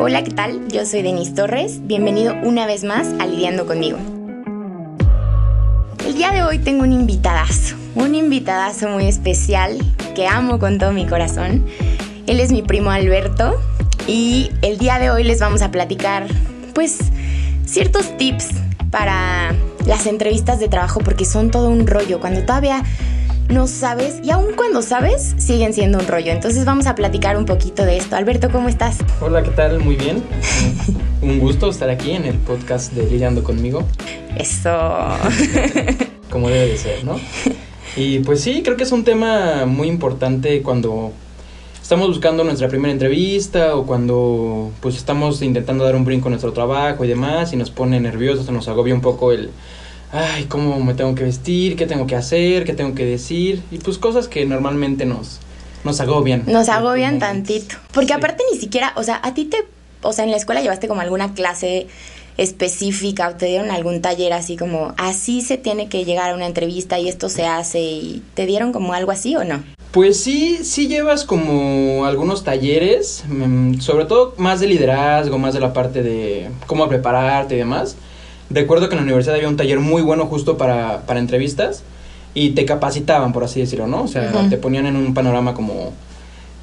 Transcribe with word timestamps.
Hola, 0.00 0.22
¿qué 0.22 0.30
tal? 0.30 0.68
Yo 0.68 0.86
soy 0.86 1.02
Denise 1.02 1.32
Torres. 1.32 1.80
Bienvenido 1.82 2.32
una 2.44 2.66
vez 2.66 2.84
más 2.84 3.08
a 3.18 3.26
Lidiando 3.26 3.66
conmigo. 3.66 3.98
El 6.06 6.14
día 6.14 6.30
de 6.30 6.44
hoy 6.44 6.60
tengo 6.60 6.84
un 6.84 6.92
invitadazo, 6.92 7.74
un 7.96 8.14
invitadazo 8.14 8.88
muy 8.90 9.08
especial 9.08 9.76
que 10.14 10.28
amo 10.28 10.60
con 10.60 10.78
todo 10.78 10.92
mi 10.92 11.04
corazón. 11.04 11.66
Él 12.28 12.38
es 12.38 12.52
mi 12.52 12.62
primo 12.62 12.92
Alberto 12.92 13.60
y 14.06 14.52
el 14.62 14.78
día 14.78 15.00
de 15.00 15.10
hoy 15.10 15.24
les 15.24 15.40
vamos 15.40 15.62
a 15.62 15.72
platicar, 15.72 16.28
pues, 16.74 16.98
ciertos 17.66 18.16
tips 18.16 18.50
para 18.92 19.52
las 19.84 20.06
entrevistas 20.06 20.60
de 20.60 20.68
trabajo 20.68 21.00
porque 21.00 21.24
son 21.24 21.50
todo 21.50 21.68
un 21.70 21.88
rollo. 21.88 22.20
Cuando 22.20 22.42
todavía 22.42 22.84
no 23.48 23.66
sabes 23.66 24.20
y 24.22 24.30
aun 24.30 24.54
cuando 24.54 24.82
sabes, 24.82 25.34
siguen 25.38 25.72
siendo 25.72 25.98
un 25.98 26.06
rollo. 26.06 26.32
Entonces 26.32 26.64
vamos 26.64 26.86
a 26.86 26.94
platicar 26.94 27.36
un 27.36 27.46
poquito 27.46 27.84
de 27.84 27.96
esto. 27.96 28.16
Alberto, 28.16 28.50
¿cómo 28.50 28.68
estás? 28.68 28.98
Hola, 29.20 29.42
¿qué 29.42 29.50
tal? 29.50 29.80
Muy 29.80 29.96
bien. 29.96 30.22
un 31.22 31.38
gusto 31.38 31.68
estar 31.70 31.88
aquí 31.88 32.12
en 32.12 32.24
el 32.24 32.36
podcast 32.36 32.92
de 32.92 33.08
Lidiando 33.08 33.42
conmigo. 33.42 33.84
Eso. 34.36 34.70
Como 36.30 36.50
debe 36.50 36.68
de 36.68 36.76
ser, 36.76 37.04
¿no? 37.04 37.18
Y 37.96 38.20
pues 38.20 38.42
sí, 38.42 38.62
creo 38.62 38.76
que 38.76 38.84
es 38.84 38.92
un 38.92 39.02
tema 39.02 39.64
muy 39.64 39.88
importante 39.88 40.62
cuando 40.62 41.12
estamos 41.80 42.08
buscando 42.08 42.44
nuestra 42.44 42.68
primera 42.68 42.92
entrevista 42.92 43.74
o 43.74 43.86
cuando 43.86 44.70
pues 44.80 44.96
estamos 44.96 45.40
intentando 45.40 45.84
dar 45.84 45.96
un 45.96 46.04
brinco 46.04 46.28
en 46.28 46.32
nuestro 46.32 46.52
trabajo 46.52 47.04
y 47.04 47.08
demás 47.08 47.54
y 47.54 47.56
nos 47.56 47.70
pone 47.70 47.98
nerviosos, 47.98 48.50
nos 48.50 48.68
agobia 48.68 48.94
un 48.94 49.00
poco 49.00 49.32
el 49.32 49.50
ay, 50.12 50.44
cómo 50.44 50.80
me 50.80 50.94
tengo 50.94 51.14
que 51.14 51.24
vestir, 51.24 51.76
qué 51.76 51.86
tengo 51.86 52.06
que 52.06 52.16
hacer, 52.16 52.64
qué 52.64 52.72
tengo 52.72 52.94
que 52.94 53.04
decir, 53.04 53.62
y 53.70 53.78
pues 53.78 53.98
cosas 53.98 54.28
que 54.28 54.44
normalmente 54.46 55.04
nos, 55.06 55.40
nos 55.84 56.00
agobian. 56.00 56.44
Nos 56.46 56.68
agobian 56.68 57.18
tantito. 57.18 57.76
Porque 57.92 58.12
aparte 58.12 58.44
ni 58.52 58.58
siquiera, 58.58 58.92
o 58.96 59.02
sea, 59.02 59.20
a 59.22 59.34
ti 59.34 59.44
te, 59.44 59.58
o 60.02 60.12
sea, 60.12 60.24
en 60.24 60.30
la 60.30 60.36
escuela 60.36 60.60
llevaste 60.60 60.88
como 60.88 61.00
alguna 61.00 61.34
clase 61.34 61.88
específica 62.38 63.28
o 63.28 63.34
te 63.34 63.46
dieron 63.46 63.70
algún 63.70 64.00
taller 64.00 64.32
así 64.32 64.56
como, 64.56 64.94
así 64.96 65.42
se 65.42 65.58
tiene 65.58 65.88
que 65.88 66.04
llegar 66.04 66.30
a 66.30 66.34
una 66.36 66.46
entrevista 66.46 66.98
y 66.98 67.08
esto 67.08 67.28
se 67.28 67.44
hace 67.44 67.80
y 67.80 68.22
te 68.34 68.46
dieron 68.46 68.72
como 68.72 68.94
algo 68.94 69.10
así 69.10 69.34
o 69.36 69.44
no? 69.44 69.62
Pues 69.90 70.20
sí, 70.20 70.60
sí 70.62 70.86
llevas 70.86 71.24
como 71.24 72.04
algunos 72.04 72.44
talleres, 72.44 73.24
mm, 73.26 73.80
sobre 73.80 74.04
todo 74.04 74.34
más 74.36 74.60
de 74.60 74.68
liderazgo, 74.68 75.38
más 75.38 75.54
de 75.54 75.60
la 75.60 75.72
parte 75.72 76.02
de 76.02 76.50
cómo 76.66 76.88
prepararte 76.88 77.56
y 77.56 77.58
demás. 77.58 77.96
Recuerdo 78.50 78.88
que 78.88 78.94
en 78.94 79.00
la 79.00 79.04
universidad 79.04 79.36
había 79.36 79.48
un 79.48 79.56
taller 79.56 79.80
muy 79.80 80.02
bueno 80.02 80.26
justo 80.26 80.56
para, 80.56 81.02
para 81.06 81.20
entrevistas 81.20 81.82
y 82.34 82.50
te 82.50 82.64
capacitaban, 82.64 83.32
por 83.32 83.44
así 83.44 83.60
decirlo, 83.60 83.86
¿no? 83.86 84.02
O 84.02 84.08
sea, 84.08 84.48
te 84.48 84.56
ponían 84.56 84.86
en 84.86 84.96
un 84.96 85.12
panorama 85.14 85.54
como 85.54 85.92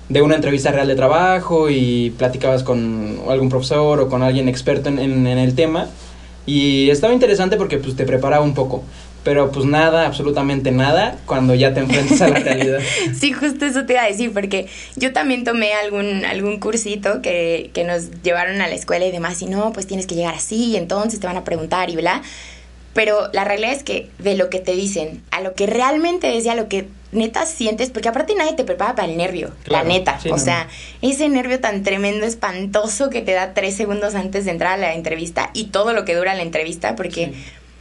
de 0.09 0.21
una 0.21 0.35
entrevista 0.35 0.71
real 0.71 0.87
de 0.87 0.95
trabajo 0.95 1.69
y 1.69 2.11
platicabas 2.17 2.63
con 2.63 3.19
algún 3.29 3.49
profesor 3.49 3.99
o 3.99 4.09
con 4.09 4.23
alguien 4.23 4.47
experto 4.47 4.89
en, 4.89 4.99
en, 4.99 5.27
en 5.27 5.37
el 5.37 5.55
tema. 5.55 5.87
Y 6.45 6.89
estaba 6.89 7.13
interesante 7.13 7.57
porque 7.57 7.77
pues 7.77 7.95
te 7.95 8.05
preparaba 8.05 8.43
un 8.43 8.53
poco 8.53 8.83
pero 9.25 9.51
pues 9.51 9.65
nada, 9.65 10.05
absolutamente 10.05 10.71
nada, 10.71 11.17
cuando 11.25 11.55
ya 11.55 11.73
te 11.73 11.79
enfrentas 11.79 12.21
a 12.21 12.27
la 12.29 12.39
realidad. 12.39 12.79
sí, 13.19 13.33
justo 13.33 13.65
eso 13.65 13.85
te 13.85 13.93
iba 13.93 14.03
a 14.03 14.07
decir, 14.07 14.31
porque 14.31 14.67
yo 14.95 15.13
también 15.13 15.43
tomé 15.43 15.73
algún, 15.73 16.23
algún 16.23 16.59
cursito 16.59 17.23
que, 17.23 17.71
que 17.73 17.83
nos 17.83 18.21
llevaron 18.21 18.61
a 18.61 18.67
la 18.67 18.75
escuela 18.75 19.03
y 19.03 19.11
demás, 19.11 19.41
y 19.41 19.47
no, 19.47 19.73
pues 19.73 19.87
tienes 19.87 20.05
que 20.05 20.13
llegar 20.13 20.35
así, 20.35 20.67
y 20.67 20.75
entonces 20.77 21.19
te 21.19 21.25
van 21.25 21.37
a 21.37 21.43
preguntar 21.43 21.89
y 21.89 21.95
bla. 21.95 22.21
Pero 22.93 23.29
la 23.33 23.43
realidad 23.43 23.73
es 23.73 23.83
que 23.83 24.09
de 24.19 24.37
lo 24.37 24.51
que 24.51 24.59
te 24.59 24.73
dicen, 24.73 25.23
a 25.31 25.41
lo 25.41 25.55
que 25.55 25.65
realmente 25.65 26.37
es 26.37 26.45
y 26.45 26.49
a 26.49 26.55
lo 26.55 26.69
que 26.69 26.87
neta 27.15 27.45
sientes, 27.45 27.89
porque 27.89 28.09
aparte 28.09 28.35
nadie 28.35 28.53
te 28.53 28.63
prepara 28.63 28.95
para 28.95 29.07
el 29.07 29.17
nervio, 29.17 29.51
la 29.65 29.83
neta. 29.83 30.19
o 30.29 30.37
sea, 30.37 30.67
ese 31.01 31.29
nervio 31.29 31.59
tan 31.59 31.83
tremendo, 31.83 32.25
espantoso 32.25 33.09
que 33.09 33.21
te 33.21 33.31
da 33.31 33.53
tres 33.53 33.75
segundos 33.75 34.15
antes 34.15 34.45
de 34.45 34.51
entrar 34.51 34.73
a 34.73 34.77
la 34.77 34.93
entrevista 34.93 35.49
y 35.53 35.65
todo 35.65 35.93
lo 35.93 36.05
que 36.05 36.15
dura 36.15 36.33
la 36.33 36.43
entrevista, 36.43 36.95
porque... 36.95 37.33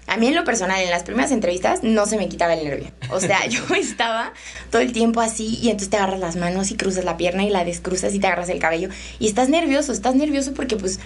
A 0.06 0.18
mí 0.18 0.26
en 0.26 0.34
lo 0.34 0.44
personal, 0.44 0.82
en 0.82 0.90
las 0.90 1.02
primeras 1.02 1.32
entrevistas, 1.32 1.82
no 1.82 2.04
se 2.04 2.18
me 2.18 2.28
quitaba 2.28 2.52
el 2.52 2.62
nervio. 2.62 2.90
O 3.08 3.20
sea, 3.20 3.46
yo 3.48 3.62
estaba 3.74 4.34
todo 4.70 4.82
el 4.82 4.92
tiempo 4.92 5.22
así 5.22 5.58
y 5.62 5.70
entonces 5.70 5.88
te 5.88 5.96
agarras 5.96 6.20
las 6.20 6.36
manos 6.36 6.70
y 6.70 6.76
cruzas 6.76 7.06
la 7.06 7.16
pierna 7.16 7.42
y 7.42 7.48
la 7.48 7.64
descruzas 7.64 8.14
y 8.14 8.18
te 8.18 8.26
agarras 8.26 8.50
el 8.50 8.58
cabello. 8.58 8.90
Y 9.18 9.26
estás 9.26 9.48
nervioso, 9.48 9.92
estás 9.92 10.14
nervioso 10.14 10.52
porque 10.52 10.76
pues 10.76 11.00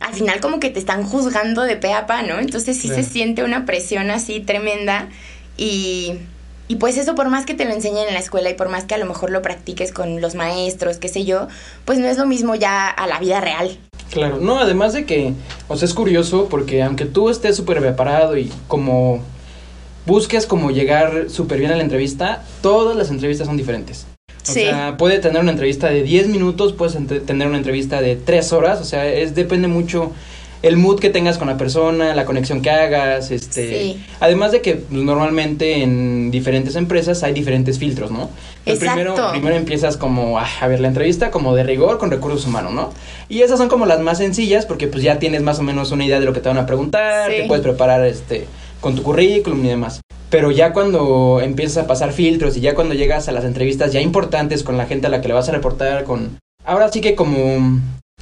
al 0.00 0.14
final 0.14 0.40
como 0.40 0.58
que 0.58 0.70
te 0.70 0.80
están 0.80 1.04
juzgando 1.04 1.62
de 1.62 1.76
pe 1.76 1.92
a 1.92 2.06
pa, 2.06 2.22
¿no? 2.22 2.40
Entonces 2.40 2.76
sí, 2.76 2.88
se 2.88 3.04
siente 3.04 3.44
una 3.44 3.66
presión 3.66 4.10
así 4.10 4.40
tremenda 4.40 5.08
y... 5.56 6.14
Y 6.70 6.76
pues 6.76 6.96
eso 6.98 7.16
por 7.16 7.28
más 7.30 7.46
que 7.46 7.54
te 7.54 7.64
lo 7.64 7.72
enseñen 7.72 8.06
en 8.06 8.14
la 8.14 8.20
escuela 8.20 8.48
y 8.48 8.54
por 8.54 8.68
más 8.68 8.84
que 8.84 8.94
a 8.94 8.98
lo 8.98 9.04
mejor 9.04 9.30
lo 9.30 9.42
practiques 9.42 9.90
con 9.90 10.20
los 10.20 10.36
maestros, 10.36 10.98
qué 10.98 11.08
sé 11.08 11.24
yo, 11.24 11.48
pues 11.84 11.98
no 11.98 12.06
es 12.06 12.16
lo 12.16 12.26
mismo 12.26 12.54
ya 12.54 12.88
a 12.88 13.08
la 13.08 13.18
vida 13.18 13.40
real. 13.40 13.76
Claro, 14.12 14.38
no, 14.38 14.60
además 14.60 14.92
de 14.92 15.04
que, 15.04 15.32
o 15.66 15.76
sea, 15.76 15.86
es 15.86 15.94
curioso 15.94 16.46
porque 16.48 16.84
aunque 16.84 17.06
tú 17.06 17.28
estés 17.28 17.56
súper 17.56 17.80
preparado 17.80 18.38
y 18.38 18.52
como 18.68 19.20
busques 20.06 20.46
como 20.46 20.70
llegar 20.70 21.28
súper 21.28 21.58
bien 21.58 21.72
a 21.72 21.76
la 21.76 21.82
entrevista, 21.82 22.44
todas 22.62 22.96
las 22.96 23.10
entrevistas 23.10 23.48
son 23.48 23.56
diferentes. 23.56 24.06
O 24.48 24.52
sea, 24.52 24.96
puede 24.96 25.18
tener 25.18 25.42
una 25.42 25.50
entrevista 25.50 25.88
de 25.88 26.04
10 26.04 26.28
minutos, 26.28 26.72
puedes 26.72 26.96
tener 27.26 27.48
una 27.48 27.58
entrevista 27.58 28.00
de 28.00 28.14
3 28.14 28.52
horas, 28.52 28.80
o 28.80 28.84
sea, 28.84 29.08
es 29.08 29.34
depende 29.34 29.66
mucho 29.66 30.12
el 30.62 30.76
mood 30.76 31.00
que 31.00 31.10
tengas 31.10 31.38
con 31.38 31.48
la 31.48 31.56
persona, 31.56 32.14
la 32.14 32.24
conexión 32.24 32.60
que 32.60 32.70
hagas, 32.70 33.30
este, 33.30 33.96
además 34.20 34.52
de 34.52 34.60
que 34.60 34.76
pues, 34.76 35.02
normalmente 35.02 35.82
en 35.82 36.30
diferentes 36.30 36.76
empresas 36.76 37.22
hay 37.22 37.32
diferentes 37.32 37.78
filtros, 37.78 38.10
¿no? 38.10 38.28
primero, 38.64 39.14
primero 39.32 39.56
empiezas 39.56 39.96
como 39.96 40.38
a, 40.38 40.46
ver 40.68 40.80
la 40.80 40.88
entrevista 40.88 41.30
como 41.30 41.54
de 41.54 41.64
rigor 41.64 41.98
con 41.98 42.10
recursos 42.10 42.46
humanos, 42.46 42.72
¿no? 42.72 42.92
Y 43.28 43.42
esas 43.42 43.58
son 43.58 43.68
como 43.68 43.86
las 43.86 44.00
más 44.00 44.18
sencillas 44.18 44.66
porque 44.66 44.86
pues 44.86 45.02
ya 45.02 45.18
tienes 45.18 45.42
más 45.42 45.58
o 45.58 45.62
menos 45.62 45.90
una 45.92 46.04
idea 46.04 46.20
de 46.20 46.26
lo 46.26 46.32
que 46.32 46.40
te 46.40 46.48
van 46.48 46.58
a 46.58 46.66
preguntar, 46.66 47.30
te 47.30 47.44
puedes 47.46 47.62
preparar 47.62 48.04
este 48.04 48.46
con 48.80 48.94
tu 48.94 49.02
currículum 49.02 49.64
y 49.64 49.68
demás. 49.68 50.00
Pero 50.30 50.50
ya 50.52 50.72
cuando 50.72 51.40
empiezas 51.42 51.84
a 51.84 51.86
pasar 51.86 52.12
filtros 52.12 52.56
y 52.56 52.60
ya 52.60 52.74
cuando 52.74 52.94
llegas 52.94 53.28
a 53.28 53.32
las 53.32 53.44
entrevistas 53.44 53.92
ya 53.92 54.00
importantes 54.00 54.62
con 54.62 54.76
la 54.76 54.86
gente 54.86 55.08
a 55.08 55.10
la 55.10 55.20
que 55.20 55.28
le 55.28 55.34
vas 55.34 55.48
a 55.48 55.52
reportar, 55.52 56.04
con... 56.04 56.38
Ahora 56.64 56.90
sí 56.92 57.00
que 57.00 57.16
como 57.16 57.80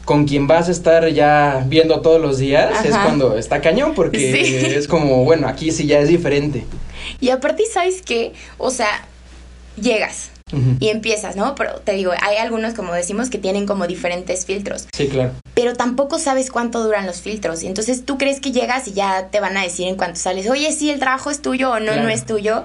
con 0.08 0.24
quien 0.24 0.46
vas 0.46 0.68
a 0.68 0.70
estar 0.70 1.06
ya 1.10 1.66
viendo 1.66 2.00
todos 2.00 2.18
los 2.18 2.38
días 2.38 2.82
es 2.82 2.96
cuando 2.96 3.36
está 3.36 3.60
cañón, 3.60 3.92
porque 3.94 4.40
es 4.74 4.88
como, 4.88 5.22
bueno, 5.26 5.46
aquí 5.46 5.70
sí 5.70 5.86
ya 5.86 5.98
es 5.98 6.08
diferente. 6.08 6.64
Y 7.20 7.28
aparte, 7.28 7.64
¿sabes 7.70 8.00
qué? 8.00 8.32
O 8.56 8.70
sea, 8.70 9.06
llegas. 9.76 10.30
Y 10.80 10.88
empiezas, 10.88 11.36
¿no? 11.36 11.54
Pero 11.54 11.80
te 11.80 11.92
digo, 11.92 12.12
hay 12.22 12.38
algunos, 12.38 12.72
como 12.72 12.94
decimos, 12.94 13.28
que 13.28 13.36
tienen 13.36 13.66
como 13.66 13.86
diferentes 13.86 14.46
filtros. 14.46 14.88
Sí, 14.96 15.08
claro. 15.08 15.32
Pero 15.52 15.74
tampoco 15.74 16.18
sabes 16.18 16.50
cuánto 16.50 16.82
duran 16.82 17.04
los 17.04 17.20
filtros. 17.20 17.62
Y 17.62 17.66
entonces 17.66 18.06
tú 18.06 18.16
crees 18.16 18.40
que 18.40 18.50
llegas 18.50 18.88
y 18.88 18.94
ya 18.94 19.28
te 19.28 19.40
van 19.40 19.58
a 19.58 19.62
decir 19.62 19.88
en 19.88 19.96
cuanto 19.96 20.18
sales, 20.18 20.48
oye, 20.48 20.72
sí, 20.72 20.88
el 20.88 21.00
trabajo 21.00 21.30
es 21.30 21.42
tuyo 21.42 21.70
o 21.70 21.80
no, 21.80 21.94
no 21.96 22.08
es 22.08 22.24
tuyo 22.24 22.64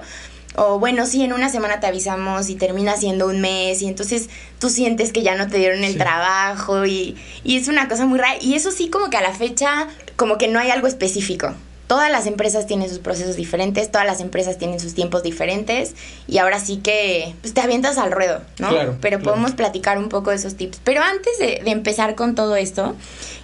o 0.56 0.78
bueno, 0.78 1.06
sí, 1.06 1.22
en 1.22 1.32
una 1.32 1.48
semana 1.48 1.80
te 1.80 1.86
avisamos 1.86 2.48
y 2.48 2.54
termina 2.54 2.96
siendo 2.96 3.26
un 3.26 3.40
mes 3.40 3.82
y 3.82 3.88
entonces 3.88 4.28
tú 4.58 4.70
sientes 4.70 5.12
que 5.12 5.22
ya 5.22 5.34
no 5.34 5.48
te 5.48 5.58
dieron 5.58 5.84
el 5.84 5.96
trabajo 5.96 6.86
y, 6.86 7.16
y 7.42 7.56
es 7.56 7.68
una 7.68 7.88
cosa 7.88 8.06
muy 8.06 8.18
rara. 8.18 8.36
Y 8.40 8.54
eso 8.54 8.70
sí, 8.70 8.88
como 8.88 9.10
que 9.10 9.16
a 9.16 9.22
la 9.22 9.32
fecha, 9.32 9.88
como 10.16 10.38
que 10.38 10.48
no 10.48 10.58
hay 10.58 10.70
algo 10.70 10.86
específico 10.86 11.54
todas 11.86 12.10
las 12.10 12.26
empresas 12.26 12.66
tienen 12.66 12.88
sus 12.88 12.98
procesos 12.98 13.36
diferentes, 13.36 13.90
todas 13.90 14.06
las 14.06 14.20
empresas 14.20 14.58
tienen 14.58 14.80
sus 14.80 14.94
tiempos 14.94 15.22
diferentes 15.22 15.94
y 16.26 16.38
ahora 16.38 16.58
sí 16.58 16.78
que 16.78 17.34
pues, 17.40 17.54
te 17.54 17.60
avientas 17.60 17.98
al 17.98 18.12
ruedo, 18.12 18.40
¿no? 18.58 18.70
Claro, 18.70 18.96
Pero 19.00 19.20
podemos 19.20 19.52
platicar 19.52 19.98
un 19.98 20.08
poco 20.08 20.30
de 20.30 20.36
esos 20.36 20.54
tips. 20.54 20.80
Pero 20.84 21.02
antes 21.02 21.38
de, 21.38 21.62
empezar 21.66 22.14
con 22.14 22.34
todo 22.34 22.56
esto, 22.56 22.94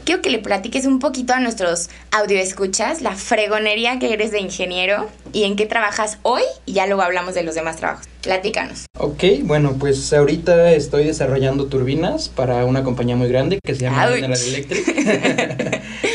quiero 0.04 0.22
que 0.22 0.30
le 0.30 0.38
platiques 0.38 0.86
un 0.86 0.98
poquito 0.98 1.32
a 1.32 1.40
nuestros 1.40 1.90
audioescuchas 2.12 3.02
la 3.02 3.14
fregonería 3.16 3.98
que 3.98 4.12
eres 4.12 4.30
de 4.30 4.40
ingeniero 4.40 5.08
y 5.32 5.44
en 5.44 5.56
qué 5.56 5.66
trabajas 5.66 6.18
hoy 6.22 6.42
y 6.66 6.72
ya 6.74 6.86
luego 6.86 7.02
hablamos 7.02 7.34
de 7.34 7.42
los 7.42 7.54
demás 7.54 7.76
trabajos. 7.76 8.06
Platícanos. 8.22 8.84
Ok, 8.98 9.24
bueno, 9.42 9.76
pues 9.78 10.12
ahorita 10.12 10.72
estoy 10.72 11.04
desarrollando 11.04 11.66
turbinas 11.66 12.28
para 12.28 12.64
una 12.66 12.84
compañía 12.84 13.16
muy 13.16 13.28
grande 13.28 13.58
que 13.64 13.74
se 13.74 13.82
llama 13.82 14.06
General 14.08 14.38
Electric. 14.38 15.82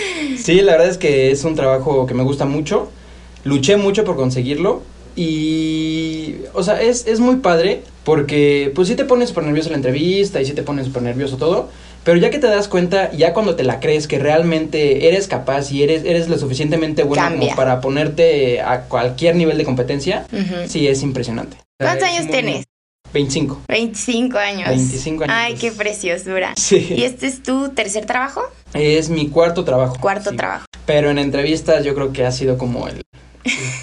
Sí, 0.45 0.61
la 0.61 0.73
verdad 0.73 0.89
es 0.89 0.99
que 0.99 1.31
es 1.31 1.43
un 1.43 1.55
trabajo 1.55 2.05
que 2.05 2.13
me 2.13 2.21
gusta 2.21 2.45
mucho. 2.45 2.91
Luché 3.45 3.77
mucho 3.77 4.03
por 4.03 4.15
conseguirlo. 4.15 4.83
Y, 5.15 6.35
o 6.53 6.61
sea, 6.61 6.79
es, 6.79 7.07
es 7.07 7.19
muy 7.19 7.37
padre 7.37 7.81
porque, 8.03 8.71
pues 8.75 8.87
sí 8.87 8.95
te 8.95 9.05
pones 9.05 9.29
súper 9.29 9.45
nervioso 9.45 9.71
la 9.71 9.77
entrevista 9.77 10.39
y 10.39 10.45
sí 10.45 10.53
te 10.53 10.61
pones 10.61 10.85
súper 10.85 11.01
nervioso 11.01 11.37
todo. 11.37 11.69
Pero 12.03 12.19
ya 12.19 12.29
que 12.29 12.37
te 12.37 12.45
das 12.45 12.67
cuenta, 12.67 13.11
ya 13.13 13.33
cuando 13.33 13.55
te 13.55 13.63
la 13.63 13.79
crees 13.79 14.07
que 14.07 14.19
realmente 14.19 15.07
eres 15.07 15.27
capaz 15.27 15.71
y 15.71 15.81
eres, 15.81 16.03
eres 16.05 16.29
lo 16.29 16.37
suficientemente 16.37 17.01
bueno 17.01 17.27
como 17.39 17.55
para 17.55 17.81
ponerte 17.81 18.61
a 18.61 18.81
cualquier 18.81 19.35
nivel 19.35 19.57
de 19.57 19.63
competencia, 19.63 20.27
sí 20.67 20.87
es 20.87 21.01
impresionante. 21.01 21.57
¿Cuántos 21.79 22.07
años 22.07 22.29
tienes? 22.29 22.65
25. 23.15 23.61
25 23.69 24.37
años. 24.37 24.67
25 24.67 25.23
años. 25.23 25.35
Ay, 25.37 25.55
qué 25.55 25.71
preciosura. 25.71 26.53
Sí. 26.57 26.95
¿Y 26.97 27.03
este 27.03 27.27
es 27.27 27.41
tu 27.41 27.69
tercer 27.69 28.05
trabajo? 28.05 28.43
Es 28.73 29.09
mi 29.09 29.29
cuarto 29.29 29.63
trabajo. 29.63 29.95
Cuarto 29.99 30.35
trabajo. 30.35 30.65
Pero 30.85 31.09
en 31.09 31.17
entrevistas 31.17 31.85
yo 31.85 31.95
creo 31.95 32.11
que 32.11 32.25
ha 32.25 32.31
sido 32.33 32.57
como 32.57 32.89
el, 32.89 33.01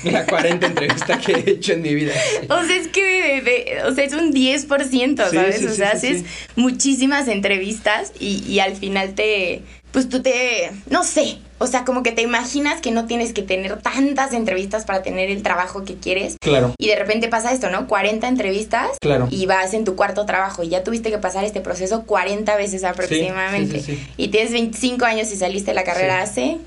La 0.05 0.27
40 0.27 0.67
entrevista 0.67 1.19
que 1.19 1.33
he 1.33 1.51
hecho 1.51 1.73
en 1.73 1.83
mi 1.83 1.95
vida. 1.95 2.13
O 2.51 2.63
sea, 2.65 2.77
es 2.77 2.89
que 2.89 3.81
o 3.87 3.95
sea, 3.95 4.05
es 4.05 4.13
un 4.13 4.33
10%, 4.33 5.31
¿sabes? 5.31 5.65
o 5.65 5.75
sea, 5.75 5.91
haces 5.91 6.25
muchísimas 6.57 7.29
entrevistas 7.29 8.13
y, 8.19 8.45
y 8.47 8.59
al 8.59 8.77
final 8.77 9.15
te, 9.15 9.63
pues 9.93 10.09
tú 10.09 10.23
te, 10.23 10.71
no 10.91 11.05
sé, 11.05 11.39
o 11.59 11.67
sea, 11.67 11.85
como 11.85 12.03
que 12.03 12.13
te 12.13 12.23
imaginas 12.23 12.81
que 12.81 12.91
no 12.91 13.07
tienes 13.07 13.33
que 13.33 13.43
tener 13.43 13.81
tantas 13.81 14.33
entrevistas 14.33 14.85
para 14.85 15.03
tener 15.03 15.31
el 15.31 15.43
trabajo 15.43 15.85
que 15.85 15.95
quieres. 15.95 16.37
Claro. 16.41 16.75
Y 16.79 16.89
de 16.89 16.97
repente 16.97 17.29
pasa 17.29 17.53
esto, 17.53 17.71
¿no? 17.71 17.87
40 17.87 18.27
entrevistas. 18.27 18.91
Claro. 19.01 19.29
Y 19.31 19.47
vas 19.47 19.75
en 19.75 19.85
tu 19.85 19.95
cuarto 19.95 20.27
trabajo 20.27 20.63
y 20.63 20.71
ya 20.71 20.83
tuviste 20.83 21.11
que 21.11 21.19
pasar 21.19 21.45
este 21.45 21.61
proceso 21.61 22.03
40 22.05 22.57
veces 22.57 22.85
aproximadamente. 22.85 23.81
Sí, 23.81 23.97
sí, 23.97 24.07
y 24.17 24.29
tienes 24.29 24.53
25 24.53 25.05
años 25.05 25.31
y 25.33 25.37
saliste 25.37 25.71
de 25.71 25.75
la 25.75 25.85
carrera 25.85 26.23
hace 26.23 26.59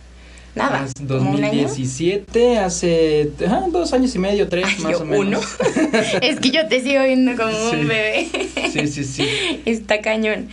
Nada. 0.56 0.88
2017, 1.01 2.60
hace 2.60 3.30
dos 3.71 3.92
años 3.92 4.16
y 4.16 4.19
medio, 4.19 4.48
tres 4.48 4.80
más 4.80 5.01
o 5.01 5.06
menos. 5.06 5.19
Uno. 5.19 5.39
es 6.21 6.39
que 6.39 6.50
yo 6.50 6.66
te 6.68 6.81
sigo 6.81 7.04
viendo 7.04 7.36
como 7.36 7.71
un 7.71 7.88
bebé. 7.88 8.30
sí, 8.71 8.88
sí, 8.88 9.04
sí. 9.04 9.62
Está 9.66 10.00
cañón. 10.00 10.48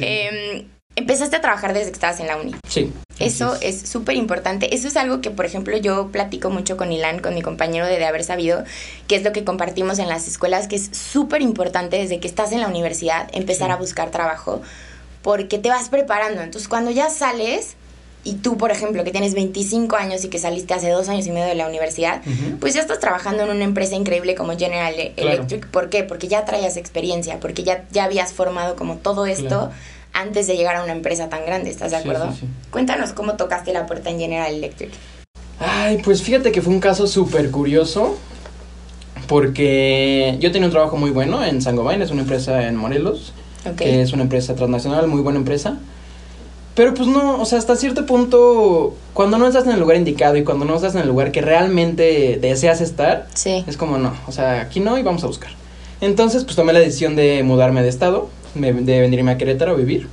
Eh, 0.00 0.66
empezaste 0.96 1.36
a 1.36 1.40
trabajar 1.40 1.74
desde 1.74 1.90
que 1.90 1.94
estabas 1.94 2.20
en 2.20 2.26
la 2.26 2.36
uni. 2.36 2.54
Sí. 2.68 2.92
Eso 3.18 3.56
es 3.60 3.88
súper 3.88 4.16
importante. 4.16 4.74
Eso 4.74 4.88
es 4.88 4.96
algo 4.96 5.20
que, 5.20 5.30
por 5.30 5.44
ejemplo, 5.44 5.76
yo 5.76 6.08
platico 6.08 6.50
mucho 6.50 6.76
con 6.76 6.92
Ilan, 6.92 7.20
con 7.20 7.34
mi 7.34 7.42
compañero 7.42 7.86
de, 7.86 7.98
de 7.98 8.04
haber 8.04 8.24
sabido, 8.24 8.64
que 9.06 9.16
es 9.16 9.22
lo 9.22 9.32
que 9.32 9.44
compartimos 9.44 9.98
en 9.98 10.08
las 10.08 10.26
escuelas, 10.26 10.66
que 10.66 10.76
es 10.76 10.90
súper 10.92 11.42
importante 11.42 11.96
desde 11.96 12.18
que 12.18 12.26
estás 12.26 12.52
en 12.52 12.60
la 12.60 12.68
universidad 12.68 13.28
empezar 13.32 13.70
a 13.70 13.76
buscar 13.76 14.10
trabajo, 14.10 14.62
porque 15.22 15.58
te 15.58 15.68
vas 15.68 15.88
preparando. 15.88 16.42
Entonces, 16.42 16.68
cuando 16.68 16.90
ya 16.90 17.08
sales, 17.08 17.76
y 18.24 18.36
tú, 18.36 18.56
por 18.56 18.70
ejemplo, 18.70 19.04
que 19.04 19.10
tienes 19.10 19.34
25 19.34 19.96
años 19.96 20.24
y 20.24 20.28
que 20.28 20.38
saliste 20.38 20.72
hace 20.72 20.88
dos 20.88 21.08
años 21.08 21.26
y 21.26 21.30
medio 21.30 21.46
de 21.46 21.54
la 21.54 21.68
universidad, 21.68 22.22
pues 22.58 22.72
ya 22.72 22.80
estás 22.80 22.98
trabajando 22.98 23.42
en 23.42 23.50
una 23.50 23.64
empresa 23.64 23.96
increíble 23.96 24.34
como 24.34 24.56
General 24.56 24.94
Electric. 25.16 25.66
¿Por 25.68 25.90
qué? 25.90 26.04
Porque 26.04 26.26
ya 26.26 26.44
traías 26.46 26.78
experiencia, 26.78 27.38
porque 27.38 27.64
ya, 27.64 27.84
ya 27.92 28.04
habías 28.04 28.32
formado 28.32 28.76
como 28.76 28.96
todo 28.96 29.26
esto 29.26 29.70
antes 30.14 30.46
de 30.46 30.56
llegar 30.56 30.76
a 30.76 30.84
una 30.84 30.92
empresa 30.92 31.28
tan 31.28 31.44
grande, 31.44 31.70
¿estás 31.70 31.90
de 31.90 31.98
acuerdo? 31.98 32.32
Cuéntanos 32.70 33.12
cómo 33.12 33.34
tocaste 33.34 33.72
la 33.72 33.84
puerta 33.84 34.08
en 34.10 34.18
General 34.18 34.54
Electric. 34.54 34.90
Ay, 35.58 36.00
pues 36.02 36.22
fíjate 36.22 36.52
que 36.52 36.62
fue 36.62 36.72
un 36.72 36.80
caso 36.80 37.06
súper 37.06 37.50
curioso, 37.50 38.16
porque 39.26 40.36
yo 40.40 40.52
tenía 40.52 40.66
un 40.66 40.72
trabajo 40.72 40.96
muy 40.96 41.10
bueno 41.10 41.44
en 41.44 41.60
Sangobain, 41.60 42.00
es 42.00 42.10
una 42.10 42.22
empresa 42.22 42.66
en 42.66 42.76
Morelos, 42.76 43.34
que 43.76 44.02
es 44.02 44.12
una 44.12 44.22
empresa 44.22 44.54
transnacional, 44.54 45.06
muy 45.08 45.20
buena 45.20 45.38
empresa. 45.38 45.78
Pero 46.74 46.92
pues 46.92 47.08
no, 47.08 47.40
o 47.40 47.44
sea, 47.44 47.58
hasta 47.58 47.76
cierto 47.76 48.04
punto, 48.04 48.96
cuando 49.12 49.38
no 49.38 49.46
estás 49.46 49.64
en 49.64 49.70
el 49.70 49.80
lugar 49.80 49.96
indicado 49.96 50.36
y 50.36 50.42
cuando 50.42 50.64
no 50.64 50.74
estás 50.74 50.94
en 50.94 51.02
el 51.02 51.06
lugar 51.06 51.30
que 51.30 51.40
realmente 51.40 52.38
deseas 52.40 52.80
estar, 52.80 53.28
es 53.44 53.76
como 53.76 53.96
no, 53.96 54.12
o 54.26 54.32
sea, 54.32 54.60
aquí 54.60 54.80
no 54.80 54.98
y 54.98 55.02
vamos 55.02 55.22
a 55.22 55.28
buscar. 55.28 55.50
Entonces, 56.00 56.42
pues 56.44 56.56
tomé 56.56 56.72
la 56.72 56.80
decisión 56.80 57.14
de 57.14 57.44
mudarme 57.44 57.82
de 57.82 57.88
estado, 57.88 58.28
de 58.54 59.00
venirme 59.00 59.32
a 59.32 59.38
Querétaro 59.38 59.72
a 59.72 59.74
vivir. 59.74 60.08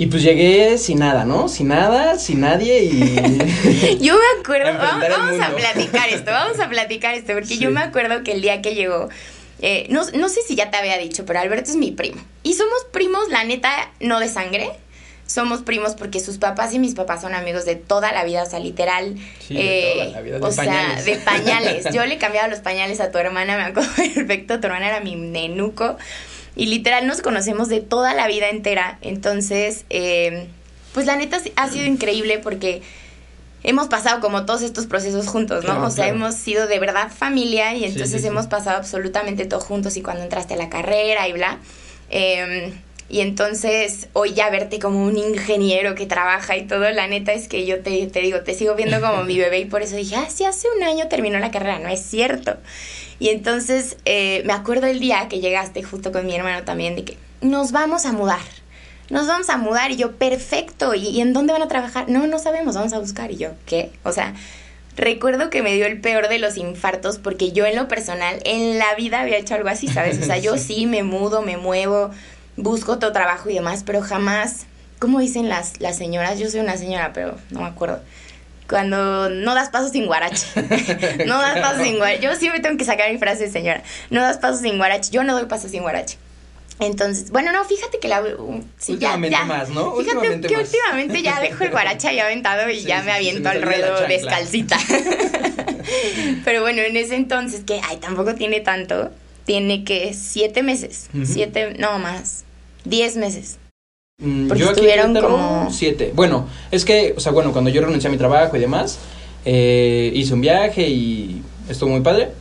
Y 0.00 0.06
pues 0.06 0.22
llegué 0.22 0.78
sin 0.78 1.00
nada, 1.00 1.24
¿no? 1.24 1.48
Sin 1.48 1.68
nada, 1.68 2.18
sin 2.18 2.40
nadie 2.40 2.84
y... 2.84 3.98
yo 4.00 4.14
me 4.14 4.40
acuerdo, 4.40 4.78
vamos, 4.78 5.40
a 5.40 5.50
platicar 5.50 6.08
esto, 6.08 6.30
vamos 6.30 6.60
a 6.60 6.68
platicar 6.68 7.14
esto, 7.14 7.32
porque 7.32 7.58
yo 7.58 7.70
me 7.70 7.80
acuerdo 7.80 8.22
que 8.22 8.32
el 8.32 8.40
día 8.40 8.62
que 8.62 8.76
llegó, 8.76 9.08
eh, 9.60 9.86
no, 9.90 10.02
no 10.14 10.28
sé 10.28 10.42
si 10.46 10.54
ya 10.54 10.70
te 10.70 10.76
había 10.76 10.98
dicho, 10.98 11.24
pero 11.26 11.40
Alberto 11.40 11.70
es 11.70 11.76
mi 11.76 11.90
primo. 11.90 12.22
Y 12.44 12.54
somos 12.54 12.86
primos, 12.92 13.28
la 13.30 13.42
neta, 13.42 13.90
no 13.98 14.20
de 14.20 14.28
sangre, 14.28 14.70
somos 15.28 15.60
primos 15.60 15.94
porque 15.94 16.20
sus 16.20 16.38
papás 16.38 16.72
y 16.72 16.78
mis 16.78 16.94
papás 16.94 17.20
son 17.20 17.34
amigos 17.34 17.66
de 17.66 17.74
toda 17.74 18.12
la 18.12 18.24
vida, 18.24 18.44
o 18.44 18.46
sea, 18.46 18.60
literal. 18.60 19.16
Eh, 19.50 20.14
o 20.40 20.50
sea, 20.52 21.02
de 21.02 21.16
pañales. 21.16 21.86
Yo 21.92 22.06
le 22.06 22.18
cambiaba 22.18 22.46
los 22.46 22.60
pañales 22.60 23.00
a 23.00 23.10
tu 23.10 23.18
hermana, 23.18 23.56
me 23.56 23.64
acuerdo 23.64 23.90
perfecto, 23.96 24.60
tu 24.60 24.66
hermana 24.68 24.88
era 24.88 25.00
mi 25.00 25.16
nenuco. 25.16 25.98
Y 26.58 26.66
literal 26.66 27.06
nos 27.06 27.22
conocemos 27.22 27.68
de 27.68 27.80
toda 27.80 28.14
la 28.14 28.26
vida 28.26 28.50
entera. 28.50 28.98
Entonces, 29.00 29.84
eh, 29.90 30.48
pues 30.92 31.06
la 31.06 31.14
neta 31.14 31.40
ha 31.54 31.68
sido 31.68 31.86
increíble 31.86 32.40
porque 32.40 32.82
hemos 33.62 33.86
pasado 33.86 34.20
como 34.20 34.44
todos 34.44 34.62
estos 34.62 34.86
procesos 34.86 35.28
juntos, 35.28 35.64
¿no? 35.64 35.84
o 35.84 35.90
sea, 35.90 36.08
hemos 36.08 36.34
sido 36.34 36.66
de 36.66 36.80
verdad 36.80 37.12
familia 37.12 37.74
y 37.74 37.84
entonces 37.84 38.24
hemos 38.24 38.48
pasado 38.48 38.76
absolutamente 38.76 39.46
todo 39.46 39.60
juntos 39.60 39.96
y 39.96 40.02
cuando 40.02 40.24
entraste 40.24 40.54
a 40.54 40.56
la 40.56 40.68
carrera 40.68 41.28
y 41.28 41.32
bla. 41.32 41.58
Eh, 42.10 42.72
y 43.08 43.20
entonces 43.20 44.08
hoy 44.12 44.34
ya 44.34 44.50
verte 44.50 44.78
como 44.78 45.02
un 45.02 45.16
ingeniero 45.16 45.94
que 45.94 46.06
trabaja 46.06 46.56
y 46.56 46.66
todo, 46.66 46.90
la 46.90 47.06
neta 47.08 47.32
es 47.32 47.48
que 47.48 47.64
yo 47.64 47.80
te, 47.80 48.06
te 48.06 48.20
digo, 48.20 48.40
te 48.40 48.54
sigo 48.54 48.74
viendo 48.74 49.00
como 49.00 49.24
mi 49.24 49.38
bebé 49.38 49.60
y 49.60 49.64
por 49.64 49.82
eso 49.82 49.96
dije, 49.96 50.16
ah, 50.16 50.28
sí, 50.28 50.44
hace 50.44 50.68
un 50.76 50.82
año 50.82 51.08
terminó 51.08 51.38
la 51.38 51.50
carrera, 51.50 51.78
no 51.78 51.88
es 51.88 52.02
cierto. 52.02 52.56
Y 53.18 53.30
entonces 53.30 53.96
eh, 54.04 54.42
me 54.44 54.52
acuerdo 54.52 54.86
el 54.86 55.00
día 55.00 55.26
que 55.28 55.40
llegaste 55.40 55.82
justo 55.82 56.12
con 56.12 56.26
mi 56.26 56.34
hermano 56.34 56.64
también 56.64 56.96
de 56.96 57.04
que 57.04 57.16
nos 57.40 57.72
vamos 57.72 58.04
a 58.04 58.12
mudar. 58.12 58.40
Nos 59.10 59.26
vamos 59.26 59.48
a 59.48 59.56
mudar 59.56 59.90
y 59.90 59.96
yo, 59.96 60.16
perfecto. 60.16 60.94
¿Y, 60.94 61.08
¿Y 61.08 61.20
en 61.22 61.32
dónde 61.32 61.54
van 61.54 61.62
a 61.62 61.68
trabajar? 61.68 62.10
No, 62.10 62.26
no 62.26 62.38
sabemos, 62.38 62.74
vamos 62.74 62.92
a 62.92 62.98
buscar. 62.98 63.30
Y 63.30 63.38
yo, 63.38 63.52
¿qué? 63.64 63.90
O 64.02 64.12
sea, 64.12 64.34
recuerdo 64.96 65.48
que 65.48 65.62
me 65.62 65.74
dio 65.74 65.86
el 65.86 66.00
peor 66.00 66.28
de 66.28 66.38
los 66.38 66.58
infartos 66.58 67.18
porque 67.18 67.52
yo 67.52 67.64
en 67.64 67.76
lo 67.76 67.88
personal 67.88 68.38
en 68.44 68.78
la 68.78 68.94
vida 68.96 69.20
había 69.20 69.38
hecho 69.38 69.54
algo 69.54 69.70
así, 69.70 69.88
¿sabes? 69.88 70.18
O 70.20 70.24
sea, 70.24 70.36
yo 70.36 70.58
sí 70.58 70.86
me 70.86 71.02
mudo, 71.02 71.40
me 71.40 71.56
muevo, 71.56 72.10
busco 72.58 72.92
otro 72.92 73.12
trabajo 73.12 73.48
y 73.48 73.54
demás, 73.54 73.82
pero 73.86 74.02
jamás, 74.02 74.66
como 74.98 75.20
dicen 75.20 75.48
las, 75.48 75.80
las 75.80 75.96
señoras, 75.96 76.38
yo 76.38 76.50
soy 76.50 76.60
una 76.60 76.76
señora, 76.76 77.12
pero 77.12 77.38
no 77.50 77.60
me 77.60 77.66
acuerdo. 77.66 78.00
Cuando 78.68 79.30
no 79.30 79.54
das 79.54 79.70
pasos 79.70 79.92
sin 79.92 80.06
guarache. 80.06 80.46
no 81.26 81.40
das 81.40 81.58
pasos 81.60 81.82
sin 81.82 81.96
guarache. 81.96 82.20
Yo 82.20 82.34
siempre 82.36 82.60
tengo 82.60 82.76
que 82.76 82.84
sacar 82.84 83.10
mi 83.10 83.16
frase 83.16 83.44
de 83.44 83.50
señora. 83.50 83.82
No 84.10 84.20
das 84.20 84.36
pasos 84.36 84.60
sin 84.60 84.76
guarache. 84.76 85.10
Yo 85.10 85.24
no 85.24 85.34
doy 85.34 85.46
pasos 85.46 85.70
sin 85.70 85.80
guarache. 85.80 86.18
Entonces, 86.80 87.30
bueno, 87.30 87.50
no, 87.50 87.64
fíjate 87.64 87.98
que 87.98 88.06
la... 88.06 88.22
sí, 88.76 88.92
últimamente 88.92 89.36
ya, 89.36 89.44
más, 89.44 89.70
¿no? 89.70 89.96
Fíjate 89.96 90.16
últimamente 90.16 90.48
que 90.48 90.56
últimamente 90.56 91.22
ya 91.22 91.40
dejo 91.40 91.64
el 91.64 91.70
guarache 91.70 92.08
ahí 92.08 92.20
aventado 92.20 92.70
y 92.70 92.82
ya 92.82 93.02
me 93.02 93.10
aviento 93.10 93.48
al 93.48 93.62
ruedo 93.62 94.06
descalcita. 94.06 94.78
Pero 96.44 96.60
bueno, 96.60 96.82
en 96.82 96.96
ese 96.96 97.16
entonces, 97.16 97.64
que, 97.64 97.80
ay, 97.82 97.96
tampoco 97.96 98.34
tiene 98.36 98.60
tanto, 98.60 99.10
tiene 99.44 99.82
que 99.82 100.14
siete 100.14 100.62
meses, 100.62 101.08
siete, 101.24 101.74
no 101.78 101.98
más, 101.98 102.44
10 102.84 103.16
meses. 103.16 103.58
Mm, 104.20 104.48
yo 104.48 104.54
aquí 104.54 104.62
estuvieron 104.64 105.14
como 105.14 105.70
siete. 105.70 106.12
Bueno, 106.14 106.48
es 106.72 106.84
que, 106.84 107.14
o 107.16 107.20
sea, 107.20 107.30
bueno, 107.30 107.52
cuando 107.52 107.70
yo 107.70 107.80
renuncié 107.80 108.08
a 108.08 108.10
mi 108.10 108.18
trabajo 108.18 108.56
y 108.56 108.60
demás, 108.60 108.98
eh, 109.44 110.10
hice 110.12 110.34
un 110.34 110.40
viaje 110.40 110.88
y 110.88 111.42
estuvo 111.68 111.90
muy 111.90 112.00
padre. 112.00 112.32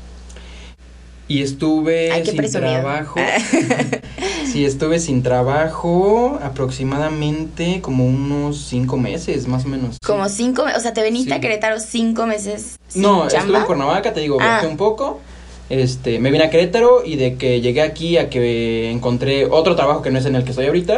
Y 1.27 1.43
estuve 1.43 2.25
sin 2.25 2.51
trabajo. 2.51 3.19
sí, 4.51 4.65
estuve 4.65 4.99
sin 4.99 5.21
trabajo 5.21 6.39
aproximadamente 6.41 7.81
como 7.81 8.07
unos 8.07 8.57
cinco 8.57 8.97
meses, 8.97 9.47
más 9.47 9.65
o 9.65 9.67
menos. 9.67 9.97
Como 10.03 10.29
cinco, 10.29 10.63
o 10.75 10.79
sea, 10.79 10.93
te 10.93 11.01
veniste 11.03 11.33
a 11.33 11.41
Querétaro 11.41 11.79
cinco 11.79 12.25
meses. 12.25 12.79
Sin 12.87 13.01
no, 13.03 13.27
estuve 13.27 13.57
en 13.57 13.65
Cuernavaca, 13.65 14.13
te 14.13 14.21
digo, 14.21 14.37
ah. 14.41 14.63
un 14.67 14.77
poco 14.77 15.19
este, 15.69 16.19
me 16.19 16.31
vine 16.31 16.45
a 16.45 16.49
Querétaro 16.49 17.03
y 17.03 17.17
de 17.17 17.35
que 17.35 17.61
llegué 17.61 17.81
aquí 17.81 18.17
a 18.17 18.29
que 18.29 18.89
encontré 18.89 19.45
otro 19.45 19.75
trabajo 19.75 20.01
que 20.01 20.11
no 20.11 20.19
es 20.19 20.25
en 20.25 20.35
el 20.35 20.43
que 20.43 20.51
estoy 20.51 20.67
ahorita, 20.67 20.97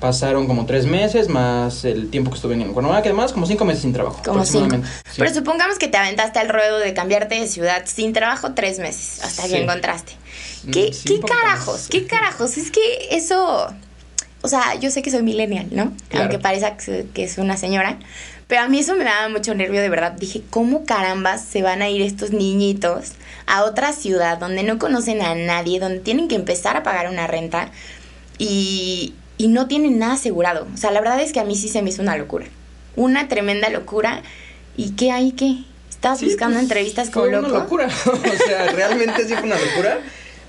pasaron 0.00 0.46
como 0.46 0.66
tres 0.66 0.86
meses 0.86 1.28
más 1.28 1.84
el 1.84 2.10
tiempo 2.10 2.30
que 2.30 2.36
estuve 2.36 2.54
en 2.54 2.72
Cuernavaca, 2.72 3.02
que 3.02 3.08
además 3.10 3.32
como 3.32 3.46
cinco 3.46 3.64
meses 3.64 3.82
sin 3.82 3.92
trabajo. 3.92 4.20
Como 4.24 4.44
cinco. 4.44 4.76
Pero 5.16 5.34
supongamos 5.34 5.78
que 5.78 5.88
te 5.88 5.96
aventaste 5.96 6.38
al 6.38 6.48
ruedo 6.48 6.78
de 6.78 6.94
cambiarte 6.94 7.36
de 7.36 7.46
ciudad 7.46 7.82
sin 7.86 8.12
trabajo 8.12 8.54
tres 8.54 8.78
meses, 8.78 9.22
hasta 9.22 9.48
que 9.48 9.62
encontraste. 9.62 10.12
Mm, 10.64 10.70
¿Qué, 10.70 10.90
¿qué 11.04 11.20
carajos? 11.20 11.88
¿Qué 11.88 12.06
carajos? 12.06 12.56
Es 12.56 12.70
que 12.70 13.08
eso... 13.10 13.72
O 14.42 14.48
sea, 14.48 14.76
yo 14.76 14.90
sé 14.90 15.02
que 15.02 15.10
soy 15.10 15.22
millennial, 15.22 15.66
¿no? 15.70 15.92
Aunque 16.12 16.38
parezca 16.38 16.76
que 16.76 17.24
es 17.24 17.38
una 17.38 17.56
señora. 17.56 17.98
Pero 18.46 18.62
a 18.62 18.68
mí 18.68 18.78
eso 18.78 18.94
me 18.94 19.04
daba 19.04 19.28
mucho 19.28 19.54
nervio, 19.54 19.82
de 19.82 19.90
verdad. 19.90 20.12
Dije, 20.12 20.42
¿cómo 20.48 20.84
carambas 20.86 21.44
se 21.44 21.62
van 21.62 21.82
a 21.82 21.90
ir 21.90 22.00
estos 22.00 22.30
niñitos 22.30 23.12
a 23.46 23.64
otra 23.64 23.92
ciudad 23.92 24.38
donde 24.38 24.62
no 24.62 24.78
conocen 24.78 25.20
a 25.20 25.34
nadie, 25.34 25.80
donde 25.80 26.00
tienen 26.00 26.28
que 26.28 26.34
empezar 26.34 26.76
a 26.76 26.82
pagar 26.82 27.10
una 27.10 27.26
renta 27.26 27.70
y, 28.38 29.14
y 29.36 29.48
no 29.48 29.68
tienen 29.68 29.98
nada 29.98 30.14
asegurado? 30.14 30.66
O 30.72 30.76
sea, 30.78 30.92
la 30.92 31.00
verdad 31.00 31.20
es 31.20 31.32
que 31.32 31.40
a 31.40 31.44
mí 31.44 31.56
sí 31.56 31.68
se 31.68 31.82
me 31.82 31.90
hizo 31.90 32.00
una 32.00 32.16
locura. 32.16 32.46
Una 32.96 33.28
tremenda 33.28 33.68
locura. 33.68 34.22
¿Y 34.76 34.92
qué 34.92 35.10
hay 35.10 35.32
qué? 35.32 35.64
¿Estás 35.90 36.22
buscando 36.22 36.54
pues, 36.54 36.62
entrevistas 36.62 37.10
como 37.10 37.26
loco? 37.26 37.48
una 37.48 37.58
locura. 37.58 37.86
o 38.06 38.46
sea, 38.46 38.70
realmente 38.72 39.26
sí 39.26 39.34
fue 39.34 39.42
una 39.42 39.58
locura. 39.58 39.98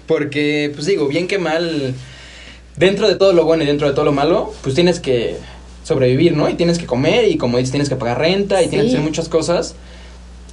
Porque, 0.08 0.72
pues 0.74 0.86
digo, 0.86 1.08
bien 1.08 1.28
que 1.28 1.38
mal, 1.38 1.94
dentro 2.80 3.08
de 3.08 3.16
todo 3.16 3.34
lo 3.34 3.46
bueno 3.46 3.64
y 3.64 3.68
dentro 3.68 3.88
de 3.88 3.94
todo 3.94 4.06
lo 4.06 4.12
malo, 4.12 4.54
pues 4.64 4.74
tienes 4.74 5.00
que 5.00 5.38
sobrevivir, 5.84 6.36
¿no? 6.36 6.50
Y 6.50 6.56
tienes 6.56 6.80
que 6.80 6.86
comer 6.86 7.28
y 7.30 7.38
como 7.38 7.58
dices, 7.58 7.72
tienes 7.72 7.90
que 7.90 7.96
pagar 7.96 8.20
renta 8.20 8.64
y 8.64 8.68
tienes 8.68 8.88
que 8.88 8.94
hacer 8.94 9.06
muchas 9.06 9.28
cosas 9.30 9.76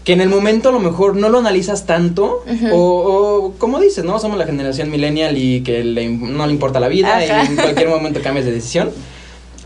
que 0.05 0.13
en 0.13 0.21
el 0.21 0.29
momento 0.29 0.69
a 0.69 0.73
lo 0.73 0.79
mejor 0.79 1.17
no 1.17 1.29
lo 1.29 1.39
analizas 1.39 1.85
tanto 1.85 2.45
o, 2.73 3.55
como 3.59 3.81
dices, 3.81 4.05
¿no? 4.05 4.21
Somos 4.21 4.39
la 4.39 4.47
generación 4.47 4.89
millennial 4.91 5.37
y 5.37 5.63
que 5.63 5.83
no 5.83 6.47
le 6.47 6.53
importa 6.53 6.79
la 6.79 6.89
vida 6.89 7.25
y 7.25 7.29
en 7.29 7.57
cualquier 7.57 7.89
momento 7.89 8.21
cambias 8.23 8.47
de 8.47 8.53
decisión. 8.53 8.91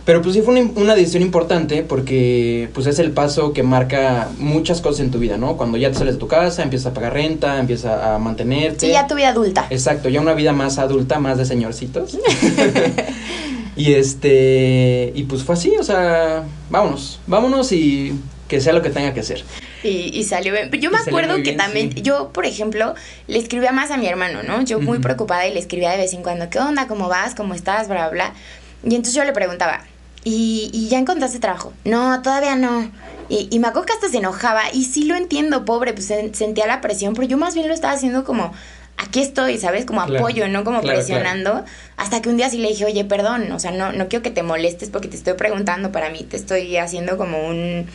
Pero 0.05 0.23
pues 0.23 0.35
sí 0.35 0.43
fue 0.43 0.59
una, 0.59 0.71
una, 0.81 0.95
decisión 0.95 1.23
importante 1.23 1.83
porque 1.83 2.69
pues 2.73 2.87
es 2.87 2.99
el 2.99 3.13
paso 3.13 3.53
que 3.53 3.63
marca 3.63 4.29
muchas 4.39 4.81
cosas 4.81 5.01
en 5.01 5.11
tu 5.11 5.19
vida, 5.19 5.37
¿no? 5.37 5.57
Cuando 5.57 5.79
ya 5.79 5.91
te 5.91 5.99
sales 5.99 6.15
de 6.15 6.21
tu 6.21 6.27
casa, 6.27 6.63
empiezas 6.63 6.91
a 6.91 6.95
pagar 6.95 7.13
renta, 7.13 7.59
empiezas 7.59 8.03
a 8.03 8.19
mantenerte. 8.19 8.87
Sí, 8.87 8.93
ya 8.93 9.07
tu 9.07 9.15
vida 9.15 9.29
adulta. 9.29 9.67
Exacto, 9.71 10.09
ya 10.09 10.21
una 10.21 10.35
vida 10.35 10.53
más 10.53 10.79
adulta, 10.79 11.19
más 11.19 11.39
de 11.39 11.45
señorcitos. 11.45 12.19
y 13.77 13.93
este, 13.93 15.13
y 15.15 15.25
pues 15.25 15.45
fue 15.45 15.55
así, 15.55 15.75
o 15.79 15.85
sea, 15.85 16.45
vámonos, 16.71 17.21
vámonos 17.27 17.71
y 17.73 18.15
que 18.49 18.61
sea 18.61 18.73
lo 18.73 18.83
que 18.83 18.91
tenga 18.91 19.15
que 19.15 19.23
ser. 19.23 19.45
Y, 19.85 20.11
y 20.13 20.25
salió 20.25 20.53
bien. 20.53 20.71
Yo 20.73 20.91
me 20.91 20.99
acuerdo 20.99 21.43
que 21.43 21.53
también, 21.53 21.91
yo, 21.91 22.31
por 22.33 22.45
ejemplo, 22.45 22.95
le 23.29 23.39
escribía 23.39 23.71
más 23.71 23.91
a 23.91 23.97
mi 23.97 24.07
hermano, 24.07 24.43
¿no? 24.43 24.63
Yo 24.63 24.81
muy 24.81 24.99
preocupada 24.99 25.47
y 25.47 25.55
le 25.55 25.61
escribía 25.61 25.91
de 25.91 25.99
vez 25.99 26.13
en 26.13 26.23
cuando, 26.23 26.51
¿qué 26.51 26.59
onda? 26.59 26.89
¿Cómo 26.89 27.09
vas? 27.09 27.35
¿Cómo 27.35 27.55
estás? 27.55 27.89
Bla, 27.89 28.09
bla, 28.09 28.11
bla. 28.11 28.35
Y 28.83 28.95
entonces 28.95 29.15
yo 29.15 29.25
le 29.25 29.33
preguntaba, 29.33 29.85
¿y, 30.25 30.71
y 30.73 30.89
ya 30.89 30.99
encontraste 30.99 31.39
trabajo? 31.39 31.73
No, 31.85 32.23
todavía 32.23 32.57
no. 32.57 32.91
Y, 33.29 33.49
y, 33.51 33.59
me 33.61 33.69
acuerdo 33.69 33.87
que 33.87 33.93
hasta 33.93 34.09
se 34.09 34.19
enojaba. 34.19 34.63
Y 34.73 34.85
sí 34.85 35.05
lo 35.05 35.15
entiendo, 35.15 35.65
pobre, 35.65 35.93
pues 35.93 36.13
sentía 36.33 36.67
la 36.67 36.81
presión, 36.81 37.15
pero 37.15 37.27
yo 37.27 37.39
más 37.39 37.55
bien 37.55 37.69
lo 37.69 37.75
estaba 37.75 37.93
haciendo 37.93 38.25
como, 38.25 38.53
aquí 38.97 39.21
estoy, 39.21 39.59
¿sabes? 39.59 39.85
Como 39.85 40.01
apoyo, 40.01 40.49
no 40.49 40.65
como 40.65 40.81
presionando. 40.83 41.65
Hasta 41.97 42.21
que 42.23 42.29
un 42.29 42.37
día 42.37 42.51
sí 42.51 42.59
le 42.59 42.69
dije, 42.69 42.85
oye, 42.85 43.05
perdón, 43.05 43.51
o 43.53 43.59
sea, 43.59 43.71
no, 43.71 43.93
no 43.93 44.09
quiero 44.09 44.23
que 44.23 44.31
te 44.31 44.43
molestes 44.43 44.91
porque 44.91 45.09
te 45.09 45.17
estoy 45.17 45.35
preguntando 45.35 45.93
para 45.93 46.11
mí, 46.11 46.25
te 46.25 46.37
estoy 46.37 46.77
haciendo 46.77 47.17
como 47.17 47.47
un 47.47 47.87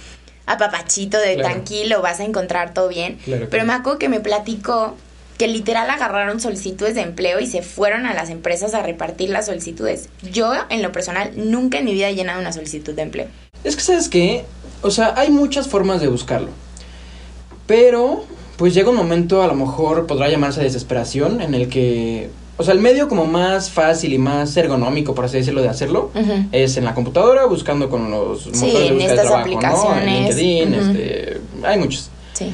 apapachito 0.46 1.18
de 1.18 1.38
tranquilo, 1.38 2.02
vas 2.02 2.20
a 2.20 2.24
encontrar 2.24 2.74
todo 2.74 2.88
bien. 2.88 3.18
Pero 3.26 3.66
me 3.66 3.74
acuerdo 3.74 4.00
que 4.00 4.10
me 4.10 4.20
platicó 4.20 4.96
que 5.38 5.48
literal 5.48 5.90
agarraron 5.90 6.40
solicitudes 6.40 6.96
de 6.96 7.02
empleo 7.02 7.40
y 7.40 7.48
se 7.48 7.62
fueron 7.62 8.06
a 8.06 8.14
las 8.14 8.30
empresas 8.30 8.74
a 8.74 8.82
repartir 8.82 9.30
las 9.30 9.48
solicitudes. 9.48 10.10
Yo, 10.32 10.54
en 10.70 10.82
lo 10.82 10.92
personal, 10.92 11.32
nunca 11.36 11.80
en 11.80 11.86
mi 11.86 11.94
vida 11.94 12.10
he 12.10 12.16
llenado 12.16 12.40
una 12.40 12.54
solicitud 12.54 12.94
de 12.94 13.02
empleo. 13.02 13.28
Es 13.64 13.76
que, 13.76 13.82
¿sabes 13.82 14.10
qué? 14.10 14.46
O 14.82 14.92
sea, 14.92 15.14
hay 15.18 15.30
muchas 15.30 15.68
formas 15.68 16.02
de 16.02 16.08
buscarlo. 16.08 16.50
Pero, 17.68 18.24
pues 18.58 18.74
llega 18.74 18.90
un 18.90 18.96
momento, 18.96 19.44
a 19.44 19.48
lo 19.48 19.56
mejor 19.56 20.08
podrá 20.08 20.30
llamarse 20.30 20.62
desesperación, 20.62 21.42
en 21.42 21.54
el 21.54 21.68
que 21.68 22.30
o 22.58 22.64
sea, 22.64 22.74
el 22.74 22.80
medio 22.80 23.10
como 23.10 23.26
más 23.26 23.70
fácil 23.70 24.14
y 24.14 24.18
más 24.18 24.56
ergonómico, 24.56 25.14
por 25.14 25.26
así 25.26 25.38
decirlo, 25.38 25.62
de 25.62 25.68
hacerlo, 25.68 26.12
es 26.54 26.78
en 26.78 26.86
la 26.86 26.94
computadora, 26.94 27.46
buscando 27.46 27.90
con 27.90 28.10
los 28.10 28.48
motores 28.48 28.74
de 28.74 28.94
búsqueda 28.94 29.10
de 29.10 29.22
trabajo, 29.22 29.38
aplicaciones. 29.38 30.06
¿no? 30.06 30.12
En 30.12 30.24
LinkedIn, 30.24 30.74
este, 30.74 31.42
hay 31.64 31.80
muchos. 31.80 32.10
Sí. 32.34 32.54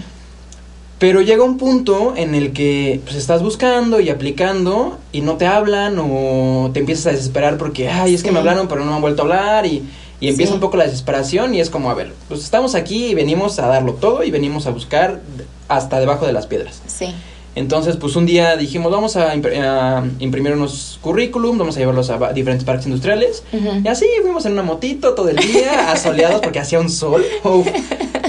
Pero 1.02 1.22
llega 1.22 1.44
un 1.44 1.58
punto 1.58 2.14
en 2.16 2.36
el 2.36 2.54
que 2.54 3.02
pues 3.06 3.16
estás 3.16 3.42
buscando 3.42 4.00
y 4.00 4.12
aplicando 4.12 5.00
y 5.12 5.22
no 5.22 5.36
te 5.38 5.48
hablan 5.48 5.98
o 5.98 6.70
te 6.76 6.80
empiezas 6.80 7.08
a 7.08 7.10
desesperar 7.10 7.58
porque, 7.58 7.90
ay, 7.90 8.14
es 8.14 8.22
que 8.22 8.32
me 8.32 8.38
hablaron 8.38 8.68
pero 8.68 8.82
no 8.82 8.92
me 8.92 8.96
han 8.98 9.02
vuelto 9.02 9.24
a 9.24 9.26
hablar 9.26 9.66
y, 9.66 9.82
y 10.20 10.28
empieza 10.28 10.54
un 10.54 10.60
poco 10.60 10.78
la 10.78 10.84
desesperación 10.84 11.56
y 11.56 11.60
es 11.60 11.72
como, 11.72 11.90
a 11.90 11.96
ver, 11.96 12.14
pues 12.28 12.42
estamos 12.42 12.76
aquí 12.76 13.08
y 13.08 13.16
venimos 13.16 13.58
a 13.58 13.66
darlo 13.66 13.94
todo 13.94 14.24
y 14.24 14.30
venimos 14.30 14.68
a 14.68 14.70
buscar 14.70 15.22
hasta 15.70 16.00
debajo 16.00 16.28
de 16.28 16.34
las 16.34 16.46
piedras. 16.46 16.84
Sí. 16.86 17.16
Entonces, 17.56 17.98
pues 17.98 18.16
un 18.16 18.28
día 18.28 18.56
dijimos, 18.56 18.92
vamos 18.92 19.18
a, 19.18 19.34
imprimir 19.34 20.54
unos 20.54 21.00
currículum, 21.02 21.58
vamos 21.58 21.78
a 21.78 21.80
llevarlos 21.80 22.12
a 22.12 22.32
diferentes 22.32 22.64
parques 22.64 22.86
industriales. 22.86 23.44
Y 23.84 23.88
así 23.88 24.06
fuimos 24.22 24.46
en 24.46 24.54
una 24.54 24.62
motito 24.62 25.16
todo 25.16 25.30
el 25.30 25.38
día, 25.38 25.92
asoleados 25.92 26.42
porque 26.42 26.60
hacía 26.60 26.80
un 26.80 26.92
sol. 26.92 27.26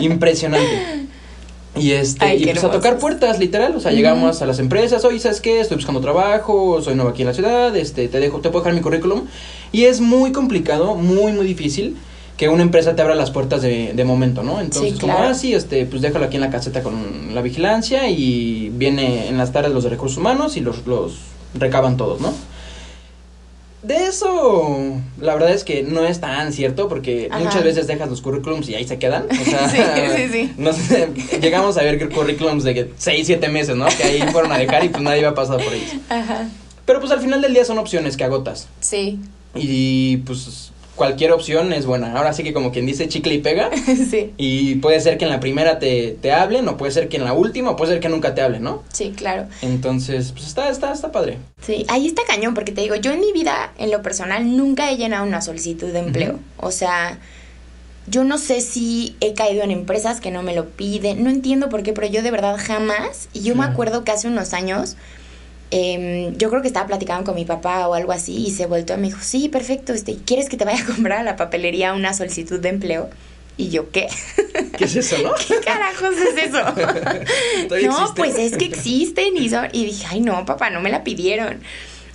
impresionante. 0.00 1.01
Y 1.74 1.92
este, 1.92 2.36
y 2.36 2.44
pues 2.44 2.62
a 2.64 2.70
tocar 2.70 2.98
puertas, 2.98 3.38
literal. 3.38 3.74
O 3.74 3.80
sea, 3.80 3.92
llegamos 3.92 4.42
a 4.42 4.46
las 4.46 4.58
empresas, 4.58 5.04
oye, 5.04 5.18
¿sabes 5.18 5.40
qué? 5.40 5.60
Estoy 5.60 5.76
buscando 5.76 6.00
trabajo, 6.00 6.82
soy 6.82 6.94
nuevo 6.94 7.10
aquí 7.10 7.22
en 7.22 7.28
la 7.28 7.34
ciudad, 7.34 7.74
este, 7.76 8.08
te 8.08 8.20
dejo, 8.20 8.40
te 8.40 8.50
puedo 8.50 8.62
dejar 8.62 8.74
mi 8.74 8.82
currículum. 8.82 9.22
Y 9.72 9.84
es 9.84 10.00
muy 10.00 10.32
complicado, 10.32 10.94
muy, 10.94 11.32
muy 11.32 11.46
difícil 11.46 11.96
que 12.36 12.48
una 12.48 12.62
empresa 12.62 12.94
te 12.94 13.02
abra 13.02 13.14
las 13.14 13.30
puertas 13.30 13.62
de, 13.62 13.92
de 13.94 14.04
momento, 14.04 14.42
¿no? 14.42 14.60
Entonces, 14.60 14.98
como, 14.98 15.14
ah, 15.16 15.32
sí, 15.32 15.54
este, 15.54 15.86
pues 15.86 16.02
déjalo 16.02 16.26
aquí 16.26 16.36
en 16.36 16.42
la 16.42 16.50
caseta 16.50 16.82
con 16.82 17.34
la 17.34 17.40
vigilancia 17.40 18.08
y 18.10 18.70
viene 18.74 19.28
en 19.28 19.38
las 19.38 19.52
tardes 19.52 19.72
los 19.72 19.84
de 19.84 19.90
recursos 19.90 20.18
humanos 20.18 20.56
y 20.56 20.60
los, 20.60 20.86
los 20.86 21.18
recaban 21.54 21.96
todos, 21.96 22.20
¿no? 22.20 22.34
De 23.82 24.06
eso, 24.06 25.00
la 25.20 25.34
verdad 25.34 25.50
es 25.52 25.64
que 25.64 25.82
no 25.82 26.04
es 26.04 26.20
tan 26.20 26.52
cierto 26.52 26.88
porque 26.88 27.28
muchas 27.36 27.64
veces 27.64 27.86
dejas 27.88 28.08
los 28.08 28.22
currículums 28.22 28.68
y 28.68 28.76
ahí 28.76 28.86
se 28.86 28.98
quedan. 28.98 29.26
O 29.28 29.44
sea, 29.44 29.68
sí, 29.68 29.78
sí, 30.16 30.28
sí. 30.30 31.38
llegamos 31.40 31.76
a 31.76 31.82
ver 31.82 32.08
currículums 32.10 32.62
de 32.62 32.90
6, 32.96 33.26
7 33.26 33.48
meses, 33.48 33.76
¿no? 33.76 33.86
Que 33.86 34.04
ahí 34.04 34.22
fueron 34.30 34.52
a 34.52 34.58
dejar 34.58 34.84
y 34.84 34.88
pues 34.88 35.02
nadie 35.02 35.26
ha 35.26 35.34
pasado 35.34 35.58
por 35.58 35.72
ellos. 35.74 35.94
Ajá. 36.08 36.48
Pero 36.86 37.00
pues 37.00 37.12
al 37.12 37.20
final 37.20 37.42
del 37.42 37.54
día 37.54 37.64
son 37.64 37.78
opciones 37.78 38.16
que 38.16 38.24
agotas. 38.24 38.68
Sí. 38.80 39.18
Y 39.54 40.18
pues 40.18 40.71
cualquier 40.96 41.32
opción 41.32 41.72
es 41.72 41.86
buena. 41.86 42.16
Ahora 42.16 42.32
sí 42.32 42.42
que 42.42 42.52
como 42.52 42.72
quien 42.72 42.86
dice 42.86 43.08
chicle 43.08 43.34
y 43.34 43.38
pega. 43.38 43.70
sí. 44.10 44.32
Y 44.36 44.76
puede 44.76 45.00
ser 45.00 45.18
que 45.18 45.24
en 45.24 45.30
la 45.30 45.40
primera 45.40 45.78
te, 45.78 46.16
te 46.20 46.32
hablen, 46.32 46.68
o 46.68 46.76
puede 46.76 46.92
ser 46.92 47.08
que 47.08 47.16
en 47.16 47.24
la 47.24 47.32
última, 47.32 47.70
o 47.70 47.76
puede 47.76 47.92
ser 47.92 48.00
que 48.00 48.08
nunca 48.08 48.34
te 48.34 48.42
hablen, 48.42 48.62
¿no? 48.62 48.82
Sí, 48.92 49.12
claro. 49.16 49.46
Entonces, 49.62 50.32
pues 50.32 50.46
está, 50.46 50.68
está, 50.68 50.92
está 50.92 51.12
padre. 51.12 51.38
Sí, 51.64 51.84
ahí 51.88 52.06
está 52.06 52.22
cañón, 52.26 52.54
porque 52.54 52.72
te 52.72 52.80
digo, 52.80 52.94
yo 52.96 53.12
en 53.12 53.20
mi 53.20 53.32
vida, 53.32 53.72
en 53.78 53.90
lo 53.90 54.02
personal, 54.02 54.56
nunca 54.56 54.90
he 54.90 54.96
llenado 54.96 55.24
una 55.24 55.40
solicitud 55.40 55.88
de 55.92 56.00
empleo. 56.00 56.38
O 56.58 56.70
sea, 56.70 57.18
yo 58.06 58.24
no 58.24 58.38
sé 58.38 58.60
si 58.60 59.16
he 59.20 59.34
caído 59.34 59.62
en 59.62 59.70
empresas 59.70 60.20
que 60.20 60.30
no 60.30 60.42
me 60.42 60.54
lo 60.54 60.68
piden, 60.70 61.22
no 61.22 61.30
entiendo 61.30 61.68
por 61.68 61.82
qué, 61.82 61.92
pero 61.92 62.08
yo 62.08 62.22
de 62.22 62.30
verdad 62.30 62.56
jamás. 62.58 63.28
Y 63.32 63.42
yo 63.42 63.54
me 63.54 63.64
acuerdo 63.64 64.04
que 64.04 64.10
hace 64.10 64.28
unos 64.28 64.52
años 64.52 64.96
Em, 65.74 66.36
yo 66.36 66.50
creo 66.50 66.60
que 66.60 66.68
estaba 66.68 66.86
platicando 66.86 67.24
con 67.24 67.34
mi 67.34 67.46
papá 67.46 67.88
o 67.88 67.94
algo 67.94 68.12
así 68.12 68.46
y 68.46 68.50
se 68.50 68.66
volvió 68.66 68.94
y 68.94 68.98
me 68.98 69.06
dijo, 69.06 69.20
sí, 69.22 69.48
perfecto, 69.48 69.94
este, 69.94 70.16
¿quieres 70.16 70.50
que 70.50 70.58
te 70.58 70.66
vaya 70.66 70.82
a 70.82 70.86
comprar 70.86 71.20
a 71.20 71.22
la 71.22 71.36
papelería 71.36 71.94
una 71.94 72.12
solicitud 72.12 72.60
de 72.60 72.68
empleo? 72.68 73.08
Y 73.56 73.70
yo, 73.70 73.90
¿qué? 73.90 74.06
¿Qué 74.76 74.84
es 74.84 74.96
eso, 74.96 75.16
no? 75.22 75.32
¿Qué 75.48 75.60
carajos 75.60 76.14
es 76.14 76.44
eso? 76.44 76.58
no, 77.88 78.14
pues 78.14 78.36
es 78.36 78.58
que 78.58 78.66
existen 78.66 79.34
y, 79.34 79.50
y 79.72 79.86
dije, 79.86 80.06
ay, 80.10 80.20
no, 80.20 80.44
papá, 80.44 80.68
no 80.68 80.82
me 80.82 80.90
la 80.90 81.04
pidieron. 81.04 81.62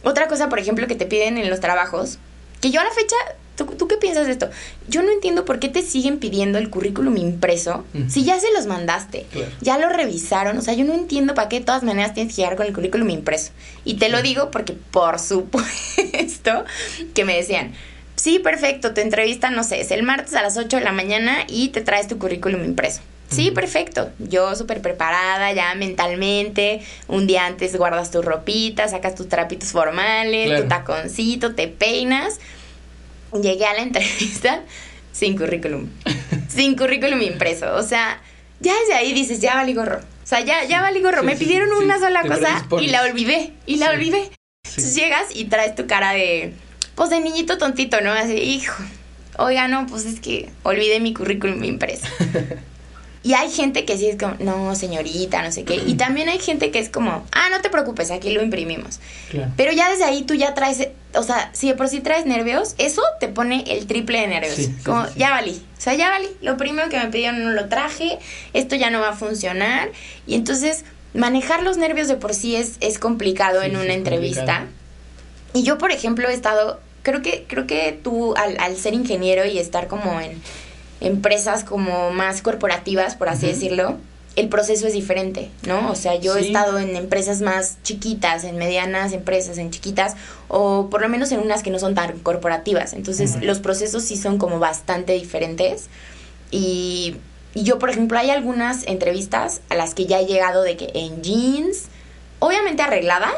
Otra 0.03 0.27
cosa, 0.27 0.49
por 0.49 0.59
ejemplo, 0.59 0.85
que 0.85 0.95
te 0.95 1.07
piden 1.07 1.39
en 1.39 1.49
los 1.49 1.59
trabajos, 1.59 2.19
que 2.61 2.69
yo 2.69 2.79
a 2.79 2.83
la 2.83 2.91
fecha 2.91 3.15
¿Tú, 3.57 3.87
qué 3.87 3.97
piensas 3.97 4.27
de 4.27 4.33
esto? 4.33 4.49
Yo 4.87 5.01
no 5.01 5.11
entiendo 5.11 5.43
por 5.43 5.59
qué 5.59 5.67
te 5.67 5.81
siguen 5.81 6.19
pidiendo 6.19 6.59
el 6.59 6.69
currículum 6.69 7.17
impreso 7.17 7.85
si 8.07 8.23
ya 8.23 8.39
se 8.39 8.51
los 8.53 8.67
mandaste, 8.67 9.25
ya 9.61 9.79
lo 9.79 9.89
revisaron. 9.89 10.57
O 10.59 10.61
sea, 10.61 10.75
yo 10.75 10.85
no 10.85 10.93
entiendo 10.93 11.33
para 11.33 11.49
qué 11.49 11.59
de 11.59 11.65
todas 11.65 11.81
maneras 11.81 12.13
tienes 12.13 12.35
que 12.35 12.43
llegar 12.43 12.55
con 12.55 12.67
el 12.67 12.73
currículum 12.73 13.09
impreso. 13.09 13.51
Y 13.83 13.95
te 13.95 14.09
lo 14.09 14.21
digo 14.21 14.51
porque, 14.51 14.73
por 14.73 15.19
supuesto, 15.19 16.65
que 17.15 17.25
me 17.25 17.35
decían, 17.35 17.73
sí, 18.15 18.37
perfecto, 18.37 18.93
tu 18.93 19.01
entrevista, 19.01 19.49
no 19.49 19.63
sé, 19.63 19.81
es 19.81 19.89
el 19.89 20.03
martes 20.03 20.35
a 20.35 20.43
las 20.43 20.55
8 20.55 20.77
de 20.77 20.83
la 20.83 20.91
mañana 20.91 21.45
y 21.47 21.69
te 21.69 21.81
traes 21.81 22.07
tu 22.07 22.19
currículum 22.19 22.63
impreso. 22.63 23.01
Sí, 23.29 23.51
perfecto. 23.51 24.09
Yo 24.19 24.55
súper 24.55 24.81
preparada 24.81 25.51
ya 25.51 25.75
mentalmente. 25.75 26.81
Un 27.07 27.27
día 27.27 27.45
antes 27.45 27.75
guardas 27.75 28.09
tu 28.09 28.21
ropita, 28.21 28.87
sacas 28.87 29.15
tus 29.15 29.27
trapitos 29.27 29.71
formales, 29.71 30.61
tu 30.61 30.67
taconcito, 30.69 31.53
te 31.53 31.67
peinas 31.67 32.39
llegué 33.33 33.65
a 33.65 33.73
la 33.73 33.81
entrevista 33.81 34.61
sin 35.11 35.37
currículum. 35.37 35.89
sin 36.47 36.75
currículum 36.75 37.21
impreso. 37.21 37.75
O 37.75 37.83
sea, 37.83 38.21
ya 38.59 38.73
desde 38.79 38.93
ahí 38.93 39.13
dices, 39.13 39.39
ya 39.39 39.55
valí 39.55 39.73
gorro. 39.73 39.97
O 39.97 40.27
sea, 40.27 40.41
ya, 40.41 40.63
ya 40.65 40.81
valí 40.81 41.01
gorro. 41.01 41.23
Me 41.23 41.35
pidieron 41.35 41.71
una 41.71 41.99
sola 41.99 42.21
cosa 42.23 42.65
y 42.81 42.87
la 42.87 43.03
olvidé. 43.03 43.53
Y 43.65 43.77
la 43.77 43.91
olvidé. 43.91 44.31
Entonces 44.65 44.95
llegas 44.95 45.33
y 45.33 45.45
traes 45.45 45.75
tu 45.75 45.87
cara 45.87 46.11
de, 46.11 46.53
pues 46.95 47.09
de 47.09 47.19
niñito 47.19 47.57
tontito, 47.57 48.01
¿no? 48.01 48.11
Así, 48.11 48.33
hijo, 48.33 48.83
oiga, 49.37 49.67
no, 49.67 49.87
pues 49.87 50.05
es 50.05 50.19
que 50.19 50.49
olvidé 50.63 50.99
mi 50.99 51.13
currículum 51.13 51.63
impreso. 51.63 52.07
Y 53.23 53.33
hay 53.33 53.49
gente 53.51 53.85
que 53.85 53.97
sí 53.97 54.07
es 54.07 54.17
como, 54.17 54.35
no, 54.39 54.75
señorita, 54.75 55.41
no 55.41 55.51
sé 55.51 55.63
qué. 55.63 55.75
Y 55.75 55.95
también 55.95 56.29
hay 56.29 56.39
gente 56.39 56.71
que 56.71 56.79
es 56.79 56.89
como, 56.89 57.25
ah, 57.31 57.49
no 57.51 57.61
te 57.61 57.69
preocupes, 57.69 58.11
aquí 58.11 58.31
lo 58.31 58.41
imprimimos. 58.41 58.99
Pero 59.55 59.71
ya 59.71 59.89
desde 59.89 60.05
ahí 60.05 60.23
tú 60.23 60.33
ya 60.35 60.53
traes, 60.53 60.89
o 61.13 61.23
sea, 61.23 61.49
si 61.53 61.67
de 61.67 61.75
por 61.75 61.89
sí 61.89 61.99
traes 61.99 62.25
nervios, 62.25 62.75
eso 62.77 63.01
te 63.19 63.27
pone 63.27 63.63
el 63.67 63.87
triple 63.87 64.21
de 64.21 64.27
nervios. 64.27 64.69
como, 64.85 65.05
ya 65.15 65.31
valí. 65.31 65.61
O 65.77 65.81
sea, 65.81 65.95
ya 65.95 66.09
valí. 66.09 66.29
Lo 66.41 66.57
primero 66.57 66.89
que 66.89 66.97
me 66.97 67.07
pidieron 67.07 67.43
no 67.43 67.51
lo 67.51 67.67
traje, 67.69 68.19
esto 68.53 68.75
ya 68.75 68.89
no 68.89 69.01
va 69.01 69.09
a 69.09 69.15
funcionar. 69.15 69.89
Y 70.25 70.35
entonces, 70.35 70.85
manejar 71.13 71.63
los 71.63 71.77
nervios 71.77 72.07
de 72.07 72.15
por 72.15 72.33
sí 72.33 72.55
es, 72.55 72.77
es 72.79 72.99
complicado 72.99 73.61
en 73.61 73.75
una 73.75 73.93
entrevista. 73.93 74.67
Y 75.53 75.63
yo, 75.63 75.77
por 75.77 75.91
ejemplo, 75.91 76.29
he 76.29 76.33
estado, 76.33 76.79
creo 77.01 77.21
que, 77.21 77.45
creo 77.47 77.67
que 77.67 77.99
tú 78.01 78.35
al, 78.35 78.57
al 78.59 78.77
ser 78.77 78.93
ingeniero 78.93 79.45
y 79.45 79.57
estar 79.57 79.87
como 79.87 80.21
en 80.21 80.41
empresas 81.01 81.63
como 81.63 82.11
más 82.11 82.41
corporativas, 82.41 83.15
por 83.15 83.29
así 83.29 83.47
decirlo, 83.47 83.97
el 84.37 84.49
proceso 84.49 84.85
es 84.85 84.93
diferente, 84.93 85.49
¿no? 85.63 85.91
O 85.91 85.95
sea, 85.95 86.15
yo 86.15 86.37
he 86.37 86.41
estado 86.41 86.77
en 86.77 86.95
empresas 86.95 87.41
más 87.41 87.77
chiquitas, 87.81 88.43
en 88.43 88.55
medianas 88.57 89.13
empresas, 89.13 89.57
en 89.57 89.71
chiquitas, 89.71 90.15
o 90.47 90.89
por 90.91 91.01
lo 91.01 91.09
menos 91.09 91.31
en 91.31 91.39
unas 91.39 91.63
que 91.63 91.71
no 91.71 91.79
son 91.79 91.95
tan 91.95 92.19
corporativas. 92.19 92.93
Entonces, 92.93 93.41
los 93.41 93.59
procesos 93.59 94.03
sí 94.03 94.15
son 94.15 94.37
como 94.37 94.59
bastante 94.59 95.13
diferentes. 95.13 95.87
Y, 96.51 97.15
y, 97.55 97.63
yo, 97.63 97.79
por 97.79 97.89
ejemplo, 97.89 98.19
hay 98.19 98.29
algunas 98.29 98.85
entrevistas 98.85 99.61
a 99.69 99.75
las 99.75 99.95
que 99.95 100.05
ya 100.05 100.19
he 100.19 100.27
llegado 100.27 100.61
de 100.61 100.77
que 100.77 100.91
en 100.93 101.23
jeans, 101.23 101.85
obviamente 102.37 102.83
arreglada, 102.83 103.31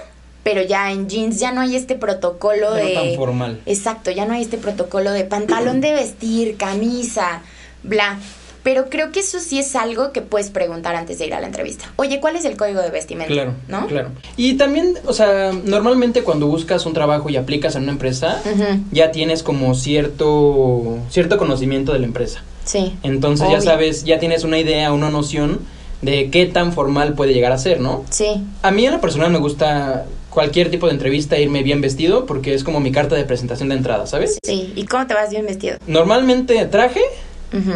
pero 0.43 0.62
ya 0.63 0.91
en 0.91 1.08
jeans 1.10 1.39
ya 1.39 1.51
no 1.51 1.62
hay 1.62 1.75
este 1.75 1.96
protocolo 1.96 2.69
no 2.69 2.75
de... 2.75 2.93
tan 2.93 3.15
formal. 3.15 3.62
Exacto, 3.65 4.12
ya 4.12 4.25
no 4.25 4.34
hay 4.34 4.41
este 4.41 4.58
protocolo 4.58 5.12
de 5.12 5.24
pantalón 5.25 5.81
de 5.81 5.93
vestir, 5.93 6.58
camisa, 6.58 7.41
bla. 7.84 8.17
Pero 8.62 8.89
creo 8.89 9.12
que 9.12 9.22
eso 9.22 9.39
sí 9.39 9.58
es 9.58 9.75
algo 9.75 10.12
que 10.12 10.22
puedes 10.22 10.50
preguntar 10.50 10.96
antes 10.96 11.17
de 11.17 11.27
ir 11.27 11.34
a 11.34 11.39
la 11.39 11.48
entrevista. 11.48 11.86
Oye, 11.96 12.19
¿cuál 12.19 12.36
es 12.36 12.43
el 12.43 12.58
código 12.58 12.81
de 12.81 12.89
vestimenta? 12.89 13.34
Claro, 13.34 13.53
¿No? 13.69 13.88
claro. 13.88 14.10
Y 14.36 14.55
también, 14.55 14.96
o 15.05 15.13
sea, 15.13 15.53
normalmente 15.63 16.24
cuando 16.24 16.48
buscas 16.48 16.86
un 16.86 16.93
trabajo 16.93 17.29
y 17.29 17.38
aplicas 17.38 17.75
en 17.75 17.84
una 17.84 17.93
empresa, 17.93 18.41
ya 18.91 19.12
tienes 19.12 19.43
como 19.43 19.75
cierto 19.75 21.00
cierto 21.10 21.38
conocimiento 21.38 21.93
de 21.93 22.00
la 22.00 22.05
empresa. 22.05 22.43
Sí. 22.65 22.98
Entonces 23.01 23.48
ya 23.50 23.62
sabes, 23.62 24.03
ya 24.03 24.19
tienes 24.19 24.43
una 24.43 24.60
idea, 24.60 24.91
una 24.91 25.10
noción 25.10 25.62
de 26.01 26.29
qué 26.29 26.46
tan 26.46 26.74
formal 26.74 27.13
puede 27.13 27.34
llegar 27.34 27.51
a 27.51 27.58
ser, 27.58 27.79
¿no? 27.79 28.03
Sí. 28.10 28.43
A 28.62 28.72
mí 28.72 28.86
en 28.86 28.91
lo 28.91 29.01
personal 29.01 29.31
me 29.31 29.39
gusta 29.39 30.05
cualquier 30.39 30.72
tipo 30.72 30.88
de 30.88 30.93
entrevista 30.93 31.38
irme 31.38 31.63
bien 31.63 31.81
vestido 31.81 32.25
porque 32.25 32.53
es 32.53 32.63
como 32.63 32.79
mi 32.79 32.93
carta 32.93 33.13
de 33.15 33.25
presentación 33.25 33.67
de 33.67 33.75
entrada, 33.75 34.08
¿sabes? 34.08 34.38
Sí. 34.41 34.72
¿Y 34.74 34.86
cómo 34.86 35.05
te 35.05 35.13
vas 35.13 35.29
bien 35.31 35.46
vestido? 35.46 35.77
Normalmente 35.86 36.65
traje 36.67 37.01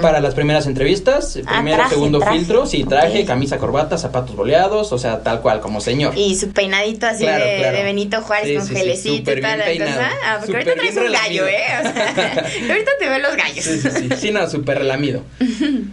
para 0.01 0.21
las 0.21 0.33
primeras 0.33 0.65
entrevistas, 0.65 1.37
Ah, 1.45 1.55
primero, 1.55 1.77
traje, 1.77 1.95
segundo 1.95 2.19
traje. 2.19 2.37
filtro, 2.37 2.65
sí, 2.65 2.85
traje, 2.85 3.25
camisa, 3.25 3.57
corbata, 3.57 3.97
zapatos 3.97 4.33
boleados, 4.35 4.93
o 4.93 4.97
sea, 4.97 5.23
tal 5.23 5.41
cual, 5.41 5.59
como 5.59 5.81
señor. 5.81 6.17
Y 6.17 6.35
su 6.35 6.51
peinadito 6.51 7.05
así 7.07 7.23
Claro, 7.23 7.43
de, 7.43 7.57
claro. 7.57 7.77
de 7.77 7.83
Benito 7.83 8.21
Juárez 8.21 8.47
Sí, 8.47 8.55
con 8.55 8.67
sí, 8.67 8.73
sí, 8.75 8.79
gelecito 8.79 9.31
y 9.33 9.41
toda 9.41 9.55
bien 9.55 9.57
la 9.59 9.65
peinado, 9.65 9.91
cosa. 9.97 10.11
Ah, 10.25 10.37
porque 10.39 10.57
ahorita 10.57 10.73
traes 10.75 10.95
un 10.97 11.11
gallo, 11.11 11.47
¿eh? 11.47 11.63
relamido. 11.81 11.89
O 11.89 12.13
sea, 12.15 12.45
ahorita 12.69 12.91
te 12.99 13.09
veo 13.09 13.19
los 13.19 13.35
gallos. 13.35 13.65
Sí, 13.65 13.79
sí, 13.81 13.89
sí, 13.89 14.09
sí, 14.21 14.31
no, 14.31 14.47
súper 14.49 14.77
relamido. 14.77 15.21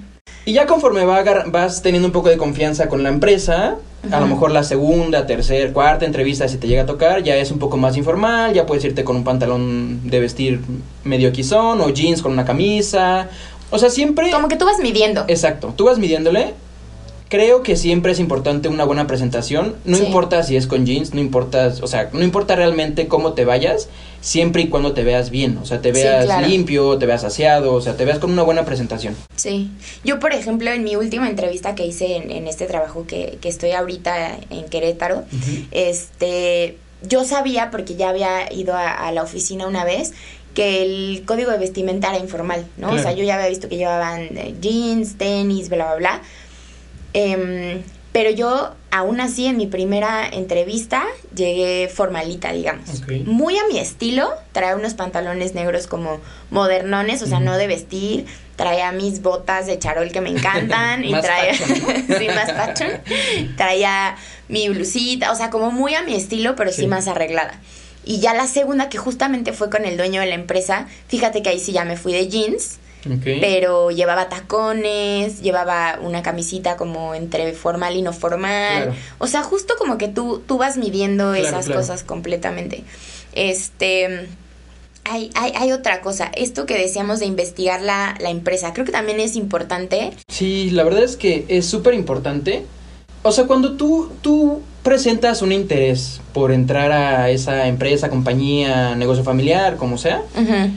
Y 0.51 0.53
ya 0.53 0.67
conforme 0.67 1.05
va 1.05 1.23
vas 1.47 1.81
teniendo 1.81 2.09
un 2.09 2.13
poco 2.13 2.29
de 2.29 2.37
confianza 2.37 2.89
con 2.89 3.05
la 3.05 3.09
empresa, 3.09 3.77
a 4.11 4.19
lo 4.19 4.27
mejor 4.27 4.51
la 4.51 4.65
segunda, 4.65 5.25
tercera, 5.25 5.73
cuarta 5.73 6.07
entrevista, 6.07 6.49
si 6.49 6.57
te 6.57 6.67
llega 6.67 6.83
a 6.83 6.87
tocar, 6.87 7.23
ya 7.23 7.37
es 7.37 7.53
un 7.53 7.61
poco 7.61 7.77
más 7.77 7.97
informal, 7.97 8.53
ya 8.53 8.67
puedes 8.67 8.85
irte 8.85 9.05
con 9.05 9.15
un 9.15 9.23
pantalón 9.23 10.11
de 10.11 10.19
vestir 10.19 10.61
medio 11.05 11.31
quizón 11.31 11.81
o 11.81 11.91
jeans 11.91 12.21
con 12.21 12.33
una 12.33 12.45
camisa. 12.45 13.29
O 13.71 13.79
sea, 13.79 13.91
siempre... 13.91 14.33
Como 14.33 14.49
que 14.49 14.57
tú 14.57 14.65
vas 14.65 14.81
midiendo. 14.83 15.25
Exacto, 15.29 15.73
tú 15.77 15.85
vas 15.85 15.99
midiéndole. 15.99 16.53
Creo 17.29 17.63
que 17.63 17.77
siempre 17.77 18.11
es 18.11 18.19
importante 18.19 18.69
una 18.69 18.83
buena 18.83 19.07
presentación. 19.07 19.77
No 19.85 19.99
Sí. 19.99 20.05
importa 20.07 20.43
si 20.43 20.57
es 20.57 20.67
con 20.67 20.85
jeans, 20.85 21.15
no 21.15 21.21
importa, 21.21 21.73
o 21.81 21.87
sea, 21.87 22.11
no 22.13 22.25
importa 22.25 22.57
realmente 22.57 23.07
cómo 23.07 23.35
te 23.35 23.45
vayas, 23.45 23.89
siempre 24.21 24.63
y 24.63 24.69
cuando 24.69 24.93
te 24.93 25.03
veas 25.03 25.31
bien. 25.31 25.59
O 25.59 25.65
sea, 25.67 25.81
te 25.81 25.95
Sí, 25.95 26.01
veas 26.03 26.25
claro. 26.27 26.47
limpio, 26.47 26.99
te 26.99 27.07
veas 27.07 27.25
aseado, 27.25 27.73
o 27.75 27.81
sea, 27.81 27.97
te 27.97 28.05
veas 28.05 28.19
con 28.19 28.31
una 28.31 28.43
buena 28.43 28.65
presentación. 28.65 29.17
Sí. 29.37 29.71
Yo, 30.05 30.19
por 30.21 30.33
ejemplo, 30.33 30.71
en 30.71 30.85
mi 30.85 30.97
última 30.97 31.29
entrevista 31.29 31.75
que 31.75 31.87
hice 31.87 32.17
en, 32.17 32.31
en 32.31 32.47
este 32.47 32.67
trabajo 32.67 33.07
que, 33.07 33.39
que 33.41 33.49
estoy 33.49 33.73
ahorita 33.73 34.39
en 34.51 34.65
Querétaro, 34.69 35.25
este, 35.71 36.77
yo 37.03 37.25
sabía, 37.25 37.71
porque 37.71 37.95
ya 37.97 38.11
había 38.11 38.53
ido 38.53 38.75
a, 38.75 38.91
a 38.91 39.13
la 39.13 39.23
oficina 39.23 39.67
una 39.67 39.85
vez, 39.85 40.13
que 40.55 40.83
el 40.83 41.23
código 41.27 41.51
de 41.53 41.59
vestimenta 41.59 42.09
era 42.11 42.19
informal, 42.19 42.67
¿no? 42.77 42.91
O 42.91 42.99
sea, 42.99 43.13
yo 43.13 43.23
ya 43.25 43.37
había 43.37 43.49
visto 43.49 43.69
que 43.69 43.77
llevaban 43.77 44.23
eh, 44.37 44.55
jeans, 44.61 45.17
tenis, 45.17 45.69
bla, 45.69 45.87
bla, 45.87 45.97
bla. 45.97 46.23
Em, 47.13 47.83
pero 48.13 48.31
yo, 48.31 48.75
aún 48.91 49.21
así, 49.21 49.47
en 49.47 49.57
mi 49.57 49.67
primera 49.67 50.29
entrevista, 50.29 51.05
llegué 51.35 51.89
formalita, 51.89 52.53
digamos. 52.53 53.03
Muy 53.25 53.57
a 53.57 53.67
mi 53.69 53.79
estilo, 53.79 54.31
traía 54.53 54.75
unos 54.75 54.95
pantalones 54.95 55.55
negros 55.55 55.87
como 55.87 56.21
modernones, 56.51 57.23
o 57.23 57.27
sea, 57.27 57.39
no 57.39 57.57
de 57.57 57.69
vestir. 57.69 58.27
Traía 58.57 58.91
mis 58.93 59.23
botas 59.23 59.67
de 59.67 59.79
charol 59.79 60.11
que 60.11 60.21
me 60.21 60.31
encantan 60.31 61.05
y 61.05 61.13
traía 61.13 61.55
sí, 61.55 62.29
más 62.35 62.53
fashion. 62.53 63.01
Traía 63.57 64.17
mi 64.49 64.69
blusita, 64.69 65.31
o 65.31 65.37
sea, 65.37 65.51
como 65.51 65.71
muy 65.71 65.95
a 65.95 66.03
mi 66.03 66.15
estilo, 66.15 66.57
pero 66.57 66.73
sí. 66.73 66.83
Sí. 66.83 66.87
más 66.89 67.07
arreglada. 67.07 67.61
Y 68.05 68.19
ya 68.19 68.35
la 68.35 68.49
segunda, 68.49 68.89
que 68.89 68.99
justamente 68.99 69.53
fue 69.53 69.71
con 69.71 69.85
el 69.85 69.97
dueño 69.97 70.21
de 70.21 70.27
la 70.27 70.35
empresa, 70.35 70.89
fíjate 71.07 71.43
que 71.43 71.51
ahí 71.51 71.61
sí 71.61 71.73
ya 71.73 71.85
me 71.85 71.97
fui 71.97 72.13
de 72.13 72.29
jeans, 72.29 72.79
Pero 73.25 73.91
llevaba 73.91 74.29
tacones, 74.29 75.41
llevaba 75.43 75.99
una 76.03 76.23
camisita 76.23 76.77
como 76.77 77.15
entre 77.15 77.53
formal 77.53 77.97
y 77.97 78.03
no 78.03 78.13
formal. 78.13 78.83
Claro. 78.85 78.95
O 79.19 79.27
sea, 79.27 79.43
justo 79.43 79.75
como 79.79 79.97
que 79.99 80.09
tú, 80.09 80.43
tú 80.47 80.59
vas 80.59 80.77
midiendo 80.77 81.33
Claro, 81.33 81.47
esas 81.47 81.67
claro. 81.67 81.81
cosas 81.81 82.03
completamente. 82.05 82.85
Este. 83.35 84.29
Hay, 85.05 85.31
hay, 85.35 85.53
hay 85.57 85.73
otra 85.73 86.03
cosa, 86.03 86.31
esto 86.37 86.67
que 86.67 86.77
decíamos 86.77 87.21
de 87.21 87.27
investigar 87.27 87.81
la, 87.81 88.15
la 88.21 88.29
empresa, 88.29 88.75
creo 88.75 88.85
que 88.85 88.93
también 88.93 89.19
es 89.19 89.35
importante. 89.35 90.13
Sí, 90.29 90.71
la 90.71 90.85
verdad 90.85 91.03
es 91.03 91.17
que 91.17 91.47
es 91.49 91.65
súper 91.67 91.95
importante. 91.95 92.65
O 93.23 93.33
sea, 93.33 93.47
cuando 93.47 93.73
tú, 93.77 94.13
tú 94.21 94.61
presentas 94.83 95.41
un 95.41 95.53
interés 95.53 96.21
por 96.35 96.53
entrar 96.53 96.93
a 96.93 97.31
esa 97.31 97.67
empresa, 97.67 98.11
compañía, 98.11 98.95
negocio 98.95 99.25
familiar, 99.25 99.77
como 99.77 99.97
sea, 99.97 100.23
Ujú. 100.37 100.71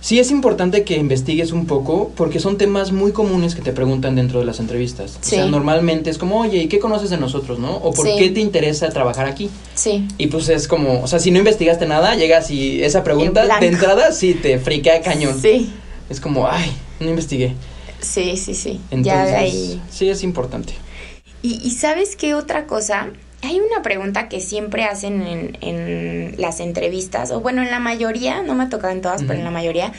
Sí 0.00 0.18
es 0.18 0.30
importante 0.30 0.84
que 0.84 0.96
investigues 0.96 1.52
un 1.52 1.66
poco 1.66 2.12
porque 2.16 2.38
son 2.40 2.56
temas 2.56 2.92
muy 2.92 3.12
comunes 3.12 3.54
que 3.54 3.62
te 3.62 3.72
preguntan 3.72 4.14
dentro 4.16 4.38
de 4.40 4.46
las 4.46 4.60
entrevistas. 4.60 5.18
Sí. 5.20 5.34
O 5.36 5.38
sea, 5.38 5.46
normalmente 5.46 6.08
es 6.10 6.18
como, 6.18 6.38
oye, 6.40 6.58
¿y 6.58 6.68
qué 6.68 6.78
conoces 6.78 7.10
de 7.10 7.16
nosotros, 7.18 7.58
no? 7.58 7.76
O 7.76 7.92
¿por 7.92 8.06
Sí. 8.06 8.12
qué 8.18 8.30
te 8.30 8.40
interesa 8.40 8.88
trabajar 8.90 9.26
aquí? 9.26 9.50
Sí. 9.74 10.06
Y 10.18 10.28
pues 10.28 10.48
es 10.48 10.68
como, 10.68 11.02
o 11.02 11.06
sea, 11.06 11.18
si 11.18 11.30
no 11.30 11.38
investigaste 11.38 11.86
nada, 11.86 12.14
llegas 12.14 12.50
y 12.50 12.82
esa 12.82 13.02
pregunta 13.04 13.58
de 13.60 13.66
entrada 13.66 14.12
sí 14.12 14.34
te 14.34 14.58
friquea 14.58 15.00
cañón. 15.02 15.38
Sí, 15.40 15.70
Es 16.08 16.20
como, 16.20 16.46
ay, 16.48 16.70
no 17.00 17.10
investigué. 17.10 17.54
sí, 18.00 18.36
sí, 18.36 18.54
sí. 18.54 18.80
Entonces, 18.90 19.04
ya 19.04 19.24
de 19.26 19.34
ahí. 19.36 19.82
sí 19.90 20.08
es 20.08 20.22
importante. 20.22 20.72
Y, 21.42 21.60
y 21.64 21.70
sabes 21.72 22.16
qué 22.16 22.34
otra 22.34 22.66
cosa? 22.66 23.08
Hay 23.42 23.60
una 23.60 23.82
pregunta 23.82 24.28
que 24.28 24.40
siempre 24.40 24.84
hacen 24.84 25.22
en, 25.22 25.56
en 25.60 26.34
las 26.38 26.58
entrevistas, 26.60 27.30
o 27.30 27.40
bueno, 27.40 27.62
en 27.62 27.70
la 27.70 27.78
mayoría, 27.78 28.42
no 28.42 28.54
me 28.54 28.64
ha 28.64 28.68
tocado 28.68 28.92
en 28.92 29.00
todas, 29.00 29.22
pero 29.22 29.34
en 29.34 29.44
la 29.44 29.50
mayoría, 29.52 29.92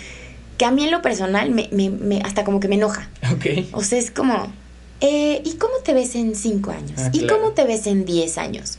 que 0.58 0.66
a 0.66 0.72
mí 0.72 0.84
en 0.84 0.92
lo 0.92 1.02
personal 1.02 1.50
me, 1.52 1.70
me, 1.72 1.90
me- 1.90 2.22
hasta 2.22 2.44
como 2.44 2.60
que 2.60 2.68
me 2.68 2.76
enoja. 2.76 3.10
Ok. 3.34 3.46
O 3.72 3.82
sea, 3.82 3.98
es 3.98 4.12
como, 4.12 4.52
eh, 5.00 5.42
¿y 5.46 5.54
cómo 5.54 5.76
te 5.86 5.94
ves 5.94 6.16
en 6.16 6.36
cinco 6.36 6.72
años? 6.72 6.94
Ah, 6.98 7.10
¿Y 7.14 7.20
claro. 7.20 7.38
cómo 7.40 7.52
te 7.54 7.64
ves 7.64 7.88
en 7.88 8.04
diez 8.04 8.38
años? 8.38 8.78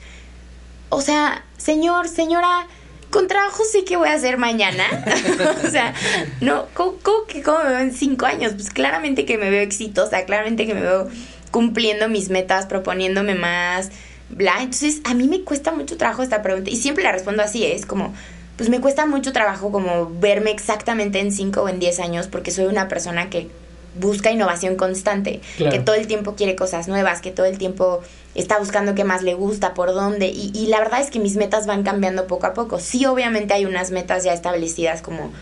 O 0.91 1.01
sea, 1.01 1.45
señor, 1.57 2.09
señora, 2.09 2.67
con 3.09 3.29
trabajo 3.29 3.63
sí 3.73 3.85
que 3.87 3.97
voy 3.97 4.09
a 4.09 4.13
hacer 4.15 4.37
mañana. 4.37 4.85
o 5.67 5.71
sea, 5.71 5.95
no, 6.43 6.67
¿cómo, 6.75 6.97
cómo 7.03 7.59
me 7.65 7.71
veo 7.71 7.79
en 7.79 7.95
cinco 7.95 8.27
años? 8.27 8.53
Pues 8.53 8.69
claramente 8.69 9.25
que 9.25 9.39
me 9.39 9.49
veo 9.49 9.63
exitosa, 9.63 10.27
claramente 10.27 10.67
que 10.67 10.75
me 10.75 10.83
veo 10.83 11.09
cumpliendo 11.51 12.09
mis 12.09 12.29
metas, 12.31 12.67
proponiéndome 12.67 13.35
más, 13.35 13.91
bla. 14.29 14.55
Entonces, 14.61 15.01
a 15.05 15.15
mí 15.15 15.27
me 15.29 15.43
cuesta 15.43 15.73
mucho 15.73 15.97
trabajo 15.97 16.23
esta 16.23 16.43
pregunta 16.43 16.71
y 16.71 16.77
siempre 16.77 17.05
la 17.05 17.13
respondo 17.13 17.43
así, 17.43 17.65
¿eh? 17.65 17.75
es 17.75 17.87
como, 17.87 18.15
pues 18.57 18.69
me 18.69 18.81
cuesta 18.81 19.07
mucho 19.07 19.33
trabajo 19.33 19.73
como 19.73 20.11
verme 20.21 20.51
exactamente 20.51 21.19
en 21.21 21.33
cinco 21.33 21.63
o 21.63 21.69
en 21.69 21.79
diez 21.81 21.99
años 22.01 22.27
porque 22.29 22.51
soy 22.51 22.67
una 22.67 22.89
persona 22.89 23.31
que 23.31 23.49
busca 23.97 24.31
innovación 24.31 24.77
constante, 24.77 25.41
Claro. 25.57 25.73
que 25.77 25.81
todo 25.83 25.97
el 25.97 26.07
tiempo 26.07 26.37
quiere 26.37 26.55
cosas 26.55 26.87
nuevas, 26.87 27.21
que 27.21 27.33
todo 27.33 27.47
el 27.47 27.59
tiempo 27.59 28.01
está 28.37 28.57
buscando 28.61 28.95
qué 28.95 29.03
más 29.03 29.23
le 29.23 29.35
gusta, 29.35 29.75
por 29.75 29.93
dónde, 29.93 30.29
y, 30.29 30.53
y 30.55 30.69
la 30.69 30.79
verdad 30.79 31.01
es 31.01 31.11
que 31.11 31.19
mis 31.19 31.35
metas 31.35 31.67
van 31.67 31.83
cambiando 31.83 32.29
poco 32.29 32.47
a 32.47 32.55
poco. 32.55 32.79
Sí, 32.79 33.05
obviamente 33.07 33.53
hay 33.53 33.65
unas 33.65 33.91
metas 33.91 34.23
ya 34.23 34.33
establecidas 34.33 35.03
como 35.03 35.33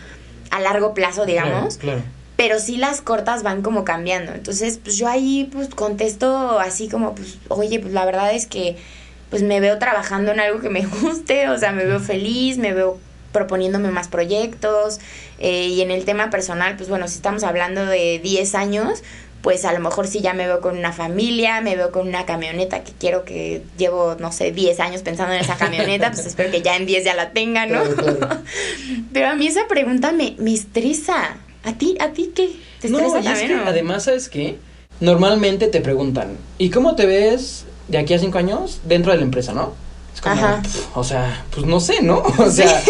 a 0.49 0.59
largo 0.61 0.95
plazo, 0.95 1.27
digamos, 1.27 1.77
Claro, 1.77 1.99
claro. 1.99 2.18
Pero 2.39 2.57
sí 2.57 2.77
las 2.77 3.01
cortas 3.01 3.43
van 3.43 3.61
como 3.61 3.83
cambiando. 3.83 4.31
Entonces, 4.31 4.79
pues 4.81 4.95
yo 4.95 5.09
ahí 5.09 5.49
pues 5.51 5.67
contesto 5.67 6.57
así 6.57 6.87
como, 6.87 7.13
pues, 7.13 7.37
oye, 7.49 7.81
pues 7.81 7.91
la 7.91 8.05
verdad 8.05 8.33
es 8.33 8.45
que 8.45 8.77
pues 9.29 9.43
me 9.43 9.59
veo 9.59 9.77
trabajando 9.77 10.31
en 10.31 10.39
algo 10.39 10.61
que 10.61 10.69
me 10.69 10.85
guste, 11.01 11.49
o 11.49 11.57
sea, 11.57 11.73
me 11.73 11.83
veo 11.83 11.99
feliz, 11.99 12.57
me 12.57 12.73
veo 12.73 12.97
proponiéndome 13.33 13.91
más 13.91 14.07
proyectos 14.07 15.01
eh, 15.37 15.65
y 15.65 15.81
en 15.81 15.91
el 15.91 16.05
tema 16.05 16.29
personal, 16.29 16.77
pues 16.77 16.87
bueno, 16.87 17.09
si 17.09 17.15
estamos 17.15 17.43
hablando 17.43 17.85
de 17.85 18.21
10 18.23 18.55
años, 18.55 19.03
pues 19.41 19.65
a 19.65 19.73
lo 19.73 19.81
mejor 19.81 20.07
sí 20.07 20.21
ya 20.21 20.33
me 20.33 20.47
veo 20.47 20.61
con 20.61 20.77
una 20.77 20.93
familia, 20.93 21.59
me 21.59 21.75
veo 21.75 21.91
con 21.91 22.07
una 22.07 22.25
camioneta 22.25 22.85
que 22.85 22.93
quiero 22.93 23.25
que 23.25 23.63
llevo, 23.77 24.15
no 24.17 24.31
sé, 24.31 24.53
10 24.53 24.79
años 24.79 25.01
pensando 25.01 25.33
en 25.33 25.41
esa 25.41 25.57
camioneta, 25.57 26.09
pues 26.11 26.25
espero 26.25 26.51
que 26.51 26.61
ya 26.61 26.77
en 26.77 26.85
10 26.85 27.03
ya 27.03 27.15
la 27.15 27.31
tenga, 27.31 27.65
¿no? 27.65 27.83
Claro, 27.83 28.17
claro. 28.17 28.43
Pero 29.11 29.27
a 29.27 29.35
mí 29.35 29.45
esa 29.45 29.67
pregunta 29.67 30.13
me, 30.13 30.37
me 30.39 30.53
estresa. 30.53 31.35
¿A 31.63 31.73
ti, 31.73 31.95
a 31.99 32.09
ti 32.11 32.31
qué? 32.35 32.51
¿Te 32.81 32.89
No, 32.89 32.99
y 32.99 33.27
es 33.27 33.39
que 33.41 33.53
además, 33.65 34.03
¿sabes 34.03 34.29
qué? 34.29 34.57
Normalmente 35.01 35.67
te 35.67 35.81
preguntan, 35.81 36.37
¿y 36.57 36.69
cómo 36.69 36.95
te 36.95 37.05
ves 37.05 37.65
de 37.87 37.97
aquí 37.97 38.13
a 38.13 38.19
cinco 38.19 38.37
años 38.37 38.79
dentro 38.85 39.11
de 39.11 39.17
la 39.17 39.23
empresa, 39.23 39.53
no? 39.53 39.73
Es 40.13 40.21
como, 40.21 40.35
Ajá. 40.35 40.61
pf, 40.61 40.79
o 40.95 41.03
sea, 41.03 41.45
pues 41.53 41.65
no 41.65 41.79
sé, 41.79 42.01
¿no? 42.01 42.23
O 42.37 42.49
sea, 42.51 42.81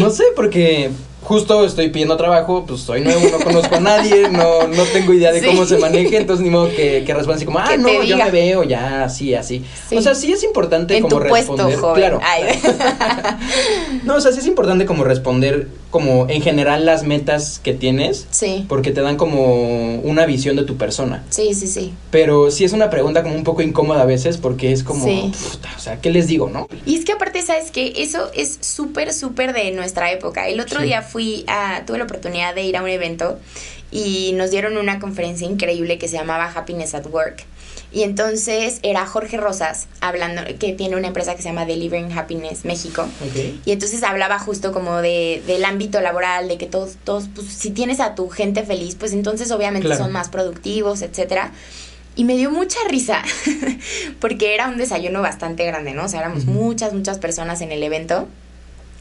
no 0.00 0.10
sé, 0.10 0.24
porque 0.36 0.90
justo 1.22 1.64
estoy 1.66 1.90
pidiendo 1.90 2.16
trabajo, 2.16 2.64
pues 2.66 2.80
soy 2.80 3.02
nuevo, 3.02 3.20
no 3.30 3.38
conozco 3.44 3.74
a 3.74 3.80
nadie, 3.80 4.30
no, 4.30 4.66
no 4.66 4.82
tengo 4.84 5.12
idea 5.12 5.30
de 5.30 5.40
Sí. 5.40 5.46
cómo 5.46 5.66
se 5.66 5.76
maneje, 5.76 6.16
entonces 6.16 6.42
ni 6.42 6.48
modo 6.50 6.68
que, 6.74 7.04
que 7.04 7.12
responda 7.12 7.36
así 7.36 7.44
como, 7.44 7.58
ah, 7.58 7.76
no, 7.76 8.02
yo 8.02 8.16
me 8.16 8.30
veo 8.30 8.62
ya 8.64 9.04
así, 9.04 9.34
así. 9.34 9.62
Sí. 9.90 9.96
O 9.96 10.00
sea, 10.02 10.14
sí 10.14 10.32
es 10.32 10.42
importante 10.42 10.96
en 10.96 11.02
como 11.02 11.20
tu 11.20 11.28
puesto, 11.28 11.52
responder. 11.56 11.78
joven. 11.78 11.94
Claro. 11.96 12.20
Ay. 12.22 12.58
No, 14.04 14.14
o 14.16 14.20
sea, 14.20 14.32
sí 14.32 14.38
es 14.40 14.46
importante 14.46 14.86
como 14.86 15.04
responder 15.04 15.68
como 15.90 16.28
en 16.28 16.42
general 16.42 16.84
las 16.84 17.04
metas 17.04 17.60
que 17.62 17.72
tienes. 17.72 18.26
Sí. 18.30 18.66
Porque 18.68 18.90
te 18.90 19.00
dan 19.00 19.16
como 19.16 19.96
una 20.00 20.26
visión 20.26 20.56
de 20.56 20.64
tu 20.64 20.76
persona. 20.76 21.24
Sí, 21.30 21.54
sí, 21.54 21.66
sí. 21.66 21.94
Pero 22.10 22.50
sí 22.50 22.64
es 22.64 22.72
una 22.72 22.90
pregunta 22.90 23.22
como 23.22 23.34
un 23.34 23.44
poco 23.44 23.62
incómoda 23.62 24.02
a 24.02 24.06
veces 24.06 24.36
porque 24.36 24.72
es 24.72 24.82
como, 24.82 25.04
Sí. 25.04 25.32
puta, 25.50 25.68
o 25.76 25.80
sea, 25.80 26.00
¿qué 26.00 26.10
les 26.10 26.26
digo, 26.26 26.50
no? 26.50 26.68
Y 26.84 26.96
es 26.96 27.04
que 27.04 27.12
aparte, 27.12 27.42
¿sabes 27.42 27.70
que 27.70 27.94
Eso 27.96 28.30
es 28.34 28.58
súper, 28.60 29.12
súper 29.12 29.52
de 29.52 29.70
nuestra 29.72 30.12
época. 30.12 30.48
El 30.48 30.60
otro 30.60 30.80
Sí. 30.80 30.86
día 30.86 31.02
fui 31.02 31.44
a, 31.46 31.82
tuve 31.86 31.98
la 31.98 32.04
oportunidad 32.04 32.54
de 32.54 32.62
ir 32.64 32.76
a 32.76 32.82
un 32.82 32.88
evento 32.88 33.38
y 33.90 34.32
nos 34.34 34.50
dieron 34.50 34.76
una 34.76 34.98
conferencia 35.00 35.46
increíble 35.46 35.98
que 35.98 36.08
se 36.08 36.16
llamaba 36.18 36.52
Happiness 36.54 36.94
at 36.94 37.06
Work. 37.10 37.44
Y 37.90 38.02
entonces 38.02 38.80
era 38.82 39.06
Jorge 39.06 39.38
Rosas 39.38 39.86
hablando, 40.00 40.42
que 40.58 40.72
tiene 40.74 40.96
una 40.96 41.06
empresa 41.08 41.34
que 41.34 41.40
se 41.42 41.48
llama 41.48 41.64
Delivering 41.64 42.12
Happiness 42.12 42.64
México. 42.66 43.06
Y 43.64 43.72
entonces 43.72 44.02
hablaba 44.02 44.38
justo 44.38 44.72
como 44.72 44.98
de, 44.98 45.42
del 45.46 45.64
ámbito 45.64 46.00
laboral, 46.02 46.48
de 46.48 46.58
que 46.58 46.66
todos, 46.66 46.96
todos, 47.04 47.28
pues 47.34 47.46
si 47.46 47.70
tienes 47.70 48.00
a 48.00 48.14
tu 48.14 48.28
gente 48.28 48.62
feliz, 48.62 48.94
pues 48.94 49.12
entonces 49.12 49.50
obviamente 49.50 49.86
Claro. 49.86 50.04
son 50.04 50.12
más 50.12 50.28
productivos, 50.28 51.00
etcétera. 51.00 51.52
Y 52.14 52.24
me 52.24 52.36
dio 52.36 52.50
mucha 52.50 52.78
risa, 52.88 53.22
porque 54.20 54.54
era 54.54 54.68
un 54.68 54.76
desayuno 54.76 55.22
bastante 55.22 55.64
grande, 55.64 55.92
¿no? 55.94 56.04
O 56.04 56.08
sea, 56.08 56.20
éramos 56.20 56.44
muchas, 56.46 56.92
muchas 56.92 57.18
personas 57.18 57.60
en 57.60 57.72
el 57.72 57.82
evento. 57.82 58.28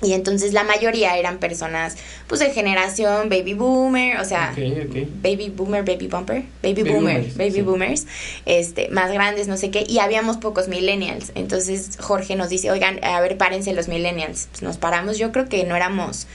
Y 0.04 0.14
entonces 0.14 0.54
la 0.54 0.64
mayoría 0.64 1.18
eran 1.18 1.40
personas, 1.40 1.96
pues 2.28 2.40
de 2.40 2.52
generación 2.52 3.30
baby 3.30 3.56
boomer, 3.56 4.20
o 4.20 4.26
sea, 4.26 4.54
baby 4.56 5.50
boomer, 5.50 5.84
baby 5.84 6.08
bumper, 6.08 6.44
baby, 6.62 6.84
Baby 6.84 6.84
boomer, 6.84 7.18
boomers, 7.18 7.38
baby 7.38 7.52
sí. 7.52 7.62
boomers, 7.62 8.06
este, 8.46 8.90
más 8.90 9.12
grandes, 9.12 9.48
no 9.48 9.58
sé 9.58 9.72
qué, 9.72 9.86
y 9.90 9.98
habíamos 9.98 10.38
pocos 10.38 10.68
millennials. 10.68 11.32
Entonces 11.34 11.98
Jorge 12.00 12.36
nos 12.36 12.50
dice, 12.50 12.70
oigan, 12.70 13.04
a 13.04 13.20
ver, 13.22 13.38
párense 13.38 13.74
los 13.74 13.88
millennials. 13.88 14.50
Pues 14.52 14.62
nos 14.62 14.78
paramos, 14.78 15.18
yo 15.18 15.32
creo 15.32 15.50
que 15.50 15.64
no 15.64 15.76
éramos 15.76 16.28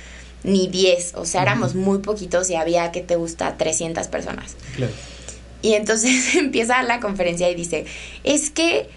ni 0.42 0.66
10, 0.66 1.12
o 1.14 1.24
sea, 1.24 1.42
éramos 1.42 1.76
muy 1.76 1.98
poquitos 1.98 2.50
y 2.50 2.56
había, 2.56 2.90
que 2.90 3.00
te 3.00 3.14
gusta? 3.14 3.56
300 3.56 4.08
personas. 4.08 4.56
Claro. 4.74 4.92
Y 5.62 5.74
entonces 5.74 6.34
empieza 6.34 6.82
la 6.82 6.98
conferencia 6.98 7.48
y 7.48 7.54
dice, 7.54 7.86
es 8.24 8.50
que, 8.50 8.88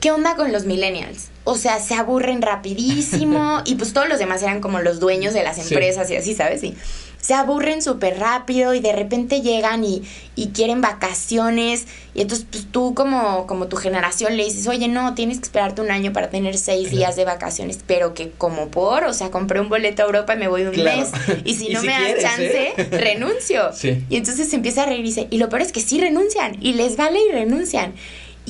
¿qué 0.00 0.10
onda 0.10 0.36
con 0.36 0.52
los 0.52 0.66
millennials? 0.66 1.29
O 1.44 1.56
sea, 1.56 1.80
se 1.80 1.94
aburren 1.94 2.42
rapidísimo 2.42 3.62
y 3.64 3.74
pues 3.76 3.92
todos 3.92 4.08
los 4.08 4.18
demás 4.18 4.42
eran 4.42 4.60
como 4.60 4.80
los 4.80 5.00
dueños 5.00 5.34
de 5.34 5.42
las 5.42 5.56
Sí. 5.56 5.62
empresas 5.74 6.10
y 6.10 6.16
así, 6.16 6.34
¿sabes? 6.34 6.62
Y 6.62 6.74
se 7.20 7.34
aburren 7.34 7.82
súper 7.82 8.18
rápido 8.18 8.72
y 8.72 8.80
de 8.80 8.92
repente 8.92 9.42
llegan 9.42 9.84
y, 9.84 10.02
y 10.36 10.48
quieren 10.48 10.80
vacaciones 10.80 11.86
y 12.14 12.22
entonces 12.22 12.46
pues 12.50 12.66
tú 12.70 12.94
como, 12.94 13.46
como 13.46 13.68
tu 13.68 13.76
generación 13.76 14.38
le 14.38 14.44
dices, 14.44 14.66
oye, 14.68 14.88
no, 14.88 15.14
tienes 15.14 15.36
que 15.38 15.44
esperarte 15.44 15.82
un 15.82 15.90
año 15.90 16.12
para 16.14 16.30
tener 16.30 16.56
seis 16.56 16.88
Claro. 16.88 16.96
días 16.96 17.16
de 17.16 17.24
vacaciones, 17.26 17.78
pero 17.86 18.14
que 18.14 18.30
como 18.30 18.68
por, 18.68 19.04
o 19.04 19.12
sea, 19.12 19.30
compré 19.30 19.60
un 19.60 19.68
boleto 19.68 20.02
a 20.02 20.06
Europa 20.06 20.34
y 20.34 20.38
me 20.38 20.48
voy 20.48 20.62
un 20.62 20.72
Claro. 20.72 20.98
mes 20.98 21.10
y 21.44 21.54
si 21.56 21.68
Y 21.68 21.72
no 21.74 21.80
si 21.82 21.86
me 21.88 21.92
das 21.92 22.02
quieres, 22.04 22.22
chance, 22.24 22.68
¿eh? 22.68 22.74
renuncio. 22.90 23.70
Sí. 23.74 24.02
Y 24.08 24.16
entonces 24.16 24.48
se 24.48 24.56
empieza 24.56 24.84
a 24.84 24.86
reír 24.86 25.00
y 25.00 25.04
dice, 25.04 25.26
y 25.30 25.36
lo 25.38 25.48
peor 25.50 25.60
es 25.62 25.72
que 25.72 25.80
sí 25.80 26.00
renuncian, 26.00 26.56
y 26.60 26.72
les 26.72 26.96
vale 26.96 27.18
y 27.28 27.32
renuncian. 27.32 27.92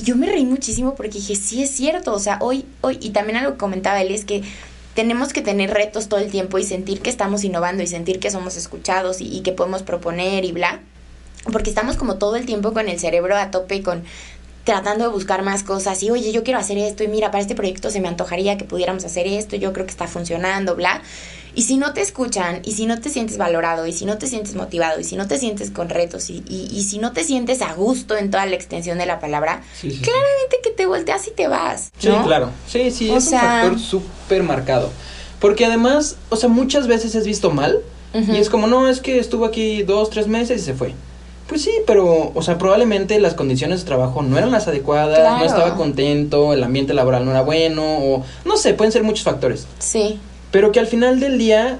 Y 0.01 0.03
yo 0.03 0.15
me 0.15 0.25
reí 0.25 0.45
muchísimo 0.45 0.95
porque 0.95 1.19
dije, 1.19 1.35
sí 1.35 1.61
es 1.61 1.69
cierto, 1.69 2.13
o 2.13 2.19
sea, 2.19 2.39
hoy, 2.41 2.65
hoy, 2.81 2.97
y 3.01 3.11
también 3.11 3.37
algo 3.37 3.51
que 3.51 3.57
comentaba 3.57 4.01
él 4.01 4.11
es 4.11 4.25
que 4.25 4.41
tenemos 4.95 5.31
que 5.31 5.41
tener 5.41 5.71
retos 5.71 6.09
todo 6.09 6.19
el 6.19 6.31
tiempo 6.31 6.57
y 6.57 6.63
sentir 6.63 7.01
que 7.01 7.09
estamos 7.09 7.43
innovando 7.43 7.83
y 7.83 7.87
sentir 7.87 8.19
que 8.19 8.31
somos 8.31 8.57
escuchados 8.57 9.21
y, 9.21 9.27
y 9.27 9.41
que 9.41 9.51
podemos 9.51 9.83
proponer 9.83 10.43
y 10.43 10.51
bla. 10.51 10.79
Porque 11.51 11.69
estamos 11.69 11.97
como 11.97 12.15
todo 12.15 12.35
el 12.35 12.45
tiempo 12.45 12.73
con 12.73 12.89
el 12.89 12.99
cerebro 12.99 13.37
a 13.37 13.51
tope, 13.51 13.83
con 13.83 14.03
tratando 14.63 15.05
de 15.05 15.11
buscar 15.11 15.43
más 15.43 15.63
cosas 15.63 16.01
y 16.03 16.11
oye, 16.11 16.31
yo 16.31 16.43
quiero 16.43 16.59
hacer 16.59 16.77
esto 16.77 17.03
y 17.03 17.07
mira, 17.07 17.31
para 17.31 17.41
este 17.41 17.55
proyecto 17.55 17.89
se 17.89 17.99
me 17.99 18.07
antojaría 18.07 18.57
que 18.57 18.65
pudiéramos 18.65 19.05
hacer 19.05 19.25
esto, 19.27 19.55
yo 19.55 19.73
creo 19.73 19.85
que 19.85 19.91
está 19.91 20.07
funcionando, 20.07 20.75
bla. 20.75 21.01
Y 21.53 21.63
si 21.63 21.77
no 21.77 21.93
te 21.93 22.01
escuchan, 22.01 22.61
y 22.63 22.71
si 22.73 22.85
no 22.85 22.99
te 23.01 23.09
sientes 23.09 23.37
valorado, 23.37 23.85
y 23.87 23.93
si 23.93 24.05
no 24.05 24.17
te 24.17 24.27
sientes 24.27 24.55
motivado, 24.55 24.99
y 24.99 25.03
si 25.03 25.15
no 25.15 25.27
te 25.27 25.37
sientes 25.37 25.69
con 25.71 25.89
retos, 25.89 26.29
y, 26.29 26.43
y, 26.47 26.69
y 26.73 26.83
si 26.83 26.97
no 26.97 27.11
te 27.11 27.23
sientes 27.23 27.61
a 27.61 27.73
gusto 27.73 28.15
en 28.17 28.31
toda 28.31 28.45
la 28.45 28.55
extensión 28.55 28.97
de 28.97 29.05
la 29.05 29.19
palabra, 29.19 29.61
Sí, 29.79 29.91
sí, 29.91 29.97
sí. 29.97 30.01
claramente 30.03 30.57
que 30.63 30.69
te 30.71 30.85
volteas 30.85 31.27
y 31.27 31.31
te 31.31 31.47
vas. 31.47 31.91
Sí, 31.99 32.09
claro. 32.23 32.49
Sí, 32.67 32.89
sí, 32.91 33.09
O 33.09 33.17
es 33.17 33.25
sea- 33.25 33.41
un 33.65 33.71
factor 33.71 33.79
súper 33.79 34.43
marcado. 34.43 34.89
Porque 35.39 35.65
además, 35.65 36.17
o 36.29 36.35
sea, 36.35 36.49
muchas 36.49 36.87
veces 36.87 37.15
es 37.15 37.25
visto 37.25 37.51
mal. 37.51 37.79
Y 38.13 38.37
es 38.37 38.49
como, 38.49 38.67
no, 38.67 38.89
es 38.89 38.99
que 38.99 39.19
estuvo 39.19 39.45
aquí 39.45 39.83
dos, 39.83 40.09
tres 40.09 40.27
meses 40.27 40.61
y 40.61 40.65
se 40.65 40.73
fue. 40.73 40.93
Pues 41.47 41.61
sí, 41.63 41.71
pero, 41.87 42.31
o 42.35 42.41
sea, 42.41 42.57
probablemente 42.57 43.19
las 43.21 43.33
condiciones 43.35 43.79
de 43.81 43.85
trabajo 43.85 44.21
no 44.21 44.37
eran 44.37 44.51
las 44.51 44.67
adecuadas, 44.67 45.17
Claro. 45.19 45.37
no 45.39 45.45
estaba 45.45 45.75
contento, 45.75 46.53
el 46.53 46.61
ambiente 46.63 46.93
laboral 46.93 47.23
no 47.25 47.31
era 47.31 47.41
bueno, 47.41 47.83
o 47.83 48.23
no 48.45 48.57
sé, 48.57 48.73
pueden 48.73 48.91
ser 48.91 49.03
muchos 49.03 49.23
factores. 49.23 49.65
Sí, 49.79 50.19
Pero 50.51 50.71
que 50.71 50.79
al 50.79 50.87
final 50.87 51.19
del 51.19 51.37
día, 51.37 51.79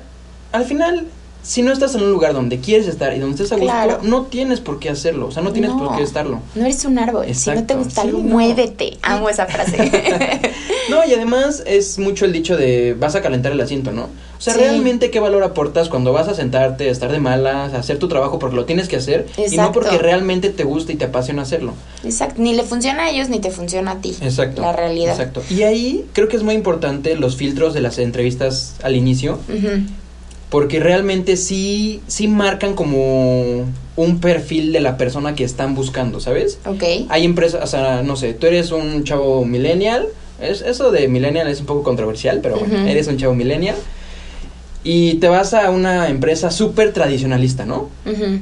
al 0.51 0.65
final, 0.65 1.07
si 1.43 1.61
no 1.63 1.71
estás 1.71 1.95
en 1.95 2.03
un 2.03 2.11
lugar 2.11 2.33
donde 2.33 2.59
quieres 2.59 2.87
estar 2.87 3.15
y 3.15 3.19
donde 3.19 3.35
estés 3.35 3.51
a 3.51 3.55
gusto, 3.55 3.71
Claro. 3.71 3.99
no 4.03 4.23
tienes 4.23 4.59
por 4.59 4.79
qué 4.79 4.89
hacerlo, 4.89 5.27
o 5.27 5.31
sea, 5.31 5.41
no 5.41 5.51
tienes 5.51 5.71
No. 5.71 5.79
por 5.79 5.97
qué 5.97 6.03
estarlo. 6.03 6.39
no 6.55 6.61
eres 6.65 6.85
un 6.85 6.99
árbol. 6.99 7.25
Si 7.33 7.49
no 7.51 7.63
te 7.65 7.73
gusta 7.75 8.01
sí, 8.01 8.07
algo, 8.07 8.19
no. 8.19 8.23
muévete. 8.25 8.97
Amo 9.01 9.29
esa 9.29 9.45
frase. 9.47 9.91
No, 10.89 10.97
y 11.07 11.13
además 11.13 11.63
es 11.67 11.99
mucho 11.99 12.25
el 12.25 12.33
dicho 12.33 12.57
de 12.57 12.95
vas 12.99 13.15
a 13.15 13.21
calentar 13.21 13.51
el 13.53 13.61
asiento, 13.61 13.91
¿no? 13.91 14.03
O 14.37 14.41
sea, 14.43 14.53
Sí. 14.55 14.59
realmente 14.59 15.09
qué 15.11 15.19
valor 15.21 15.43
aportas 15.43 15.87
cuando 15.87 16.11
vas 16.11 16.27
a 16.27 16.33
sentarte, 16.33 16.89
a 16.89 16.91
estar 16.91 17.11
de 17.11 17.19
malas, 17.19 17.73
a 17.73 17.77
hacer 17.77 17.97
tu 17.99 18.09
trabajo 18.09 18.39
porque 18.39 18.55
lo 18.57 18.65
tienes 18.65 18.89
que 18.89 18.97
hacer 18.97 19.27
y 19.37 19.55
no 19.55 19.71
porque 19.71 19.97
realmente 19.99 20.49
te 20.49 20.63
gusta 20.65 20.91
y 20.91 20.95
te 20.95 21.05
apasiona 21.05 21.43
hacerlo. 21.43 21.73
Exacto. 22.03 22.41
Ni 22.41 22.55
le 22.55 22.63
funciona 22.63 23.03
a 23.05 23.09
ellos 23.11 23.29
ni 23.29 23.39
te 23.39 23.51
funciona 23.51 23.91
a 23.91 24.01
ti. 24.01 24.17
Exacto. 24.21 24.63
La 24.63 24.73
realidad. 24.73 25.11
Exacto. 25.13 25.43
Y 25.49 25.61
ahí 25.63 26.05
creo 26.13 26.27
que 26.27 26.35
es 26.35 26.43
muy 26.43 26.55
importante 26.55 27.15
los 27.15 27.37
filtros 27.37 27.73
de 27.73 27.81
las 27.81 27.97
entrevistas 27.99 28.73
al 28.83 28.95
inicio. 28.95 29.37
Porque 30.51 30.81
realmente 30.81 31.37
sí, 31.37 32.01
sí 32.07 32.27
marcan 32.27 32.75
como 32.75 33.65
un 33.95 34.19
perfil 34.19 34.73
de 34.73 34.81
la 34.81 34.97
persona 34.97 35.33
que 35.33 35.45
están 35.45 35.75
buscando, 35.75 36.19
¿sabes? 36.19 36.59
Ok. 36.65 36.83
Hay 37.07 37.23
empresas, 37.23 37.63
o 37.63 37.67
sea, 37.67 38.03
no 38.03 38.17
sé, 38.17 38.33
tú 38.33 38.47
eres 38.47 38.73
un 38.73 39.05
chavo 39.05 39.45
millennial, 39.45 40.09
es, 40.41 40.61
eso 40.61 40.91
de 40.91 41.07
millennial 41.07 41.47
es 41.47 41.61
un 41.61 41.67
poco 41.67 41.83
controversial, 41.83 42.41
pero 42.43 42.57
bueno, 42.57 42.85
eres 42.85 43.07
un 43.07 43.15
chavo 43.17 43.33
millennial 43.33 43.77
y 44.83 45.15
te 45.15 45.27
vas 45.27 45.53
a 45.53 45.69
una 45.69 46.09
empresa 46.09 46.49
súper 46.49 46.91
tradicionalista, 46.91 47.65
¿no? 47.65 47.89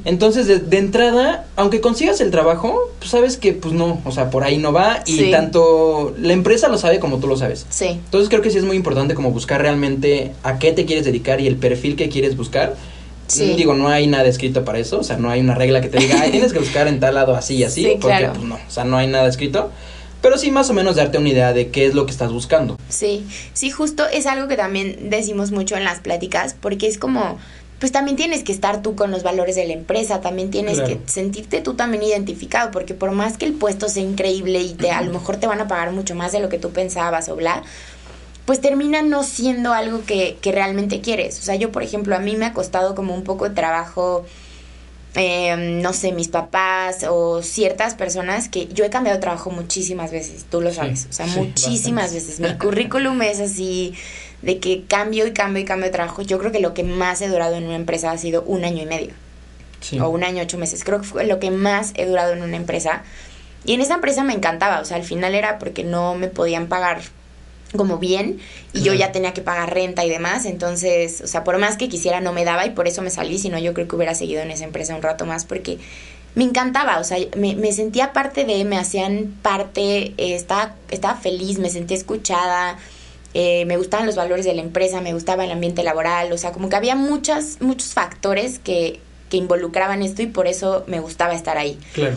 Entonces, 0.06 0.48
de, 0.48 0.60
de 0.60 0.78
entrada, 0.78 1.46
aunque 1.58 1.82
consigas 1.82 2.22
el 2.22 2.32
trabajo, 2.32 2.80
pues 3.00 3.12
sabes 3.12 3.36
que 3.38 3.52
pues 3.54 3.74
no, 3.74 4.00
o 4.06 4.12
sea, 4.12 4.30
por 4.30 4.44
ahí 4.44 4.58
no 4.58 4.72
va 4.72 5.04
y 5.06 5.18
Sí. 5.18 5.32
tanto 5.32 6.16
la 6.18 6.32
empresa 6.34 6.70
lo 6.70 6.78
sabe 6.78 7.00
como 7.00 7.18
tú 7.18 7.28
lo 7.28 7.36
sabes. 7.38 7.66
Sí. 7.70 7.88
Entonces 7.88 8.30
creo 8.30 8.42
que 8.42 8.52
sí 8.52 8.58
es 8.58 8.64
muy 8.64 8.78
importante 8.78 9.16
como 9.16 9.32
buscar 9.32 9.62
realmente 9.62 10.32
a 10.44 10.60
qué 10.60 10.72
te 10.72 10.86
quieres 10.86 11.04
dedicar 11.06 11.42
y 11.42 11.48
el 11.48 11.58
perfil 11.58 11.96
que 11.98 12.08
quieres 12.10 12.38
buscar. 12.38 12.76
Sí. 13.28 13.54
Digo, 13.56 13.76
no 13.76 13.90
hay 13.90 14.08
nada 14.08 14.28
escrito 14.28 14.66
para 14.66 14.80
eso, 14.80 15.00
o 15.00 15.04
sea, 15.04 15.18
no 15.18 15.30
hay 15.30 15.40
una 15.42 15.54
regla 15.56 15.82
que 15.82 15.88
te 15.90 16.00
diga, 16.00 16.20
Ay, 16.22 16.32
tienes 16.32 16.52
que 16.54 16.60
buscar 16.60 16.88
en 16.88 17.00
tal 17.00 17.14
lado 17.16 17.36
así 17.36 17.56
y 17.58 17.64
así, 17.64 17.84
Sí, 17.84 17.90
porque 18.02 18.18
claro. 18.18 18.34
pues 18.34 18.46
no, 18.48 18.56
o 18.56 18.72
sea, 18.72 18.86
no 18.86 18.98
hay 18.98 19.08
nada 19.08 19.28
escrito. 19.28 19.70
Pero 20.22 20.38
sí 20.38 20.52
más 20.52 20.70
o 20.70 20.74
menos 20.74 20.96
darte 20.98 21.18
una 21.18 21.30
idea 21.30 21.54
de 21.54 21.70
qué 21.70 21.86
es 21.86 21.94
lo 21.94 22.06
que 22.06 22.12
estás 22.12 22.32
buscando. 22.32 22.78
Sí, 22.90 23.26
sí, 23.54 23.70
justo 23.72 24.06
es 24.08 24.26
algo 24.26 24.48
que 24.48 24.58
también 24.58 25.10
decimos 25.10 25.52
mucho 25.52 25.78
en 25.78 25.84
las 25.86 26.00
pláticas, 26.02 26.56
porque 26.60 26.88
es 26.88 26.98
como, 26.98 27.38
pues 27.80 27.94
también 27.94 28.18
tienes 28.18 28.44
que 28.44 28.52
estar 28.52 28.82
tú 28.82 28.96
con 28.96 29.12
los 29.12 29.24
valores 29.24 29.56
de 29.56 29.66
la 29.66 29.74
empresa, 29.74 30.20
también 30.20 30.52
tienes 30.52 30.80
Claro. 30.80 30.90
que 31.06 31.10
sentirte 31.10 31.62
tú 31.62 31.76
también 31.76 32.04
identificado, 32.04 32.72
porque 32.72 32.94
por 32.94 33.12
más 33.12 33.38
que 33.38 33.46
el 33.46 33.54
puesto 33.54 33.88
sea 33.88 34.04
increíble 34.04 34.60
y 34.62 34.74
te, 34.74 34.92
a 34.92 35.02
lo 35.02 35.14
mejor 35.14 35.38
te 35.38 35.48
van 35.48 35.62
a 35.62 35.68
pagar 35.70 35.92
mucho 35.94 36.16
más 36.16 36.34
de 36.34 36.42
lo 36.42 36.50
que 36.50 36.60
tú 36.60 36.72
pensabas 36.72 37.30
o 37.30 37.38
bla, 37.38 37.64
pues 38.46 38.60
termina 38.60 39.02
no 39.04 39.24
siendo 39.24 39.74
algo 39.74 40.04
que, 40.06 40.38
que 40.42 40.52
realmente 40.52 41.00
quieres. 41.02 41.40
O 41.40 41.44
sea, 41.44 41.56
yo, 41.56 41.72
por 41.72 41.84
ejemplo, 41.84 42.16
a 42.16 42.20
mí 42.20 42.36
me 42.36 42.46
ha 42.48 42.54
costado 42.54 42.96
como 42.96 43.14
un 43.14 43.24
poco 43.24 43.48
de 43.48 43.56
trabajo 43.56 44.26
eh, 45.16 45.56
no 45.82 45.94
sé, 45.94 46.12
mis 46.12 46.28
papás 46.28 47.04
o 47.10 47.42
ciertas 47.42 47.96
personas 47.96 48.48
que 48.50 48.68
yo 48.68 48.86
he 48.86 48.90
cambiado 48.90 49.18
de 49.18 49.22
trabajo 49.22 49.50
muchísimas 49.50 50.12
veces, 50.12 50.46
tú 50.50 50.62
lo 50.62 50.70
Sí, 50.70 50.76
sabes, 50.78 51.08
o 51.10 51.14
sea, 51.14 51.28
sí, 51.28 51.40
muchísimas 51.40 52.14
veces. 52.14 52.40
Mi 52.40 52.54
currículum 52.58 53.22
es 53.24 53.40
así 53.40 53.96
de 54.42 54.60
que 54.60 54.86
cambio 54.88 55.26
y 55.28 55.34
cambio 55.34 55.62
y 55.64 55.66
cambio 55.66 55.86
de 55.86 55.92
trabajo. 55.92 56.22
Yo 56.22 56.38
creo 56.40 56.52
que 56.52 56.60
lo 56.60 56.74
que 56.74 56.84
más 56.84 57.22
he 57.22 57.28
durado 57.28 57.56
en 57.56 57.66
una 57.66 57.76
empresa 57.76 58.12
ha 58.12 58.18
sido 58.18 58.44
un 58.44 58.64
año 58.64 58.84
y 58.84 58.86
medio 58.86 59.14
Sí. 59.82 60.00
o 60.00 60.10
un 60.10 60.24
año 60.24 60.44
ocho 60.44 60.58
meses. 60.58 60.84
Creo 60.84 61.00
que 61.02 61.08
fue 61.08 61.26
lo 61.26 61.40
que 61.40 61.52
más 61.52 61.94
he 61.96 62.06
durado 62.06 62.34
en 62.34 62.42
una 62.44 62.58
empresa. 62.58 63.04
Y 63.66 63.74
en 63.74 63.82
esa 63.82 63.96
empresa 63.96 64.24
me 64.24 64.34
encantaba, 64.34 64.80
o 64.80 64.86
sea, 64.86 64.98
al 64.98 65.04
final 65.04 65.36
era 65.36 65.58
porque 65.60 65.84
no 65.84 66.16
me 66.16 66.28
podían 66.28 66.68
pagar 66.68 67.02
como 67.76 67.98
bien 67.98 68.40
y 68.74 68.82
yo 68.82 68.94
ya 68.94 69.12
tenía 69.12 69.34
que 69.34 69.42
pagar 69.42 69.74
renta 69.74 70.04
y 70.06 70.10
demás, 70.10 70.46
entonces, 70.46 71.22
o 71.22 71.28
sea, 71.28 71.44
por 71.44 71.58
más 71.60 71.78
que 71.78 71.90
quisiera 71.90 72.20
no 72.20 72.34
me 72.34 72.46
daba 72.46 72.66
y 72.66 72.72
por 72.72 72.88
eso 72.88 73.02
me 73.02 73.10
salí, 73.10 73.38
sino 73.38 73.60
yo 73.60 73.74
creo 73.74 73.88
que 73.88 73.96
hubiera 73.96 74.16
seguido 74.16 74.42
en 74.42 74.52
esa 74.52 74.64
empresa 74.64 74.96
un 74.96 75.02
rato 75.02 75.26
más 75.26 75.46
porque 75.46 75.78
me 76.36 76.44
encantaba, 76.44 77.00
o 77.00 77.04
sea, 77.04 77.18
me, 77.38 77.56
me 77.56 77.72
sentía 77.72 78.14
parte 78.14 78.46
de, 78.46 78.64
me 78.66 78.78
hacían 78.78 79.38
parte, 79.42 80.14
eh, 80.18 80.36
estaba, 80.36 80.76
estaba 80.90 81.16
feliz, 81.16 81.60
me 81.60 81.70
sentía 81.70 81.98
escuchada, 81.98 82.78
eh, 83.34 83.66
me 83.66 83.78
gustaban 83.78 84.06
los 84.06 84.16
valores 84.16 84.46
de 84.46 84.54
la 84.54 84.62
empresa, 84.62 85.02
me 85.02 85.14
gustaba 85.14 85.46
el 85.46 85.52
ambiente 85.52 85.84
laboral, 85.84 86.32
o 86.32 86.38
sea, 86.38 86.52
como 86.52 86.70
que 86.70 86.76
había 86.76 86.96
muchas, 86.96 87.58
muchos 87.62 87.94
factores 87.94 88.60
que, 88.60 89.00
que 89.30 89.38
involucraban 89.38 90.02
esto 90.02 90.22
y 90.22 90.28
por 90.28 90.48
eso 90.48 90.84
me 90.88 91.00
gustaba 91.00 91.34
estar 91.34 91.58
ahí. 91.58 91.80
Claro. 91.94 92.16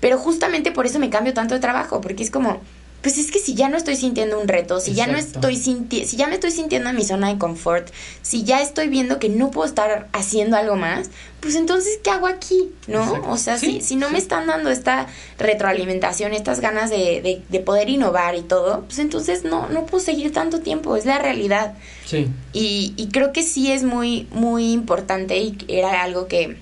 Pero 0.00 0.18
justamente 0.18 0.72
por 0.72 0.86
eso 0.86 0.98
me 0.98 1.10
cambio 1.10 1.34
tanto 1.34 1.54
de 1.54 1.60
trabajo, 1.60 2.00
porque 2.00 2.22
es 2.22 2.30
como, 2.30 2.60
pues 3.02 3.16
es 3.16 3.30
que 3.30 3.38
si 3.38 3.54
ya 3.54 3.68
no 3.68 3.76
estoy 3.76 3.96
sintiendo 3.96 4.38
un 4.38 4.46
reto, 4.46 4.78
si 4.78 4.92
ya 4.92 5.06
no 5.06 5.16
estoy 5.16 5.56
sintiendo, 5.56 6.08
si 6.08 6.16
ya 6.16 6.26
me 6.26 6.34
estoy 6.34 6.50
sintiendo 6.50 6.90
en 6.90 6.96
mi 6.96 7.04
zona 7.04 7.28
de 7.28 7.38
confort, 7.38 7.88
si 8.20 8.44
ya 8.44 8.60
estoy 8.60 8.88
viendo 8.88 9.18
que 9.18 9.30
no 9.30 9.50
puedo 9.50 9.66
estar 9.66 10.08
haciendo 10.12 10.56
algo 10.56 10.76
más, 10.76 11.08
pues 11.40 11.54
entonces, 11.54 11.98
¿qué 12.04 12.10
hago 12.10 12.26
aquí? 12.26 12.70
¿No? 12.86 13.22
O 13.28 13.38
sea, 13.38 13.56
si, 13.56 13.80
si 13.80 13.96
no 13.96 14.10
me 14.10 14.18
están 14.18 14.46
dando 14.46 14.68
esta 14.70 15.06
retroalimentación, 15.38 16.34
estas 16.34 16.60
ganas 16.60 16.90
de, 16.90 17.42
de, 17.48 17.60
poder 17.60 17.88
innovar 17.88 18.34
y 18.34 18.42
todo, 18.42 18.82
pues 18.82 18.98
entonces 18.98 19.44
no, 19.44 19.68
no 19.68 19.86
puedo 19.86 20.04
seguir 20.04 20.32
tanto 20.32 20.60
tiempo, 20.60 20.96
es 20.96 21.06
la 21.06 21.18
realidad. 21.18 21.74
Sí. 22.04 22.28
Y, 22.52 22.92
y 22.96 23.08
creo 23.08 23.32
que 23.32 23.42
sí 23.42 23.72
es 23.72 23.82
muy, 23.82 24.28
muy 24.32 24.72
importante 24.72 25.38
y 25.38 25.56
era 25.68 26.02
algo 26.02 26.26
que 26.26 26.58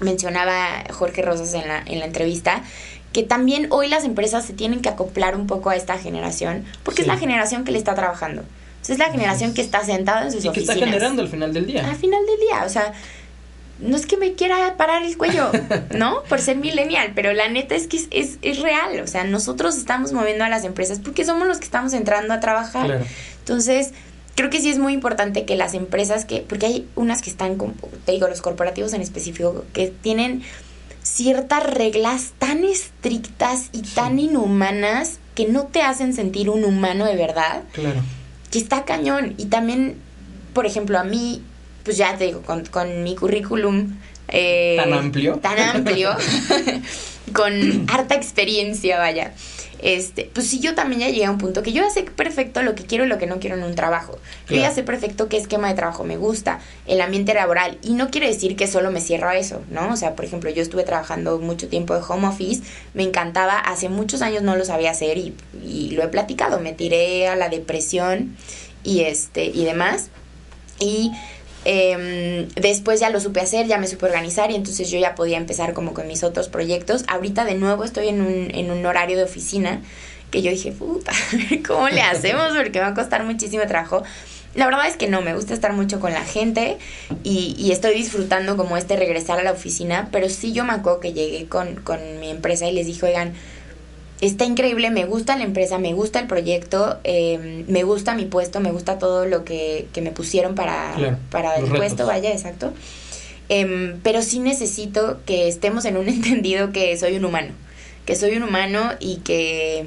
mencionaba 0.00 0.84
Jorge 0.92 1.22
Rosas 1.22 1.54
en 1.54 1.66
la, 1.66 1.82
en 1.84 1.98
la 1.98 2.06
entrevista, 2.06 2.62
que 3.12 3.22
también 3.22 3.66
hoy 3.70 3.88
las 3.88 4.04
empresas 4.04 4.44
se 4.44 4.52
tienen 4.52 4.80
que 4.80 4.88
acoplar 4.88 5.36
un 5.36 5.46
poco 5.46 5.70
a 5.70 5.76
esta 5.76 5.98
generación, 5.98 6.64
porque 6.82 7.02
es 7.02 7.08
la 7.08 7.18
generación 7.18 7.64
que 7.64 7.72
le 7.72 7.78
está 7.78 7.94
trabajando. 7.94 8.42
es 8.86 8.98
la 8.98 9.10
generación 9.10 9.54
que 9.54 9.60
está 9.60 9.84
sentada 9.84 10.24
en 10.24 10.32
sus 10.32 10.44
oficinas. 10.44 10.76
Y 10.76 10.80
que 10.80 10.84
está 10.84 10.86
generando 10.86 11.22
al 11.22 11.28
final 11.28 11.52
del 11.52 11.66
día. 11.66 11.88
Al 11.88 11.96
final 11.96 12.24
del 12.26 12.40
día, 12.40 12.64
o 12.64 12.68
sea, 12.68 12.92
no 13.82 13.96
es 13.96 14.06
que 14.06 14.16
me 14.16 14.32
quiera 14.34 14.76
parar 14.76 15.02
el 15.02 15.16
cuello, 15.18 15.50
¿no? 15.96 16.22
Por 16.28 16.40
ser 16.40 16.56
millennial, 16.56 17.12
pero 17.14 17.32
la 17.32 17.48
neta 17.48 17.74
es 17.74 17.86
que 17.86 17.98
es, 18.10 18.38
es, 18.40 18.60
real, 18.60 19.00
o 19.00 19.06
sea, 19.06 19.24
nosotros 19.24 19.76
estamos 19.76 20.12
moviendo 20.12 20.44
a 20.44 20.48
las 20.48 20.64
empresas 20.64 21.00
porque 21.00 21.24
somos 21.24 21.46
los 21.46 21.58
que 21.58 21.64
estamos 21.64 21.92
entrando 21.92 22.32
a 22.32 22.40
trabajar. 22.40 23.04
Entonces, 23.40 23.92
creo 24.34 24.50
que 24.50 24.60
sí 24.60 24.70
es 24.70 24.78
muy 24.78 24.92
importante 24.92 25.44
que 25.44 25.56
las 25.56 25.74
empresas 25.74 26.24
que, 26.24 26.40
porque 26.40 26.66
hay 26.66 26.88
unas 26.94 27.20
que 27.20 27.30
están, 27.30 27.58
te 28.04 28.12
digo, 28.12 28.28
los 28.28 28.40
corporativos 28.40 28.92
en 28.94 29.02
específico, 29.02 29.64
que 29.72 29.88
tienen 29.88 30.42
ciertas 31.14 31.62
reglas 31.64 32.32
tan 32.38 32.64
estrictas 32.64 33.68
y 33.72 33.82
tan 33.82 34.18
inhumanas 34.18 35.18
que 35.34 35.46
no 35.46 35.64
te 35.64 35.82
hacen 35.82 36.14
sentir 36.14 36.48
un 36.48 36.64
humano 36.64 37.04
de 37.04 37.16
verdad. 37.16 37.62
Claro. 37.72 38.00
Que 38.50 38.58
está 38.58 38.84
cañón. 38.84 39.34
Y 39.36 39.46
también, 39.46 39.96
por 40.54 40.66
ejemplo, 40.66 40.98
a 40.98 41.04
mí, 41.04 41.42
pues 41.84 41.96
ya 41.96 42.16
te 42.16 42.24
digo, 42.24 42.42
con, 42.42 42.64
con 42.66 43.02
mi 43.02 43.14
currículum. 43.14 43.96
Eh, 44.28 44.76
tan 44.78 44.92
amplio. 44.92 45.36
Tan 45.36 45.58
amplio. 45.58 46.16
con 47.34 47.86
harta 47.90 48.14
experiencia, 48.14 48.98
vaya 48.98 49.32
este, 49.82 50.30
pues 50.32 50.48
sí, 50.48 50.60
yo 50.60 50.76
también 50.76 51.00
ya 51.00 51.08
llegué 51.08 51.24
a 51.24 51.30
un 51.30 51.38
punto 51.38 51.62
que 51.62 51.72
yo 51.72 51.82
ya 51.82 51.90
sé 51.90 52.04
perfecto 52.04 52.62
lo 52.62 52.76
que 52.76 52.84
quiero 52.84 53.04
y 53.04 53.08
lo 53.08 53.18
que 53.18 53.26
no 53.26 53.40
quiero 53.40 53.56
en 53.56 53.64
un 53.64 53.74
trabajo. 53.74 54.18
Yo 54.48 54.56
ya 54.56 54.70
sé 54.70 54.84
perfecto 54.84 55.28
qué 55.28 55.36
esquema 55.36 55.68
de 55.68 55.74
trabajo 55.74 56.04
me 56.04 56.16
gusta, 56.16 56.60
el 56.86 57.00
ambiente 57.00 57.34
laboral. 57.34 57.78
Y 57.82 57.94
no 57.94 58.08
quiere 58.10 58.28
decir 58.28 58.54
que 58.54 58.68
solo 58.68 58.92
me 58.92 59.00
cierro 59.00 59.28
a 59.28 59.36
eso, 59.36 59.60
¿no? 59.70 59.92
O 59.92 59.96
sea, 59.96 60.14
por 60.14 60.24
ejemplo, 60.24 60.50
yo 60.50 60.62
estuve 60.62 60.84
trabajando 60.84 61.40
mucho 61.40 61.68
tiempo 61.68 61.94
de 61.94 62.02
home 62.08 62.28
office, 62.28 62.62
me 62.94 63.02
encantaba, 63.02 63.58
hace 63.58 63.88
muchos 63.88 64.22
años 64.22 64.42
no 64.42 64.54
lo 64.56 64.64
sabía 64.64 64.92
hacer 64.92 65.18
y, 65.18 65.34
y 65.64 65.90
lo 65.90 66.04
he 66.04 66.08
platicado, 66.08 66.60
me 66.60 66.72
tiré 66.72 67.26
a 67.26 67.34
la 67.34 67.48
depresión 67.48 68.36
y 68.84 69.00
este 69.00 69.46
y 69.46 69.64
demás. 69.64 70.10
Y 70.78 71.12
eh, 71.64 72.48
después 72.56 73.00
ya 73.00 73.10
lo 73.10 73.20
supe 73.20 73.40
hacer, 73.40 73.66
ya 73.66 73.78
me 73.78 73.86
supe 73.86 74.06
organizar 74.06 74.50
y 74.50 74.54
entonces 74.54 74.90
yo 74.90 74.98
ya 74.98 75.14
podía 75.14 75.36
empezar 75.36 75.72
como 75.74 75.94
con 75.94 76.06
mis 76.08 76.24
otros 76.24 76.48
proyectos. 76.48 77.04
Ahorita 77.08 77.44
de 77.44 77.54
nuevo 77.54 77.84
estoy 77.84 78.08
en 78.08 78.20
un, 78.20 78.50
en 78.54 78.70
un 78.70 78.84
horario 78.84 79.16
de 79.16 79.24
oficina 79.24 79.80
que 80.30 80.42
yo 80.42 80.50
dije, 80.50 80.72
puta, 80.72 81.12
¿cómo 81.66 81.88
le 81.88 82.02
hacemos? 82.02 82.52
Porque 82.56 82.80
va 82.80 82.88
a 82.88 82.94
costar 82.94 83.24
muchísimo 83.24 83.64
trabajo. 83.66 84.02
La 84.54 84.66
verdad 84.66 84.86
es 84.86 84.96
que 84.96 85.08
no, 85.08 85.22
me 85.22 85.34
gusta 85.34 85.54
estar 85.54 85.72
mucho 85.72 85.98
con 85.98 86.12
la 86.12 86.24
gente 86.24 86.76
y, 87.22 87.54
y, 87.56 87.72
estoy 87.72 87.94
disfrutando 87.94 88.58
como 88.58 88.76
este 88.76 88.96
regresar 88.96 89.38
a 89.38 89.42
la 89.42 89.52
oficina, 89.52 90.10
pero 90.12 90.28
sí 90.28 90.52
yo 90.52 90.64
me 90.64 90.74
acuerdo 90.74 91.00
que 91.00 91.14
llegué 91.14 91.46
con, 91.48 91.76
con 91.76 92.20
mi 92.20 92.28
empresa 92.28 92.66
y 92.66 92.72
les 92.72 92.86
dije, 92.86 93.06
oigan, 93.06 93.32
está 94.22 94.44
increíble, 94.44 94.90
me 94.90 95.04
gusta 95.04 95.36
la 95.36 95.42
empresa, 95.42 95.78
me 95.78 95.92
gusta 95.94 96.20
el 96.20 96.28
proyecto, 96.28 96.98
eh, 97.02 97.64
me 97.66 97.82
gusta 97.82 98.14
mi 98.14 98.24
puesto, 98.24 98.60
me 98.60 98.70
gusta 98.70 98.98
todo 98.98 99.26
lo 99.26 99.44
que, 99.44 99.88
que 99.92 100.00
me 100.00 100.12
pusieron 100.12 100.54
para, 100.54 101.18
para 101.30 101.56
el 101.56 101.66
puesto, 101.66 102.06
vaya, 102.06 102.30
exacto. 102.30 102.72
Em, 103.48 103.98
pero 104.04 104.22
sí 104.22 104.38
necesito 104.38 105.18
que 105.26 105.48
estemos 105.48 105.84
en 105.84 105.96
un 105.96 106.08
entendido 106.08 106.70
que 106.70 106.96
soy 106.96 107.16
un 107.16 107.24
humano, 107.24 107.52
que 108.06 108.14
soy 108.14 108.36
un 108.36 108.44
humano 108.44 108.92
y 109.00 109.16
que 109.16 109.86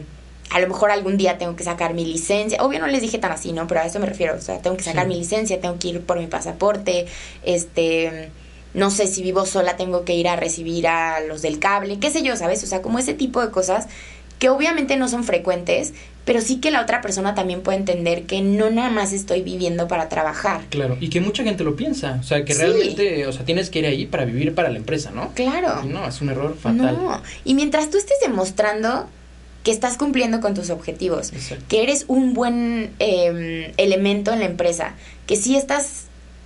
a 0.51 0.59
lo 0.59 0.67
mejor 0.67 0.91
algún 0.91 1.15
día 1.15 1.37
tengo 1.37 1.55
que 1.55 1.63
sacar 1.63 1.93
mi 1.93 2.05
licencia. 2.05 2.61
Obvio 2.61 2.79
no 2.79 2.87
les 2.87 3.01
dije 3.01 3.17
tan 3.17 3.31
así, 3.31 3.53
¿no? 3.53 3.67
Pero 3.67 3.79
a 3.79 3.85
eso 3.85 3.99
me 3.99 4.05
refiero. 4.05 4.35
O 4.35 4.41
sea, 4.41 4.59
tengo 4.59 4.75
que 4.75 4.83
sacar 4.83 5.07
mi 5.07 5.15
licencia, 5.15 5.61
tengo 5.61 5.79
que 5.79 5.87
ir 5.87 6.01
por 6.01 6.19
mi 6.19 6.27
pasaporte, 6.27 7.05
este 7.43 8.29
no 8.75 8.91
sé 8.91 9.07
si 9.07 9.23
vivo 9.23 9.45
sola, 9.45 9.77
tengo 9.77 10.03
que 10.03 10.15
ir 10.15 10.27
a 10.27 10.35
recibir 10.35 10.85
a 10.87 11.21
los 11.21 11.41
del 11.41 11.59
cable, 11.59 11.97
qué 11.97 12.11
sé 12.11 12.21
yo, 12.21 12.35
¿sabes? 12.35 12.61
O 12.61 12.67
sea, 12.67 12.81
como 12.81 12.99
ese 12.99 13.13
tipo 13.13 13.41
de 13.41 13.49
cosas 13.49 13.87
que 14.39 14.49
obviamente 14.49 14.97
no 14.97 15.07
son 15.07 15.23
frecuentes, 15.23 15.93
pero 16.25 16.41
sí 16.41 16.57
que 16.57 16.71
la 16.71 16.81
otra 16.81 17.01
persona 17.01 17.35
también 17.35 17.61
puede 17.61 17.77
entender 17.77 18.23
que 18.23 18.41
no 18.41 18.69
nada 18.71 18.89
más 18.89 19.13
estoy 19.13 19.43
viviendo 19.43 19.87
para 19.87 20.09
trabajar. 20.09 20.61
Claro, 20.69 20.97
y 20.99 21.09
que 21.09 21.21
mucha 21.21 21.43
gente 21.43 21.63
lo 21.63 21.75
piensa, 21.75 22.17
o 22.19 22.23
sea, 22.23 22.43
que 22.43 22.53
realmente, 22.53 23.27
o 23.27 23.31
sea, 23.31 23.45
tienes 23.45 23.69
que 23.69 23.79
ir 23.79 23.85
ahí 23.85 24.05
para 24.07 24.25
vivir 24.25 24.53
para 24.55 24.69
la 24.69 24.77
empresa, 24.77 25.11
¿no? 25.11 25.31
Claro. 25.35 25.83
no, 25.83 26.07
es 26.07 26.21
un 26.21 26.29
error 26.29 26.57
fatal. 26.57 26.97
No, 26.97 27.21
y 27.43 27.53
mientras 27.53 27.89
tú 27.91 27.97
estés 27.97 28.17
demostrando 28.21 29.07
que 29.63 29.71
estás 29.71 29.97
cumpliendo 29.97 30.41
con 30.41 30.53
tus 30.53 30.69
objetivos, 30.69 31.31
que 31.67 31.83
eres 31.83 32.05
un 32.07 32.33
buen 32.33 32.91
em, 32.99 33.71
elemento 33.77 34.33
en 34.33 34.39
la 34.39 34.45
empresa, 34.45 34.93
que 35.27 35.35
sí 35.35 35.55
estás 35.55 36.05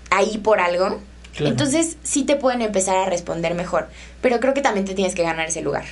ahí 0.10 0.38
por 0.38 0.60
algo, 0.60 1.00
entonces 1.38 1.98
sí 2.04 2.24
te 2.24 2.36
pueden 2.36 2.62
empezar 2.62 2.98
a 2.98 3.06
responder 3.06 3.56
mejor, 3.56 3.90
pero 4.22 4.40
creo 4.40 4.54
que 4.54 4.62
también 4.62 4.86
te 4.86 4.94
tienes 4.94 5.16
que 5.16 5.24
ganar 5.24 5.48
ese 5.48 5.62
lugar. 5.62 5.86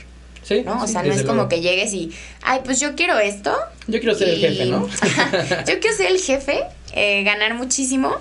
¿No? 0.66 0.84
O 0.84 0.88
sea, 0.88 1.04
no 1.04 1.14
es 1.14 1.24
como 1.24 1.48
que 1.50 1.62
llegues 1.62 1.94
y, 1.94 2.12
ay, 2.42 2.62
pues 2.64 2.80
yo 2.80 2.96
quiero 2.96 3.18
esto. 3.20 3.56
Yo 3.88 4.00
quiero 4.00 4.16
ser 4.16 4.30
el 4.30 4.40
jefe, 4.40 4.66
¿no? 4.66 4.88
yo 5.68 5.80
quiero 5.80 5.96
ser 5.96 6.08
el 6.12 6.20
jefe, 6.20 6.64
eh, 6.94 7.24
ganar 7.24 7.54
muchísimo 7.54 8.16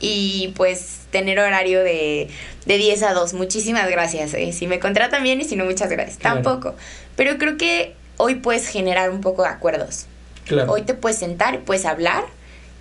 y 0.00 0.52
pues 0.56 1.00
tener 1.10 1.38
horario 1.38 1.82
de, 1.82 2.28
de 2.66 2.78
10 2.78 3.02
a 3.02 3.14
2. 3.14 3.34
Muchísimas 3.34 3.90
gracias. 3.90 4.34
Eh. 4.34 4.52
Si 4.52 4.66
me 4.66 4.78
contratan 4.78 5.22
bien 5.22 5.40
y 5.40 5.44
si 5.44 5.56
no, 5.56 5.64
muchas 5.64 5.90
gracias. 5.90 6.18
Tampoco. 6.18 6.74
Pero 7.16 7.38
creo 7.38 7.56
que 7.56 7.94
hoy 8.16 8.36
puedes 8.36 8.68
generar 8.68 9.10
un 9.10 9.20
poco 9.20 9.42
de 9.42 9.48
acuerdos. 9.48 10.06
Claro. 10.46 10.72
Hoy 10.72 10.82
te 10.82 10.94
puedes 10.94 11.18
sentar, 11.18 11.60
puedes 11.60 11.84
hablar 11.84 12.24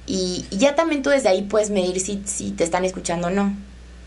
y, 0.06 0.46
ya 0.52 0.76
también 0.76 1.04
tú 1.04 1.10
desde 1.10 1.30
ahí 1.30 1.44
puedes 1.44 1.70
medir 1.70 2.00
si, 2.00 2.22
si 2.26 2.52
te 2.52 2.64
están 2.64 2.86
escuchando 2.86 3.28
o 3.28 3.30
no. 3.30 3.56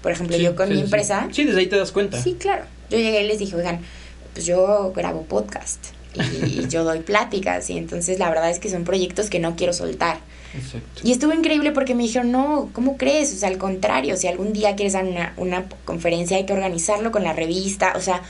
Por 0.02 0.12
ejemplo, 0.12 0.36
yo 0.38 0.56
con 0.56 0.70
mi 0.70 0.80
empresa. 0.80 1.28
Sí. 1.30 1.44
desde 1.44 1.60
ahí 1.60 1.66
te 1.66 1.76
das 1.76 1.92
cuenta. 1.92 2.20
Sí, 2.20 2.36
claro. 2.40 2.64
Yo 2.88 2.96
llegué 2.96 3.22
y 3.22 3.26
les 3.26 3.38
dije, 3.38 3.54
oigan, 3.54 3.80
pues 4.32 4.46
yo 4.46 4.92
grabo 4.94 5.22
podcast 5.22 5.86
y 6.14 6.66
yo 6.68 6.84
doy 6.84 7.00
pláticas 7.00 7.70
y 7.70 7.78
entonces 7.78 8.18
la 8.18 8.28
verdad 8.28 8.50
es 8.50 8.58
que 8.58 8.68
son 8.68 8.84
proyectos 8.84 9.30
que 9.30 9.38
no 9.38 9.56
quiero 9.56 9.72
soltar. 9.72 10.18
Exacto. 10.54 11.02
Y 11.04 11.12
estuvo 11.12 11.32
increíble 11.32 11.70
porque 11.70 11.94
me 11.94 12.02
dijeron, 12.02 12.32
no, 12.32 12.70
¿cómo 12.72 12.96
crees? 12.96 13.32
O 13.32 13.36
sea, 13.36 13.48
al 13.48 13.58
contrario, 13.58 14.16
si 14.16 14.26
algún 14.26 14.52
día 14.52 14.74
quieres 14.74 14.94
dar 14.94 15.04
una, 15.04 15.32
una 15.36 15.68
conferencia 15.84 16.36
hay 16.36 16.46
que 16.46 16.52
organizarlo 16.52 17.12
con 17.12 17.22
la 17.22 17.32
revista, 17.32 17.92
o 17.96 18.00
sea, 18.00 18.22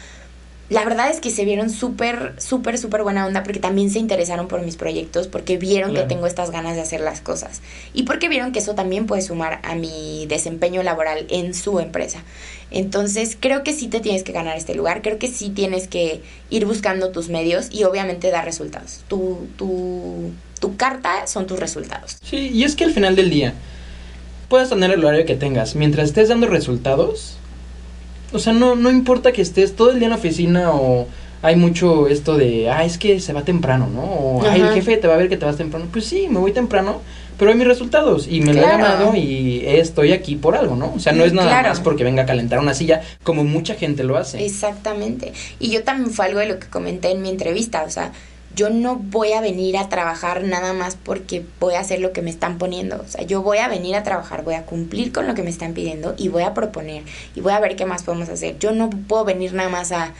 la 0.70 0.84
verdad 0.84 1.10
es 1.10 1.20
que 1.20 1.30
se 1.30 1.44
vieron 1.44 1.68
súper, 1.68 2.34
súper, 2.38 2.78
súper 2.78 3.02
buena 3.02 3.26
onda 3.26 3.42
porque 3.42 3.58
también 3.58 3.90
se 3.90 3.98
interesaron 3.98 4.46
por 4.46 4.62
mis 4.62 4.76
proyectos, 4.76 5.26
porque 5.26 5.58
vieron 5.58 5.94
que 5.94 6.02
tengo 6.02 6.28
estas 6.28 6.52
ganas 6.52 6.76
de 6.76 6.82
hacer 6.82 7.00
las 7.00 7.20
cosas 7.20 7.60
y 7.92 8.04
porque 8.04 8.28
vieron 8.28 8.52
que 8.52 8.60
eso 8.60 8.76
también 8.76 9.06
puede 9.06 9.20
sumar 9.20 9.58
a 9.64 9.74
mi 9.74 10.26
desempeño 10.28 10.84
laboral 10.84 11.26
en 11.28 11.54
su 11.54 11.80
empresa. 11.80 12.22
Entonces 12.70 13.36
creo 13.38 13.64
que 13.64 13.72
sí 13.72 13.88
te 13.88 13.98
tienes 13.98 14.22
que 14.22 14.30
ganar 14.30 14.56
este 14.56 14.76
lugar, 14.76 15.02
creo 15.02 15.18
que 15.18 15.26
sí 15.26 15.50
tienes 15.50 15.88
que 15.88 16.22
ir 16.50 16.66
buscando 16.66 17.10
tus 17.10 17.28
medios 17.30 17.66
y 17.72 17.82
obviamente 17.82 18.30
dar 18.30 18.44
resultados. 18.44 19.00
Tu, 19.08 19.48
tu, 19.58 20.30
tu 20.60 20.76
carta 20.76 21.26
son 21.26 21.48
tus 21.48 21.58
resultados. 21.58 22.18
Sí, 22.22 22.48
y 22.54 22.62
es 22.62 22.76
que 22.76 22.84
al 22.84 22.92
final 22.92 23.16
del 23.16 23.28
día 23.28 23.54
puedes 24.48 24.68
tener 24.68 24.92
el 24.92 25.04
horario 25.04 25.26
que 25.26 25.34
tengas, 25.34 25.74
mientras 25.74 26.10
estés 26.10 26.28
dando 26.28 26.46
resultados 26.46 27.39
o 28.32 28.38
sea, 28.38 28.52
no, 28.52 28.76
no 28.76 28.90
importa 28.90 29.32
que 29.32 29.42
estés 29.42 29.76
todo 29.76 29.90
el 29.90 29.98
día 29.98 30.06
en 30.06 30.10
la 30.10 30.16
oficina 30.16 30.72
o 30.72 31.06
hay 31.42 31.56
mucho 31.56 32.06
esto 32.06 32.36
de, 32.36 32.68
ah, 32.70 32.84
es 32.84 32.98
que 32.98 33.18
se 33.20 33.32
va 33.32 33.42
temprano, 33.42 33.88
¿no? 33.92 34.02
O, 34.02 34.42
ay, 34.46 34.60
el 34.60 34.74
jefe 34.74 34.96
te 34.98 35.08
va 35.08 35.14
a 35.14 35.16
ver 35.16 35.28
que 35.28 35.36
te 35.36 35.46
vas 35.46 35.56
temprano. 35.56 35.86
Pues 35.90 36.04
sí, 36.04 36.28
me 36.28 36.38
voy 36.38 36.52
temprano, 36.52 37.00
pero 37.38 37.50
hay 37.50 37.56
mis 37.56 37.66
resultados 37.66 38.28
y 38.28 38.40
me 38.40 38.52
lo 38.52 38.60
he 38.60 38.66
ganado 38.66 39.14
y 39.16 39.62
estoy 39.64 40.12
aquí 40.12 40.36
por 40.36 40.54
algo, 40.54 40.76
¿no? 40.76 40.92
O 40.94 40.98
sea, 40.98 41.12
no 41.12 41.24
es 41.24 41.32
nada 41.32 41.62
más 41.62 41.80
porque 41.80 42.04
venga 42.04 42.24
a 42.24 42.26
calentar 42.26 42.58
una 42.58 42.74
silla 42.74 43.00
como 43.22 43.44
mucha 43.44 43.74
gente 43.74 44.04
lo 44.04 44.18
hace. 44.18 44.44
Exactamente. 44.44 45.32
Y 45.58 45.70
yo 45.70 45.82
también 45.82 46.10
fue 46.10 46.26
algo 46.26 46.40
de 46.40 46.46
lo 46.46 46.58
que 46.58 46.68
comenté 46.68 47.10
en 47.10 47.22
mi 47.22 47.30
entrevista, 47.30 47.84
o 47.84 47.90
sea, 47.90 48.12
yo 48.54 48.70
no 48.70 48.96
voy 48.96 49.32
a 49.32 49.40
venir 49.40 49.76
a 49.76 49.88
trabajar 49.88 50.42
nada 50.44 50.72
más 50.72 50.96
porque 50.96 51.44
voy 51.60 51.74
a 51.74 51.80
hacer 51.80 52.00
lo 52.00 52.12
que 52.12 52.22
me 52.22 52.30
están 52.30 52.58
poniendo. 52.58 53.00
O 53.00 53.08
sea, 53.08 53.22
yo 53.22 53.42
voy 53.42 53.58
a 53.58 53.68
venir 53.68 53.94
a 53.94 54.02
trabajar, 54.02 54.44
voy 54.44 54.54
a 54.54 54.66
cumplir 54.66 55.12
con 55.12 55.26
lo 55.26 55.34
que 55.34 55.42
me 55.42 55.50
están 55.50 55.72
pidiendo 55.72 56.14
y 56.16 56.28
voy 56.28 56.42
a 56.42 56.54
proponer 56.54 57.04
y 57.34 57.40
voy 57.40 57.52
a 57.52 57.60
ver 57.60 57.76
qué 57.76 57.86
más 57.86 58.02
podemos 58.02 58.28
hacer. 58.28 58.58
Yo 58.58 58.72
no 58.72 58.90
puedo 58.90 59.24
venir 59.24 59.52
nada 59.52 59.68
más 59.68 59.92
a, 59.92 60.12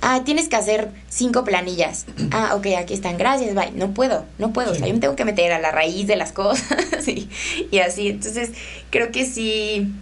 ah, 0.00 0.22
tienes 0.24 0.48
que 0.48 0.56
hacer 0.56 0.90
cinco 1.08 1.44
planillas. 1.44 2.06
Ah, 2.30 2.54
ok, 2.54 2.66
aquí 2.78 2.94
están, 2.94 3.18
gracias, 3.18 3.54
bye. 3.54 3.72
No 3.72 3.92
puedo, 3.92 4.24
no 4.38 4.52
puedo. 4.52 4.72
O 4.72 4.74
sea, 4.74 4.86
yo 4.86 4.94
me 4.94 5.00
tengo 5.00 5.16
que 5.16 5.24
meter 5.24 5.52
a 5.52 5.58
la 5.58 5.70
raíz 5.70 6.06
de 6.06 6.16
las 6.16 6.32
cosas 6.32 6.66
y, 7.08 7.28
y 7.70 7.78
así. 7.78 8.08
Entonces, 8.08 8.52
creo 8.90 9.10
que 9.12 9.26
sí 9.26 9.92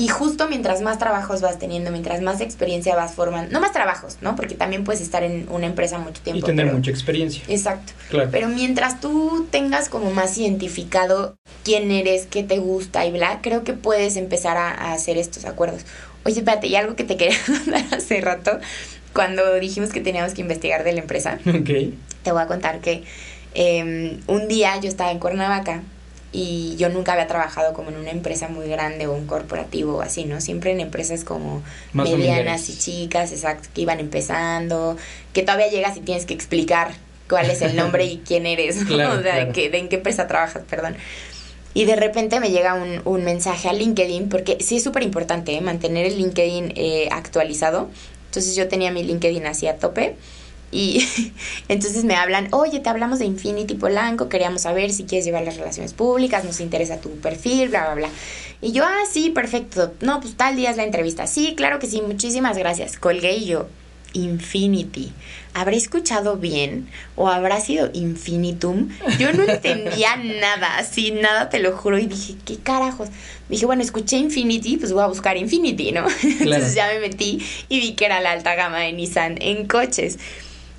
Y 0.00 0.08
justo 0.08 0.48
mientras 0.48 0.80
más 0.80 0.98
trabajos 0.98 1.42
vas 1.42 1.58
teniendo, 1.58 1.90
mientras 1.90 2.22
más 2.22 2.40
experiencia 2.40 2.96
vas 2.96 3.12
formando, 3.12 3.52
no 3.52 3.60
más 3.60 3.72
trabajos, 3.72 4.16
¿no? 4.22 4.34
Porque 4.34 4.54
también 4.54 4.82
puedes 4.82 5.02
estar 5.02 5.22
en 5.22 5.46
una 5.50 5.66
empresa 5.66 5.98
mucho 5.98 6.22
tiempo. 6.22 6.38
Y 6.38 6.42
tener 6.42 6.72
mucha 6.72 6.90
experiencia. 6.90 7.42
Exacto. 7.48 7.92
Claro. 8.08 8.30
Pero 8.32 8.48
mientras 8.48 9.02
tú 9.02 9.46
tengas 9.50 9.90
como 9.90 10.10
más 10.10 10.38
identificado 10.38 11.36
quién 11.64 11.90
eres, 11.90 12.24
qué 12.24 12.42
te 12.42 12.56
gusta 12.56 13.04
y 13.04 13.12
bla, 13.12 13.40
creo 13.42 13.62
que 13.62 13.74
puedes 13.74 14.16
empezar 14.16 14.56
a, 14.56 14.70
a 14.70 14.94
hacer 14.94 15.18
estos 15.18 15.44
acuerdos. 15.44 15.84
Oye, 16.24 16.38
espérate, 16.38 16.68
y 16.68 16.76
algo 16.76 16.96
que 16.96 17.04
te 17.04 17.16
quería 17.18 17.36
contar 17.44 17.84
hace 17.92 18.22
rato, 18.22 18.58
cuando 19.12 19.56
dijimos 19.56 19.90
que 19.90 20.00
teníamos 20.00 20.32
que 20.32 20.40
investigar 20.40 20.82
de 20.82 20.94
la 20.94 21.00
empresa. 21.00 21.38
Ok. 21.46 21.92
Te 22.22 22.32
voy 22.32 22.40
a 22.40 22.46
contar 22.46 22.80
que 22.80 23.02
eh, 23.54 24.18
un 24.26 24.48
día 24.48 24.80
yo 24.80 24.88
estaba 24.88 25.10
en 25.10 25.18
Cuernavaca 25.18 25.82
y 26.32 26.76
yo 26.76 26.88
nunca 26.90 27.12
había 27.14 27.26
trabajado 27.26 27.72
como 27.72 27.90
en 27.90 27.96
una 27.96 28.10
empresa 28.10 28.48
muy 28.48 28.68
grande 28.68 29.06
o 29.08 29.12
un 29.12 29.26
corporativo 29.26 29.96
o 29.96 30.00
así, 30.02 30.24
¿no? 30.24 30.40
Siempre 30.40 30.70
en 30.72 30.80
empresas 30.80 31.24
como 31.24 31.62
Más 31.92 32.08
medianas 32.08 32.62
familiares. 32.62 32.68
y 32.70 32.78
chicas, 32.78 33.32
exacto, 33.32 33.68
que 33.74 33.80
iban 33.82 33.98
empezando, 34.00 34.96
que 35.32 35.42
todavía 35.42 35.68
llegas 35.68 35.96
y 35.96 36.00
tienes 36.00 36.26
que 36.26 36.34
explicar 36.34 36.92
cuál 37.28 37.50
es 37.50 37.62
el 37.62 37.74
nombre 37.76 38.04
y 38.04 38.18
quién 38.26 38.46
eres, 38.46 38.76
¿no? 38.82 38.86
Claro, 38.86 39.18
o 39.18 39.22
sea, 39.22 39.34
claro. 39.34 39.52
qué- 39.52 39.70
de 39.70 39.78
en 39.78 39.88
qué 39.88 39.96
empresa 39.96 40.26
trabajas, 40.28 40.62
perdón. 40.70 40.96
Y 41.74 41.84
de 41.84 41.94
repente 41.96 42.40
me 42.40 42.50
llega 42.50 42.74
un, 42.74 43.00
un 43.04 43.24
mensaje 43.24 43.68
a 43.68 43.72
LinkedIn, 43.72 44.28
porque 44.28 44.58
sí 44.60 44.76
es 44.78 44.82
súper 44.84 45.02
importante 45.04 45.54
¿eh? 45.54 45.60
mantener 45.60 46.06
el 46.06 46.16
LinkedIn 46.18 46.72
eh, 46.76 47.08
actualizado. 47.12 47.88
Entonces 48.26 48.56
yo 48.56 48.66
tenía 48.68 48.90
mi 48.92 49.02
LinkedIn 49.04 49.46
así 49.46 49.66
a 49.68 49.76
tope. 49.76 50.16
Y 50.72 51.06
entonces 51.68 52.04
me 52.04 52.14
hablan, 52.14 52.48
oye, 52.52 52.80
te 52.80 52.88
hablamos 52.88 53.18
de 53.18 53.24
Infinity 53.24 53.74
Polanco, 53.74 54.28
queríamos 54.28 54.62
saber 54.62 54.92
si 54.92 55.04
quieres 55.04 55.24
llevar 55.24 55.44
las 55.44 55.56
relaciones 55.56 55.92
públicas, 55.92 56.44
nos 56.44 56.60
interesa 56.60 57.00
tu 57.00 57.10
perfil, 57.20 57.68
bla, 57.68 57.84
bla, 57.86 57.94
bla. 57.94 58.08
Y 58.62 58.72
yo, 58.72 58.84
ah, 58.84 59.04
sí, 59.10 59.30
perfecto. 59.30 59.94
No, 60.00 60.20
pues 60.20 60.36
tal 60.36 60.56
día 60.56 60.70
es 60.70 60.76
la 60.76 60.84
entrevista. 60.84 61.26
Sí, 61.26 61.54
claro 61.56 61.78
que 61.78 61.86
sí, 61.86 62.02
muchísimas 62.02 62.58
gracias. 62.58 62.98
Colgué 62.98 63.36
y 63.36 63.46
yo, 63.46 63.68
Infinity. 64.12 65.12
¿Habré 65.52 65.76
escuchado 65.76 66.36
bien 66.36 66.88
o 67.16 67.28
habrá 67.28 67.60
sido 67.60 67.90
infinitum? 67.92 68.88
Yo 69.18 69.32
no 69.32 69.42
entendía 69.44 70.16
nada, 70.40 70.78
así 70.78 71.10
nada, 71.10 71.48
te 71.48 71.58
lo 71.58 71.76
juro, 71.76 71.98
y 71.98 72.06
dije, 72.06 72.34
¿qué 72.44 72.56
carajos? 72.58 73.08
Dije, 73.48 73.66
bueno, 73.66 73.82
escuché 73.82 74.16
Infinity, 74.16 74.76
pues 74.76 74.92
voy 74.92 75.02
a 75.02 75.06
buscar 75.06 75.36
Infinity, 75.36 75.92
¿no? 75.92 76.06
Entonces 76.22 76.74
ya 76.74 76.86
me 76.88 77.00
metí 77.00 77.44
y 77.68 77.80
vi 77.80 77.94
que 77.94 78.04
era 78.04 78.20
la 78.20 78.32
alta 78.32 78.54
gama 78.54 78.78
de 78.78 78.92
Nissan 78.92 79.36
en 79.40 79.66
coches. 79.66 80.18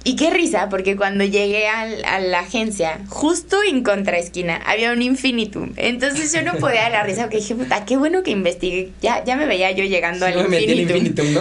Y 0.04 0.16
qué 0.16 0.32
risa, 0.32 0.68
porque 0.70 0.96
cuando 0.96 1.24
llegué 1.24 1.68
al- 1.68 2.04
a 2.06 2.20
la 2.20 2.40
agencia, 2.40 3.00
justo 3.08 3.58
en 3.62 3.84
contraesquina, 3.84 4.56
había 4.66 4.92
un 4.94 5.02
infinitum. 5.04 5.74
Entonces 5.78 6.34
yo 6.34 6.42
no 6.42 6.54
podía 6.56 6.82
dar 6.84 6.92
la 6.92 7.04
risa, 7.04 7.22
porque 7.22 7.38
dije, 7.38 7.54
puta, 7.54 7.86
qué 7.86 7.98
bueno 7.98 8.24
que 8.24 8.32
investigué. 8.32 8.90
Ya, 9.02 9.24
ya 9.24 9.36
me 9.36 9.46
veía 9.46 9.70
yo 9.72 9.84
llegando 9.84 10.26
Sí, 10.26 10.34
al 10.34 10.42
me 10.44 10.48
metí 10.50 10.72
al 10.72 10.80
infinitum. 10.80 11.28
infinitum, 11.28 11.34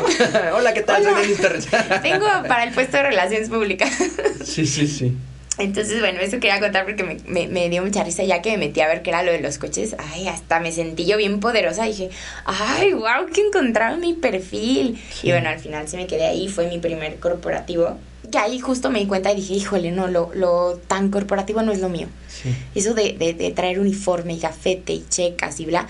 ¿no? 0.50 0.56
Hola, 0.56 0.74
¿qué 0.74 0.82
tal? 0.82 1.06
Hola. 1.06 1.22
Soy. 1.24 2.00
Tengo 2.02 2.26
para 2.48 2.64
el 2.64 2.72
puesto 2.72 2.98
de 2.98 3.04
relaciones 3.04 3.48
públicas. 3.48 3.90
Sí, 4.44 4.66
sí, 4.66 4.86
sí. 4.88 5.12
Entonces, 5.58 6.00
bueno, 6.00 6.20
eso 6.20 6.40
quería 6.40 6.58
contar 6.60 6.84
porque 6.84 7.04
me, 7.04 7.16
me, 7.26 7.46
me 7.48 7.68
dio 7.68 7.82
mucha 7.84 8.02
risa 8.02 8.24
ya 8.24 8.40
que 8.42 8.50
me 8.52 8.56
metí 8.58 8.80
a 8.80 8.88
ver 8.88 9.02
qué 9.02 9.10
era 9.10 9.22
lo 9.22 9.30
de 9.32 9.40
los 9.40 9.58
coches. 9.58 9.94
Ay, 9.98 10.26
hasta 10.28 10.60
me 10.60 10.72
sentí 10.72 11.04
yo 11.06 11.16
bien 11.18 11.40
poderosa. 11.40 11.84
Dije, 11.84 12.08
ay, 12.46 12.92
wow, 12.94 13.26
que 13.32 13.42
encontraron 13.42 14.00
mi 14.00 14.14
perfil. 14.14 14.98
Sí. 15.12 15.28
Y 15.28 15.30
bueno, 15.32 15.50
al 15.50 15.58
final 15.58 15.86
sí 15.88 15.96
me 15.98 16.06
quedé 16.06 16.26
ahí. 16.26 16.48
Fue 16.48 16.66
mi 16.68 16.78
primer 16.78 17.16
corporativo. 17.20 17.98
Que 18.30 18.38
ahí 18.38 18.60
justo 18.60 18.90
me 18.90 19.00
di 19.00 19.06
cuenta 19.06 19.32
y 19.32 19.36
dije, 19.36 19.54
híjole, 19.54 19.90
no, 19.90 20.06
lo, 20.06 20.30
lo 20.34 20.78
tan 20.86 21.10
corporativo 21.10 21.62
no 21.62 21.72
es 21.72 21.80
lo 21.80 21.88
mío. 21.88 22.06
Sí. 22.28 22.54
Eso 22.74 22.94
de, 22.94 23.14
de, 23.14 23.34
de 23.34 23.50
traer 23.50 23.80
uniforme 23.80 24.34
y 24.34 24.38
gafete 24.38 24.92
y 24.92 25.04
checas 25.08 25.58
y 25.60 25.66
bla. 25.66 25.86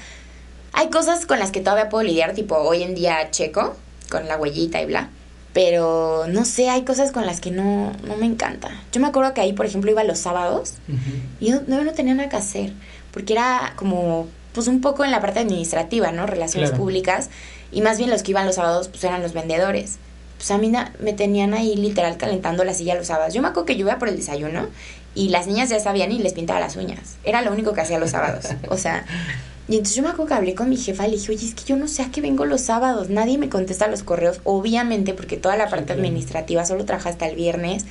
Hay 0.73 0.89
cosas 0.89 1.27
con 1.27 1.39
las 1.39 1.51
que 1.51 1.61
todavía 1.61 1.89
puedo 1.89 2.05
lidiar, 2.05 2.33
tipo 2.35 2.57
hoy 2.57 2.83
en 2.83 2.95
día 2.95 3.31
checo, 3.31 3.77
con 4.11 4.27
la 4.29 4.37
huellita 4.37 4.81
y 4.81 4.87
bla. 4.87 5.11
Pero 5.53 6.27
no 6.29 6.45
sé, 6.45 6.71
hay 6.71 6.83
cosas 6.85 7.11
con 7.11 7.27
las 7.27 7.41
que 7.41 7.51
no, 7.51 7.93
no 8.05 8.17
me 8.17 8.27
encanta. 8.27 8.71
Yo 8.93 9.01
me 9.01 9.09
acuerdo 9.09 9.35
que 9.35 9.41
ahí, 9.41 9.53
por 9.53 9.67
ejemplo, 9.67 9.91
iba 9.91 10.05
los 10.05 10.19
sábados 10.21 10.75
y 11.41 11.51
yo 11.51 11.61
no, 11.67 11.83
no 11.83 11.93
tenía 11.93 12.15
nada 12.15 12.29
que 12.29 12.37
hacer. 12.37 12.73
Porque 13.11 13.33
era 13.33 13.73
como, 13.75 14.29
pues 14.55 14.69
un 14.69 14.81
poco 14.81 15.05
en 15.05 15.11
la 15.11 15.21
parte 15.21 15.41
administrativa, 15.41 16.13
¿no? 16.13 16.27
Relaciones 16.29 16.71
Claro. 16.71 16.83
públicas. 16.85 17.31
Y 17.73 17.81
más 17.83 17.99
bien 17.99 18.11
los 18.11 18.23
que 18.23 18.31
iban 18.31 18.47
los 18.47 18.55
sábados, 18.55 18.87
pues 18.89 19.03
eran 19.03 19.23
los 19.23 19.33
vendedores. 19.33 19.99
Pues 20.41 20.51
a 20.53 20.57
mí 20.57 20.73
me 21.01 21.13
tenían 21.13 21.53
ahí 21.53 21.77
literal 21.77 22.17
calentando 22.17 22.65
la 22.65 22.73
silla 22.73 22.95
los 22.95 23.09
sábados. 23.09 23.35
Yo 23.35 23.43
me 23.43 23.49
acuerdo 23.49 23.67
que 23.67 23.77
yo 23.77 23.81
iba 23.81 23.99
por 23.99 24.09
el 24.09 24.17
desayuno 24.17 24.69
y 25.15 25.29
las 25.29 25.47
niñas 25.47 25.69
ya 25.69 25.79
sabían 25.81 26.13
y 26.13 26.19
les 26.19 26.33
pintaba 26.33 26.61
las 26.61 26.77
uñas. 26.77 27.19
Era 27.25 27.43
lo 27.43 27.53
único 27.53 27.75
que 27.75 27.83
hacía 27.83 27.99
los 27.99 28.13
sábados. 28.13 28.47
O 28.71 28.79
sea, 28.79 29.05
y 29.69 29.75
entonces 29.75 29.97
yo 29.97 30.03
me 30.03 30.09
acuerdo 30.09 30.29
que 30.29 30.35
hablé 30.35 30.55
con 30.55 30.71
mi 30.71 30.79
jefa 30.79 31.07
y 31.07 31.11
le 31.11 31.17
dije, 31.19 31.33
oye, 31.33 31.47
es 31.47 31.55
que 31.55 31.65
yo 31.65 31.77
no 31.77 31.89
sé 31.89 32.01
a 32.01 32.11
qué 32.11 32.23
vengo 32.23 32.47
los 32.47 32.63
sábados. 32.63 33.11
Nadie 33.11 33.37
me 33.37 33.51
contesta 33.51 33.87
los 33.87 34.03
correos, 34.03 34.41
obviamente, 34.45 35.13
porque 35.13 35.37
toda 35.37 35.59
la 35.59 35.69
parte 35.69 35.93
administrativa 35.93 36.65
solo 36.65 36.87
trabaja 36.87 37.11
hasta 37.11 37.29
el 37.29 37.37
viernes. 37.37 37.85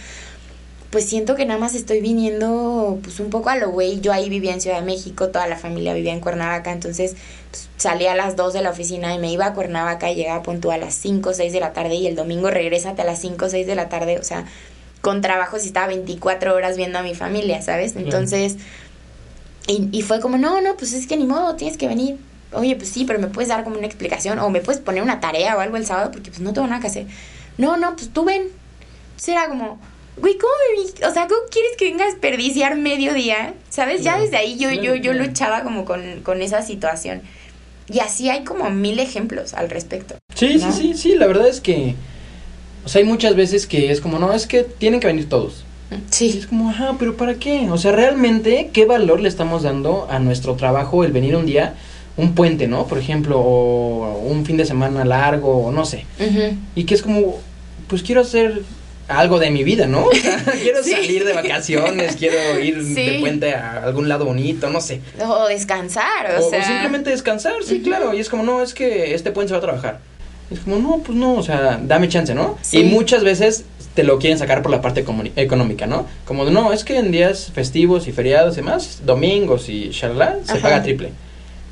Pues 0.89 1.07
siento 1.07 1.35
que 1.35 1.45
nada 1.45 1.59
más 1.59 1.75
estoy 1.75 2.01
viniendo 2.01 2.99
pues 3.03 3.19
un 3.19 3.29
poco 3.29 3.49
a 3.49 3.55
lo 3.57 3.69
güey. 3.69 4.01
Yo 4.01 4.11
ahí 4.11 4.27
vivía 4.27 4.53
en 4.53 4.61
Ciudad 4.61 4.79
de 4.79 4.85
México, 4.85 5.29
toda 5.29 5.45
la 5.47 5.55
familia 5.55 5.93
vivía 5.93 6.13
en 6.13 6.19
Cuernavaca, 6.19 6.71
entonces 6.71 7.15
pues, 7.51 7.69
salía 7.77 8.13
a 8.13 8.15
las 8.15 8.35
2 8.35 8.53
de 8.53 8.61
la 8.61 8.71
oficina 8.71 9.13
y 9.13 9.19
me 9.19 9.31
iba 9.31 9.45
a 9.45 9.53
Cuernavaca 9.53 10.11
y 10.11 10.15
llegaba 10.15 10.41
puntual 10.41 10.81
a 10.81 10.85
las 10.85 10.95
5 10.95 11.29
o 11.29 11.33
6 11.33 11.53
de 11.53 11.59
la 11.59 11.73
tarde 11.73 11.95
y 11.95 12.07
el 12.07 12.15
domingo 12.15 12.49
regrésate 12.49 13.03
a 13.03 13.05
las 13.05 13.19
5 13.21 13.45
o 13.45 13.49
6 13.49 13.67
de 13.67 13.75
la 13.75 13.87
tarde, 13.87 14.17
o 14.17 14.23
sea, 14.23 14.45
con 15.01 15.21
trabajos 15.21 15.63
y 15.63 15.67
estaba 15.67 15.87
24 15.87 16.55
horas 16.55 16.75
viendo 16.75 16.99
a 16.99 17.03
mi 17.03 17.13
familia, 17.13 17.61
¿sabes? 17.61 17.95
Entonces, 17.95 18.57
y, 19.67 19.89
y 19.91 20.01
fue 20.01 20.19
como, 20.19 20.37
no, 20.37 20.61
no, 20.61 20.75
pues 20.75 20.93
es 20.93 21.05
que 21.05 21.15
ni 21.17 21.25
modo, 21.25 21.55
tienes 21.55 21.77
que 21.77 21.87
venir. 21.87 22.17
Oye, 22.51 22.75
pues 22.75 22.89
sí, 22.89 23.05
pero 23.05 23.19
me 23.19 23.27
puedes 23.27 23.49
dar 23.49 23.63
como 23.63 23.77
una 23.77 23.85
explicación 23.85 24.39
o 24.39 24.49
me 24.49 24.61
puedes 24.61 24.81
poner 24.81 25.03
una 25.03 25.19
tarea 25.19 25.55
o 25.55 25.59
algo 25.59 25.77
el 25.77 25.85
sábado 25.85 26.09
porque 26.11 26.31
pues 26.31 26.41
no 26.41 26.51
tengo 26.51 26.67
nada 26.67 26.81
que 26.81 26.87
hacer. 26.87 27.05
No, 27.59 27.77
no, 27.77 27.95
pues 27.95 28.09
tú 28.09 28.25
ven. 28.25 28.41
Entonces 29.11 29.29
era 29.29 29.47
como, 29.47 29.79
güey, 30.19 30.37
¿cómo 30.37 30.51
me? 30.75 31.07
O 31.07 31.13
sea, 31.13 31.27
¿cómo 31.27 31.41
quieres 31.51 31.71
que 31.77 31.85
venga 31.85 32.03
a 32.03 32.07
desperdiciar 32.07 32.75
medio 32.77 33.13
día? 33.13 33.53
¿Sabes? 33.69 34.03
Ya 34.03 34.19
desde 34.19 34.37
ahí 34.37 34.57
yo, 34.57 34.69
yo, 34.71 34.95
yo 34.95 35.13
luchaba 35.13 35.63
como 35.63 35.85
con, 35.85 36.21
con 36.23 36.41
esa 36.41 36.61
situación. 36.61 37.21
Y 37.91 37.99
así 37.99 38.29
hay 38.29 38.43
como 38.43 38.69
mil 38.69 38.99
ejemplos 38.99 39.53
al 39.53 39.69
respecto. 39.69 40.15
Sí, 40.35 40.57
¿No? 40.57 40.71
sí, 40.71 40.93
sí, 40.93 40.93
sí, 40.95 41.15
la 41.15 41.25
verdad 41.27 41.47
es 41.47 41.59
que, 41.59 41.95
o 42.85 42.89
sea, 42.89 42.99
hay 43.01 43.07
muchas 43.07 43.35
veces 43.35 43.65
que 43.65 43.91
es 43.91 43.99
como, 44.01 44.19
no, 44.19 44.31
es 44.33 44.45
que 44.45 44.63
tienen 44.63 44.99
que 44.99 45.07
venir 45.07 45.27
todos. 45.27 45.65
Y 45.91 45.95
Sí. 46.13 46.37
es 46.37 46.45
como, 46.45 46.69
ajá, 46.69 46.95
pero 46.99 47.17
¿para 47.17 47.33
qué? 47.35 47.67
O 47.71 47.77
sea, 47.79 47.91
realmente, 47.91 48.69
¿qué 48.73 48.85
valor 48.85 49.21
le 49.21 49.27
estamos 49.29 49.63
dando 49.63 50.07
a 50.11 50.19
nuestro 50.19 50.53
trabajo 50.55 51.03
el 51.03 51.11
venir 51.11 51.35
un 51.35 51.47
día, 51.47 51.73
un 52.15 52.35
puente, 52.35 52.67
¿no? 52.67 52.85
Por 52.85 52.99
ejemplo, 52.99 53.39
o 53.39 54.19
un 54.19 54.45
fin 54.45 54.57
de 54.57 54.65
semana 54.65 55.03
largo, 55.03 55.65
o 55.65 55.71
no 55.71 55.83
sé. 55.85 56.05
Y 56.75 56.83
que 56.83 56.93
es 56.93 57.01
como, 57.01 57.39
pues 57.87 58.03
quiero 58.03 58.21
hacer 58.21 58.61
algo 59.09 59.39
de 59.39 59.49
mi 59.51 59.63
vida, 59.63 59.87
¿no? 59.87 60.05
O 60.05 60.11
sea, 60.15 60.37
quiero 60.61 60.83
Sí. 60.83 60.91
salir 60.91 61.25
de 61.25 61.33
vacaciones, 61.33 62.15
quiero 62.15 62.59
ir 62.59 62.81
Sí. 62.83 62.93
de 63.05 63.19
puente 63.19 63.53
a 63.53 63.83
algún 63.83 64.07
lado 64.07 64.25
bonito, 64.25 64.69
no 64.69 64.79
sé. 64.81 65.01
O 65.21 65.47
descansar, 65.47 66.35
o, 66.39 66.43
O, 66.43 66.47
o 66.47 66.49
sea. 66.49 66.63
simplemente 66.63 67.09
descansar, 67.09 67.53
sí, 67.65 67.81
claro. 67.81 68.13
Y 68.13 68.19
es 68.19 68.29
como, 68.29 68.43
no, 68.43 68.61
es 68.61 68.73
que 68.73 69.13
este 69.13 69.31
puente 69.31 69.49
se 69.49 69.53
va 69.53 69.57
a 69.59 69.61
trabajar. 69.61 69.99
Y 70.51 70.53
es 70.55 70.59
como, 70.61 70.77
no, 70.77 70.97
pues 71.03 71.17
no, 71.17 71.35
o 71.35 71.43
sea, 71.43 71.79
dame 71.83 72.07
chance, 72.09 72.33
¿no? 72.33 72.57
Sí. 72.61 72.79
Y 72.79 72.83
muchas 72.85 73.23
veces 73.23 73.65
te 73.93 74.03
lo 74.03 74.17
quieren 74.19 74.37
sacar 74.39 74.61
por 74.61 74.71
la 74.71 74.81
parte 74.81 75.03
económica, 75.35 75.85
¿no? 75.87 76.07
Como, 76.25 76.45
no, 76.45 76.71
es 76.73 76.83
que 76.83 76.97
en 76.97 77.11
días 77.11 77.51
festivos 77.53 78.07
y 78.07 78.11
feriados 78.13 78.53
y 78.53 78.57
demás, 78.57 79.01
domingos 79.05 79.67
y 79.69 79.89
shalala, 79.89 80.37
se 80.45 80.53
Ajá. 80.53 80.61
paga 80.61 80.83
triple. 80.83 81.11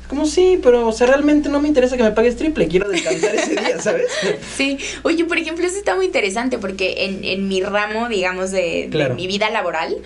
Como, 0.08 0.24
sí, 0.26 0.58
pero, 0.62 0.86
o 0.88 0.92
sea, 0.92 1.06
realmente 1.06 1.48
no 1.48 1.60
me 1.60 1.68
interesa 1.68 1.96
que 1.96 2.02
me 2.02 2.12
pagues 2.12 2.36
triple, 2.36 2.66
quiero 2.68 2.88
descansar 2.88 3.34
ese 3.34 3.50
día, 3.50 3.78
¿sabes? 3.80 4.06
Sí, 4.56 4.78
oye, 5.02 5.24
por 5.26 5.38
ejemplo, 5.38 5.66
eso 5.66 5.76
está 5.76 5.94
muy 5.94 6.06
interesante 6.06 6.58
porque 6.58 7.04
en, 7.04 7.24
en 7.24 7.46
mi 7.46 7.62
ramo, 7.62 8.08
digamos, 8.08 8.50
de, 8.50 8.88
mi 9.14 9.26
vida 9.26 9.50
laboral, 9.50 9.96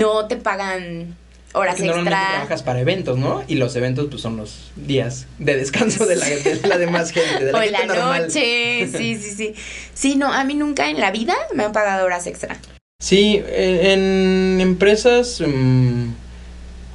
no 0.00 0.26
te 0.26 0.36
pagan 0.36 1.16
horas 1.54 1.76
Porque 1.76 1.86
normalmente 1.86 2.18
extra. 2.18 2.34
trabajas 2.36 2.62
para 2.62 2.80
eventos, 2.80 3.16
¿no? 3.16 3.42
Y 3.48 3.54
los 3.54 3.74
eventos, 3.76 4.08
pues, 4.10 4.20
son 4.20 4.36
los 4.36 4.70
días 4.76 5.26
de 5.38 5.56
descanso 5.56 6.04
de 6.04 6.16
la, 6.16 6.26
de 6.26 6.60
la 6.64 6.76
demás 6.78 7.10
gente, 7.12 7.44
de 7.44 7.52
la 7.52 7.58
o 7.58 7.62
en 7.62 7.74
gente 7.74 7.86
la 7.86 7.94
normal. 7.94 8.22
noche, 8.22 8.88
sí, 8.88 9.16
sí, 9.22 9.34
sí. 9.36 9.54
Sí, 9.94 10.16
no, 10.16 10.32
a 10.32 10.42
mí 10.44 10.54
nunca 10.54 10.90
en 10.90 10.98
la 11.00 11.10
vida 11.10 11.34
me 11.54 11.64
han 11.64 11.72
pagado 11.72 12.04
horas 12.04 12.26
extra. 12.26 12.56
Sí, 13.00 13.40
eh, 13.46 13.92
en 13.92 14.60
empresas 14.60 15.40
mm, 15.40 16.08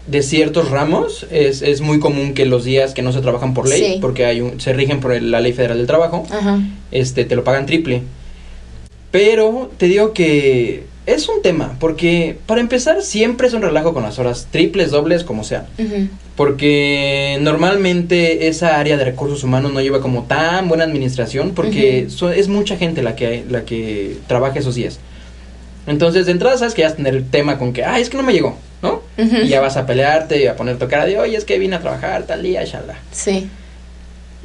de 0.07 0.21
ciertos 0.21 0.69
ramos 0.69 1.25
es, 1.31 1.61
es 1.61 1.79
muy 1.81 1.99
común 1.99 2.33
que 2.33 2.45
los 2.45 2.65
días 2.65 2.93
que 2.93 3.01
no 3.01 3.11
se 3.13 3.21
trabajan 3.21 3.53
por 3.53 3.69
ley, 3.69 3.93
Sí. 3.93 3.97
porque 4.01 4.25
hay 4.25 4.41
un- 4.41 4.59
se 4.59 4.73
rigen 4.73 4.99
por 4.99 5.13
el- 5.13 5.31
la 5.31 5.39
ley 5.39 5.53
federal 5.53 5.77
del 5.77 5.87
trabajo, 5.87 6.25
Ajá. 6.29 6.59
este, 6.91 7.23
te 7.25 7.35
lo 7.35 7.43
pagan 7.43 7.65
triple. 7.65 8.01
Pero 9.11 9.71
te 9.77 9.85
digo 9.85 10.11
que 10.13 10.85
es 11.05 11.29
un 11.29 11.41
tema, 11.41 11.75
porque 11.79 12.37
para 12.47 12.61
empezar 12.61 13.01
siempre 13.03 13.47
es 13.47 13.53
un 13.53 13.61
relajo 13.61 13.93
con 13.93 14.03
las 14.03 14.17
horas 14.19 14.47
triples, 14.51 14.89
dobles, 14.91 15.23
como 15.23 15.43
sea. 15.43 15.67
Porque 16.35 17.37
normalmente 17.41 18.47
esa 18.47 18.79
área 18.79 18.97
de 18.97 19.05
recursos 19.05 19.43
humanos 19.43 19.71
no 19.71 19.81
lleva 19.81 20.01
como 20.01 20.23
tan 20.23 20.67
buena 20.67 20.83
administración 20.83 21.51
porque 21.55 22.07
so- 22.09 22.31
es 22.31 22.47
mucha 22.47 22.75
gente 22.75 23.03
la 23.03 23.15
que, 23.15 23.43
la 23.49 23.65
que 23.65 24.17
trabaja 24.27 24.57
esos 24.59 24.75
días. 24.75 24.99
Entonces, 25.85 26.25
de 26.25 26.31
entrada 26.31 26.57
sabes 26.57 26.73
que 26.73 26.83
vas 26.83 26.93
a 26.93 26.95
tener 26.95 27.13
el 27.15 27.29
tema 27.29 27.59
con 27.59 27.71
que, 27.71 27.83
ay, 27.85 28.01
es 28.01 28.09
que 28.09 28.17
no 28.17 28.23
me 28.23 28.33
llegó, 28.33 28.57
¿no? 28.81 29.02
Y 29.17 29.47
ya 29.47 29.61
vas 29.61 29.77
a 29.77 29.85
pelearte 29.85 30.41
y 30.41 30.47
a 30.47 30.55
poner 30.55 30.77
tu 30.79 30.87
cara 30.87 31.05
de, 31.05 31.19
oye, 31.19 31.37
es 31.37 31.45
que 31.45 31.59
vine 31.59 31.75
a 31.75 31.81
trabajar 31.81 32.23
tal 32.23 32.41
día, 32.41 32.63
shala. 32.63 32.95
Sí. 33.11 33.49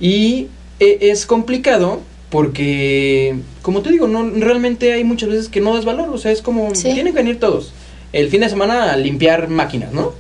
Y 0.00 0.48
e, 0.78 0.98
es 1.10 1.26
complicado 1.26 2.02
porque, 2.30 3.36
como 3.62 3.80
te 3.80 3.90
digo, 3.90 4.06
no 4.06 4.28
realmente 4.30 4.92
hay 4.92 5.04
muchas 5.04 5.30
veces 5.30 5.48
que 5.48 5.60
no 5.60 5.74
das 5.74 5.84
valor, 5.84 6.10
o 6.10 6.18
sea, 6.18 6.30
es 6.30 6.42
como, 6.42 6.72
tienen 6.72 7.06
que 7.06 7.12
venir 7.12 7.40
todos. 7.40 7.72
El 8.12 8.28
fin 8.28 8.40
de 8.40 8.48
semana 8.48 8.92
a 8.92 8.96
limpiar 8.96 9.48
máquinas, 9.48 9.92
¿no? 9.92 10.12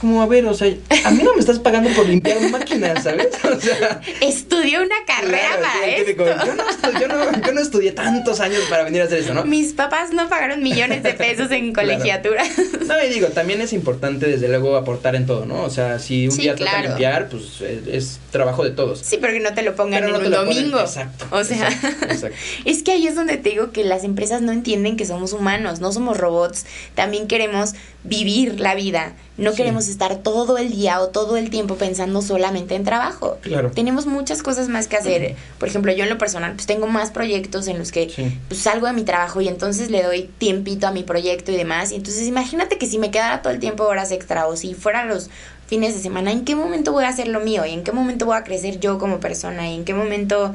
Como, 0.00 0.22
a 0.22 0.26
ver, 0.26 0.46
o 0.46 0.54
sea, 0.54 0.74
a 1.04 1.10
mí 1.10 1.22
no 1.22 1.34
me 1.34 1.40
estás 1.40 1.58
pagando 1.58 1.90
por 1.90 2.06
limpiar 2.06 2.40
máquinas, 2.50 3.04
¿sabes? 3.04 3.28
O 3.44 3.60
sea, 3.60 4.00
estudié 4.20 4.78
una 4.80 5.04
carrera 5.06 5.58
para 5.60 5.86
esto. 5.86 6.12
yo, 6.16 6.54
no, 6.54 7.00
yo, 7.00 7.08
no, 7.08 7.46
yo, 7.46 7.52
no, 7.52 7.60
estudié 7.60 7.92
tantos 7.92 8.40
años 8.40 8.62
para 8.70 8.84
venir 8.84 9.02
a 9.02 9.04
hacer 9.04 9.18
eso, 9.18 9.34
¿no? 9.34 9.44
Mis 9.44 9.72
papás 9.72 10.12
no 10.12 10.28
pagaron 10.28 10.62
millones 10.62 11.02
de 11.02 11.12
pesos 11.14 11.50
en 11.50 11.72
colegiatura. 11.72 12.44
No, 12.86 12.94
y 13.04 13.08
digo, 13.08 13.28
también 13.28 13.60
es 13.60 13.72
importante 13.72 14.26
desde 14.26 14.48
luego 14.48 14.76
aportar 14.76 15.14
en 15.14 15.26
todo, 15.26 15.46
¿no? 15.46 15.62
O 15.62 15.70
sea, 15.70 15.98
si 15.98 16.28
un 16.28 16.36
día 16.36 16.56
toca 16.56 16.82
limpiar, 16.82 17.28
pues 17.28 17.60
es, 17.60 18.18
trabajo 18.30 18.64
de 18.64 18.70
todos. 18.70 19.00
Sí, 19.00 19.18
pero 19.20 19.32
que 19.32 19.40
no 19.40 19.52
te 19.54 19.62
lo 19.62 19.76
pongan 19.76 20.04
en 20.04 20.14
un 20.14 20.30
domingo. 20.30 20.80
exacto. 20.80 21.26
O 21.30 21.44
sea, 21.44 21.68
exacto, 21.68 22.36
es 22.64 22.82
que 22.82 22.92
ahí 22.92 23.06
es 23.06 23.14
donde 23.14 23.36
te 23.36 23.50
digo 23.50 23.70
que 23.70 23.84
las 23.84 24.04
empresas 24.04 24.42
no 24.42 24.52
entienden 24.52 24.96
que 24.96 25.04
somos 25.04 25.32
humanos, 25.32 25.80
no 25.80 25.92
somos 25.92 26.18
robots. 26.18 26.64
También 26.94 27.26
queremos 27.26 27.74
vivir 28.04 28.60
la 28.60 28.74
vida. 28.74 29.14
No 29.40 29.54
queremos 29.54 29.88
estar 29.88 30.18
todo 30.18 30.58
el 30.58 30.70
día 30.70 31.00
o 31.00 31.08
todo 31.08 31.36
el 31.36 31.50
tiempo 31.50 31.76
pensando 31.76 32.20
solamente 32.20 32.74
en 32.74 32.84
trabajo. 32.84 33.38
Claro. 33.40 33.70
Tenemos 33.70 34.06
muchas 34.06 34.42
cosas 34.42 34.68
más 34.68 34.86
que 34.86 34.96
hacer. 34.96 35.34
Por 35.58 35.68
ejemplo, 35.68 35.92
yo 35.92 36.04
en 36.04 36.10
lo 36.10 36.18
personal, 36.18 36.52
pues 36.52 36.66
tengo 36.66 36.86
más 36.86 37.10
proyectos 37.10 37.66
en 37.66 37.78
los 37.78 37.90
que 37.90 38.34
pues, 38.48 38.60
salgo 38.60 38.86
de 38.86 38.92
mi 38.92 39.02
trabajo 39.02 39.40
y 39.40 39.48
entonces 39.48 39.90
le 39.90 40.02
doy 40.02 40.30
tiempito 40.38 40.86
a 40.86 40.92
mi 40.92 41.02
proyecto 41.02 41.52
y 41.52 41.56
demás. 41.56 41.90
Y 41.92 41.96
entonces 41.96 42.26
imagínate 42.26 42.78
que 42.78 42.86
si 42.86 42.98
me 42.98 43.10
quedara 43.10 43.40
todo 43.40 43.52
el 43.52 43.60
tiempo 43.60 43.84
horas 43.84 44.12
extra 44.12 44.46
o 44.46 44.56
si 44.56 44.74
fueran 44.74 45.08
los 45.08 45.30
fines 45.66 45.94
de 45.94 46.00
semana, 46.00 46.32
¿en 46.32 46.44
qué 46.44 46.54
momento 46.54 46.92
voy 46.92 47.04
a 47.04 47.08
hacer 47.08 47.28
lo 47.28 47.40
mío? 47.40 47.64
¿Y 47.64 47.70
en 47.70 47.82
qué 47.82 47.92
momento 47.92 48.26
voy 48.26 48.36
a 48.36 48.44
crecer 48.44 48.78
yo 48.78 48.98
como 48.98 49.20
persona? 49.20 49.70
¿Y 49.70 49.76
en 49.76 49.84
qué 49.84 49.94
momento 49.94 50.54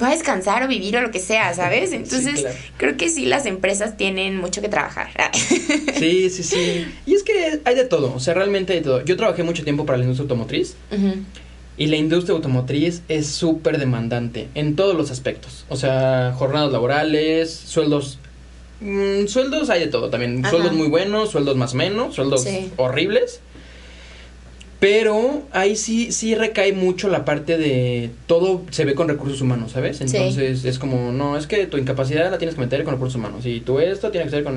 va 0.00 0.08
a 0.08 0.10
descansar 0.10 0.62
o 0.62 0.68
vivir 0.68 0.96
o 0.96 1.02
lo 1.02 1.10
que 1.10 1.20
sea, 1.20 1.52
¿sabes? 1.54 1.92
Entonces, 1.92 2.46
creo 2.76 2.96
que 2.96 3.08
sí 3.08 3.24
las 3.24 3.46
empresas 3.46 3.96
tienen 3.96 4.36
mucho 4.36 4.60
que 4.60 4.68
trabajar. 4.68 5.08
sí, 5.98 6.30
sí, 6.30 6.42
sí. 6.42 6.86
Y 7.06 7.14
es 7.14 7.22
que 7.22 7.60
hay 7.64 7.74
de 7.74 7.84
todo, 7.84 8.14
o 8.14 8.20
sea, 8.20 8.34
realmente 8.34 8.72
hay 8.72 8.80
de 8.80 8.84
todo. 8.84 9.04
Yo 9.04 9.16
trabajé 9.16 9.42
mucho 9.42 9.64
tiempo 9.64 9.86
para 9.86 9.98
la 9.98 10.04
industria 10.04 10.24
automotriz. 10.24 10.76
Y 11.76 11.86
la 11.86 11.96
industria 11.96 12.34
automotriz 12.34 13.02
es 13.08 13.28
súper 13.28 13.78
demandante 13.78 14.48
en 14.56 14.74
todos 14.74 14.96
los 14.96 15.12
aspectos. 15.12 15.64
O 15.68 15.76
sea, 15.76 16.34
jornadas 16.36 16.72
laborales, 16.72 17.52
sueldos. 17.54 18.18
Mm, 18.80 19.26
sueldos 19.26 19.70
hay 19.70 19.80
de 19.80 19.86
todo 19.86 20.10
también. 20.10 20.44
Sueldos 20.44 20.72
muy 20.72 20.88
buenos, 20.88 21.30
sueldos 21.30 21.56
más 21.56 21.74
menos, 21.74 22.16
sueldos 22.16 22.44
horribles. 22.76 23.40
Pero 24.80 25.42
ahí 25.50 25.74
sí, 25.74 26.12
sí 26.12 26.36
recae 26.36 26.72
mucho 26.72 27.08
la 27.08 27.24
parte 27.24 27.58
de 27.58 28.10
todo 28.26 28.62
se 28.70 28.84
ve 28.84 28.94
con 28.94 29.08
recursos 29.08 29.40
humanos, 29.40 29.72
¿sabes? 29.72 30.00
Entonces 30.00 30.64
es 30.64 30.78
como, 30.78 31.10
no, 31.10 31.36
es 31.36 31.48
que 31.48 31.66
tu 31.66 31.78
incapacidad 31.78 32.30
la 32.30 32.38
tienes 32.38 32.54
que 32.54 32.60
meter 32.60 32.84
con 32.84 32.94
recursos 32.94 33.16
humanos 33.16 33.44
y 33.44 33.60
tú 33.60 33.80
esto 33.80 34.12
tiene 34.12 34.26
que 34.26 34.30
ser 34.30 34.44
con... 34.44 34.56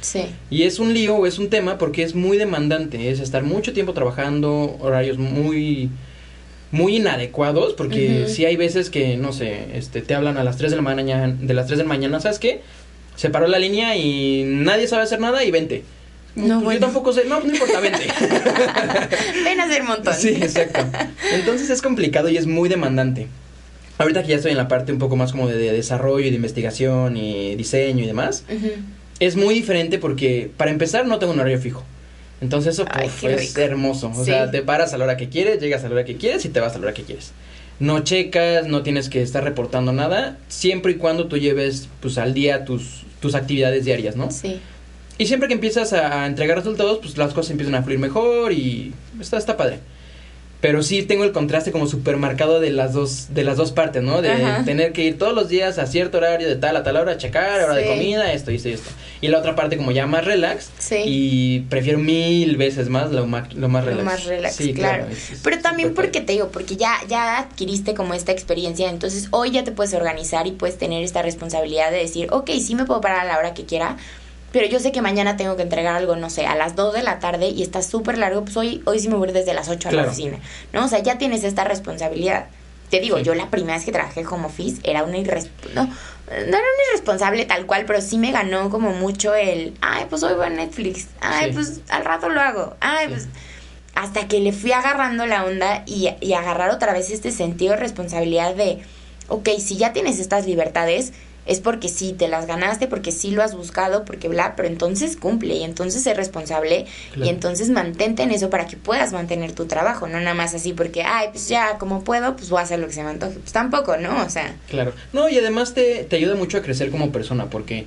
Sí. 0.00 0.24
Y 0.50 0.64
es 0.64 0.80
un 0.80 0.92
lío, 0.92 1.26
es 1.26 1.38
un 1.38 1.48
tema 1.48 1.78
porque 1.78 2.02
es 2.02 2.16
muy 2.16 2.38
demandante, 2.38 3.10
es 3.10 3.20
estar 3.20 3.44
mucho 3.44 3.72
tiempo 3.72 3.92
trabajando, 3.92 4.76
horarios 4.80 5.16
muy 5.16 5.90
muy 6.72 6.96
inadecuados 6.96 7.74
porque 7.74 8.26
sí 8.26 8.44
hay 8.44 8.56
veces 8.56 8.90
que 8.90 9.16
no 9.16 9.32
sé, 9.32 9.66
este 9.74 10.02
te 10.02 10.14
hablan 10.14 10.38
a 10.38 10.44
las 10.44 10.56
3 10.56 10.72
de 10.72 10.76
la 10.76 10.82
mañana, 10.82 11.36
de 11.40 11.54
las 11.54 11.66
3 11.66 11.78
de 11.78 11.84
la 11.84 11.88
mañana, 11.88 12.18
¿sabes 12.18 12.40
qué? 12.40 12.62
Se 13.14 13.30
paró 13.30 13.46
la 13.46 13.60
línea 13.60 13.96
y 13.96 14.42
nadie 14.44 14.88
sabe 14.88 15.04
hacer 15.04 15.20
nada 15.20 15.44
y 15.44 15.52
vente. 15.52 15.84
No, 16.36 16.62
pues 16.62 16.78
Yo 16.78 16.86
tampoco 16.86 17.12
sé, 17.14 17.24
no, 17.24 17.40
no 17.40 17.50
importa, 17.50 17.80
vente. 17.80 18.06
Ven 19.44 19.58
a 19.58 19.64
hacer 19.64 19.80
un 19.80 19.88
montón. 19.88 20.14
Sí, 20.14 20.28
exacto. 20.28 20.80
Entonces 21.32 21.70
es 21.70 21.80
complicado 21.80 22.28
y 22.28 22.36
es 22.36 22.46
muy 22.46 22.68
demandante. 22.68 23.26
Ahorita 23.98 24.22
que 24.22 24.28
ya 24.28 24.36
estoy 24.36 24.50
en 24.50 24.58
la 24.58 24.68
parte 24.68 24.92
un 24.92 24.98
poco 24.98 25.16
más 25.16 25.32
como 25.32 25.48
de, 25.48 25.72
desarrollo 25.72 26.26
y 26.26 26.30
de 26.30 26.36
investigación 26.36 27.16
y 27.16 27.56
diseño 27.56 28.04
y 28.04 28.06
demás, 28.06 28.44
es 29.18 29.36
muy 29.36 29.54
diferente 29.54 29.98
porque 29.98 30.50
para 30.58 30.70
empezar 30.70 31.06
no 31.06 31.18
tengo 31.18 31.32
un 31.32 31.40
horario 31.40 31.58
fijo. 31.58 31.84
Entonces 32.42 32.74
eso 32.74 32.86
es 33.22 33.56
hermoso. 33.56 34.12
O 34.14 34.24
sea, 34.24 34.50
te 34.50 34.60
paras 34.60 34.92
a 34.92 34.98
la 34.98 35.04
hora 35.04 35.16
que 35.16 35.30
quieres, 35.30 35.60
llegas 35.60 35.84
a 35.84 35.88
la 35.88 35.94
hora 35.94 36.04
que 36.04 36.16
quieres 36.16 36.44
y 36.44 36.50
te 36.50 36.60
vas 36.60 36.74
a 36.74 36.78
la 36.78 36.84
hora 36.84 36.94
que 36.94 37.04
quieres. 37.04 37.32
No 37.80 38.00
checas, 38.00 38.66
no 38.66 38.82
tienes 38.82 39.08
que 39.08 39.22
estar 39.22 39.42
reportando 39.42 39.92
nada, 39.92 40.38
siempre 40.48 40.92
y 40.92 40.94
cuando 40.96 41.28
tú 41.28 41.38
lleves 41.38 41.88
pues 42.00 42.18
al 42.18 42.34
día 42.34 42.64
tus, 42.64 43.04
tus 43.20 43.34
actividades 43.34 43.84
diarias, 43.86 44.16
¿no? 44.16 44.30
Sí. 44.30 44.60
Y 45.18 45.26
siempre 45.26 45.48
que 45.48 45.54
empiezas 45.54 45.92
a, 45.92 46.26
entregar 46.26 46.58
resultados, 46.58 46.98
pues 46.98 47.16
las 47.16 47.32
cosas 47.32 47.52
empiezan 47.52 47.74
a 47.74 47.82
fluir 47.82 47.98
mejor 47.98 48.52
y 48.52 48.92
está, 49.20 49.38
está 49.38 49.56
padre. 49.56 49.80
Pero 50.60 50.82
sí 50.82 51.02
tengo 51.02 51.24
el 51.24 51.32
contraste 51.32 51.70
como 51.70 51.86
supermercado 51.86 52.60
de 52.60 52.70
las 52.70 52.94
dos, 52.94 53.28
de 53.30 53.44
las 53.44 53.58
dos 53.58 53.72
partes, 53.72 54.02
¿no? 54.02 54.22
De 54.22 54.30
tener 54.64 54.92
que 54.92 55.04
ir 55.04 55.18
todos 55.18 55.34
los 55.34 55.48
días 55.48 55.78
a 55.78 55.86
cierto 55.86 56.16
horario, 56.16 56.48
de 56.48 56.56
tal 56.56 56.76
a 56.76 56.82
tal 56.82 56.96
hora, 56.96 57.12
a 57.12 57.18
checar, 57.18 57.60
hora 57.62 57.74
de 57.74 57.86
comida, 57.86 58.32
esto 58.32 58.50
y 58.50 58.56
esto 58.56 58.70
y 58.70 58.72
esto. 58.72 58.90
Y 59.20 59.28
la 59.28 59.38
otra 59.38 59.54
parte 59.54 59.76
como 59.76 59.92
ya 59.92 60.06
más 60.06 60.24
relax. 60.24 60.70
Sí. 60.78 61.02
Y 61.04 61.60
prefiero 61.68 61.98
mil 61.98 62.56
veces 62.56 62.88
más 62.88 63.12
lo 63.12 63.26
más, 63.26 63.52
lo 63.54 63.68
más 63.68 63.84
relax. 63.84 64.04
Lo 64.04 64.10
más 64.10 64.24
relax, 64.24 64.56
sí, 64.56 64.72
claro. 64.72 65.06
Pero 65.42 65.60
también 65.60 65.94
porque 65.94 66.22
te 66.22 66.32
digo, 66.32 66.48
porque 66.48 66.76
ya, 66.76 66.94
ya 67.06 67.38
adquiriste 67.38 67.94
como 67.94 68.14
esta 68.14 68.32
experiencia, 68.32 68.88
entonces 68.88 69.28
hoy 69.32 69.50
ya 69.50 69.62
te 69.62 69.72
puedes 69.72 69.92
organizar 69.92 70.46
y 70.46 70.52
puedes 70.52 70.78
tener 70.78 71.04
esta 71.04 71.20
responsabilidad 71.20 71.90
de 71.90 71.98
decir, 71.98 72.28
ok, 72.32 72.50
sí 72.60 72.74
me 72.74 72.86
puedo 72.86 73.02
parar 73.02 73.20
a 73.20 73.24
la 73.24 73.38
hora 73.38 73.52
que 73.52 73.66
quiera, 73.66 73.98
pero 74.52 74.66
yo 74.66 74.78
sé 74.78 74.92
que 74.92 75.02
mañana 75.02 75.36
tengo 75.36 75.56
que 75.56 75.62
entregar 75.62 75.94
algo, 75.94 76.16
no 76.16 76.30
sé, 76.30 76.46
a 76.46 76.54
las 76.56 76.76
2 76.76 76.94
de 76.94 77.02
la 77.02 77.18
tarde 77.18 77.48
y 77.48 77.62
está 77.62 77.82
súper 77.82 78.18
largo, 78.18 78.42
pues 78.42 78.56
hoy, 78.56 78.82
hoy 78.86 78.98
sí 78.98 79.08
me 79.08 79.16
voy 79.16 79.32
desde 79.32 79.54
las 79.54 79.68
8 79.68 79.88
a 79.88 79.92
la 79.92 80.02
oficina, 80.04 80.38
¿no? 80.72 80.84
O 80.84 80.88
sea, 80.88 81.00
ya 81.00 81.18
tienes 81.18 81.44
esta 81.44 81.64
responsabilidad. 81.64 82.46
Te 82.90 83.00
digo, 83.00 83.18
yo 83.18 83.34
la 83.34 83.50
primera 83.50 83.74
vez 83.74 83.84
que 83.84 83.92
trabajé 83.92 84.24
home 84.24 84.46
office 84.46 84.80
era 84.84 85.02
una 85.02 85.18
irresponsable, 85.18 85.74
no, 85.74 85.84
no 85.84 85.92
era 86.30 86.58
una 86.58 86.90
irresponsable 86.90 87.44
tal 87.44 87.66
cual, 87.66 87.84
pero 87.84 88.00
sí 88.00 88.16
me 88.16 88.30
ganó 88.30 88.70
como 88.70 88.92
mucho 88.92 89.34
el, 89.34 89.74
ay, 89.80 90.06
pues 90.08 90.22
hoy 90.22 90.34
voy 90.34 90.46
a 90.46 90.50
Netflix, 90.50 91.08
ay, 91.20 91.52
pues 91.52 91.80
al 91.88 92.04
rato 92.04 92.28
lo 92.28 92.40
hago, 92.40 92.76
ay, 92.80 93.08
pues 93.08 93.28
hasta 93.96 94.28
que 94.28 94.40
le 94.40 94.52
fui 94.52 94.72
agarrando 94.72 95.26
la 95.26 95.44
onda 95.44 95.82
y, 95.86 96.10
y 96.20 96.34
agarrar 96.34 96.70
otra 96.70 96.92
vez 96.92 97.10
este 97.10 97.32
sentido 97.32 97.72
de 97.72 97.78
responsabilidad 97.78 98.54
de, 98.54 98.82
ok, 99.28 99.48
si 99.58 99.78
ya 99.78 99.92
tienes 99.92 100.20
estas 100.20 100.46
libertades, 100.46 101.12
es 101.46 101.60
porque 101.60 101.88
sí 101.88 102.12
te 102.12 102.28
las 102.28 102.46
ganaste, 102.46 102.88
porque 102.88 103.12
sí 103.12 103.30
lo 103.30 103.42
has 103.42 103.54
buscado, 103.54 104.04
porque 104.04 104.28
bla, 104.28 104.54
pero 104.56 104.68
entonces 104.68 105.16
cumple 105.16 105.54
y 105.54 105.62
entonces 105.62 106.02
sé 106.02 106.14
responsable 106.14 106.86
y 107.16 107.28
entonces 107.28 107.70
mantente 107.70 108.22
en 108.22 108.30
eso 108.30 108.50
para 108.50 108.66
que 108.66 108.76
puedas 108.76 109.12
mantener 109.12 109.52
tu 109.52 109.66
trabajo, 109.66 110.06
no 110.08 110.20
nada 110.20 110.34
más 110.34 110.54
así 110.54 110.72
porque, 110.72 111.02
ay, 111.02 111.28
pues 111.32 111.48
ya, 111.48 111.78
como 111.78 112.04
puedo, 112.04 112.36
pues 112.36 112.50
voy 112.50 112.60
a 112.60 112.62
hacer 112.62 112.78
lo 112.78 112.86
que 112.86 112.92
se 112.92 113.02
me 113.02 113.10
antoje. 113.10 113.34
Pues 113.34 113.52
tampoco, 113.52 113.96
¿no? 113.96 114.24
O 114.24 114.28
sea. 114.28 114.56
Claro. 114.68 114.92
No, 115.12 115.28
y 115.28 115.38
además 115.38 115.74
te, 115.74 116.04
te 116.04 116.16
ayuda 116.16 116.34
mucho 116.34 116.58
a 116.58 116.62
crecer 116.62 116.90
como 116.90 117.12
persona 117.12 117.48
porque 117.48 117.86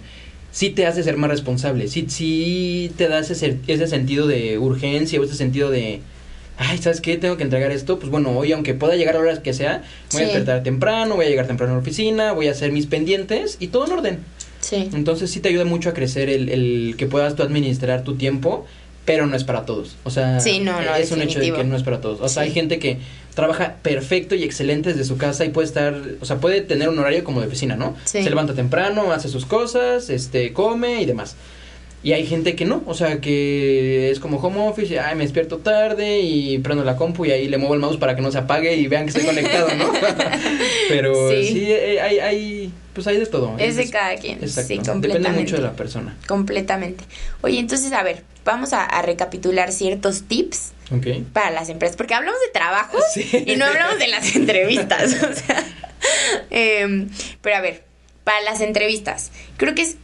sí 0.52 0.70
te 0.70 0.86
hace 0.86 1.04
ser 1.04 1.18
más 1.18 1.30
responsable, 1.30 1.88
sí, 1.88 2.06
sí 2.10 2.92
te 2.98 3.08
da 3.08 3.20
ese, 3.20 3.60
ese 3.68 3.88
sentido 3.88 4.28
de 4.28 4.58
urgencia 4.58 5.20
o 5.20 5.24
ese 5.24 5.36
sentido 5.36 5.70
de 5.70 6.02
ay, 6.60 6.78
¿sabes 6.78 7.02
qué? 7.02 7.18
Tengo 7.18 7.38
que 7.38 7.44
entregar 7.44 7.72
esto. 7.72 7.98
Pues 7.98 8.12
bueno, 8.12 8.38
hoy, 8.38 8.52
aunque 8.52 8.74
pueda 8.74 8.96
llegar 8.96 9.16
a 9.16 9.20
horas 9.20 9.40
que 9.40 9.54
sea, 9.54 9.84
voy 10.12 10.24
a 10.24 10.26
despertar 10.26 10.62
temprano, 10.62 11.16
voy 11.16 11.26
a 11.26 11.30
llegar 11.30 11.48
temprano 11.48 11.74
a 11.74 11.76
la 11.78 11.82
oficina, 11.82 12.34
voy 12.34 12.48
a 12.48 12.52
hacer 12.52 12.72
mis 12.72 12.86
pendientes 12.86 13.58
y 13.60 13.68
todo 13.68 13.86
en 13.86 13.92
orden. 13.94 14.20
Sí. 14.60 14.90
Entonces 14.94 15.32
sí 15.32 15.40
te 15.40 15.50
ayuda 15.50 15.64
mucho 15.64 15.90
a 15.90 15.94
crecer 15.94 16.30
el, 16.30 16.50
el 16.50 16.96
que 16.98 17.08
puedas 17.08 17.36
tú 17.36 17.44
administrar 17.44 18.04
tu 18.04 18.16
tiempo, 18.16 18.66
pero 19.06 19.26
no 19.26 19.36
es 19.36 19.46
para 19.46 19.66
todos. 19.66 19.96
O 20.04 20.12
sea, 20.12 20.40
sí, 20.42 20.60
no, 20.60 20.82
no, 20.82 20.96
es 20.96 21.12
un 21.12 21.22
hecho 21.22 21.40
de 21.40 21.54
que 21.54 21.64
no 21.64 21.76
es 21.76 21.84
para 21.84 22.02
todos. 22.02 22.20
O 22.22 22.28
sea, 22.28 22.44
hay 22.44 22.52
gente 22.52 22.78
que 22.78 22.98
trabaja 23.34 23.78
perfecto 23.82 24.36
y 24.36 24.44
excelente 24.44 24.90
desde 24.90 25.06
su 25.06 25.18
casa 25.18 25.46
y 25.46 25.50
puede 25.50 25.66
estar, 25.66 26.00
o 26.20 26.26
sea, 26.26 26.38
puede 26.38 26.62
tener 26.62 26.90
un 26.90 27.00
horario 27.00 27.24
como 27.24 27.40
de 27.40 27.48
oficina, 27.48 27.78
¿no? 27.78 27.96
Sí. 28.04 28.22
Se 28.22 28.30
levanta 28.30 28.54
temprano, 28.54 29.14
hace 29.14 29.30
sus 29.30 29.46
cosas, 29.46 30.10
este, 30.10 30.52
come 30.52 31.02
y 31.02 31.06
demás. 31.06 31.38
Y 32.02 32.14
hay 32.14 32.26
gente 32.26 32.56
que 32.56 32.64
no, 32.64 32.82
o 32.86 32.94
sea, 32.94 33.20
que 33.20 34.10
es 34.10 34.22
como 34.22 34.38
home 34.38 34.60
office, 34.68 34.94
y, 34.94 34.98
ay, 34.98 35.16
me 35.16 35.24
despierto 35.24 35.58
tarde 35.58 36.22
y 36.22 36.58
prendo 36.60 36.86
la 36.86 36.96
compu 36.96 37.26
y 37.26 37.32
ahí 37.32 37.50
le 37.50 37.58
muevo 37.58 37.74
el 37.74 37.82
mouse 37.82 37.98
para 37.98 38.16
que 38.16 38.22
no 38.22 38.32
se 38.32 38.38
apague 38.38 38.74
y 38.76 38.88
vean 38.88 39.04
que 39.04 39.10
estoy 39.10 39.26
conectado, 39.26 39.68
¿no? 39.76 39.92
Pero 40.90 41.30
sí, 41.30 41.66
eh, 41.68 42.00
hay, 42.00 42.20
hay, 42.20 42.74
pues 42.94 43.06
hay 43.08 43.18
de 43.18 43.26
todo. 43.26 43.54
Es 43.58 43.76
de 43.76 43.90
cada 43.90 44.16
quien, 44.16 44.40
sí, 44.48 44.78
completamente. 44.78 45.08
Depende 45.08 45.40
mucho 45.42 45.56
de 45.58 45.62
la 45.62 45.74
persona. 45.74 46.16
Completamente. 46.26 47.04
Oye, 47.42 47.60
entonces, 47.60 47.92
a 47.92 48.02
ver, 48.02 48.24
vamos 48.46 48.72
a, 48.72 49.02
recapitular 49.02 49.74
ciertos 49.74 50.24
tips 50.24 50.72
para 51.34 51.52
las 51.52 51.68
empresas, 51.68 51.98
porque 51.98 52.14
hablamos 52.14 52.40
de 52.40 52.52
trabajo 52.54 52.98
y 53.46 53.58
no 53.58 53.66
hablamos 53.66 54.00
de 54.00 54.08
las 54.08 54.36
entrevistas, 54.38 55.18
o 55.30 55.34
sea, 55.34 55.66
em, 56.50 57.10
pero 57.42 57.58
a 57.58 57.62
ver, 57.62 57.84
para 58.24 58.42
las 58.42 58.62
entrevistas, 58.62 59.32
creo 59.58 59.76
que 59.76 59.82
es 59.82 59.92
eh, 59.92 59.98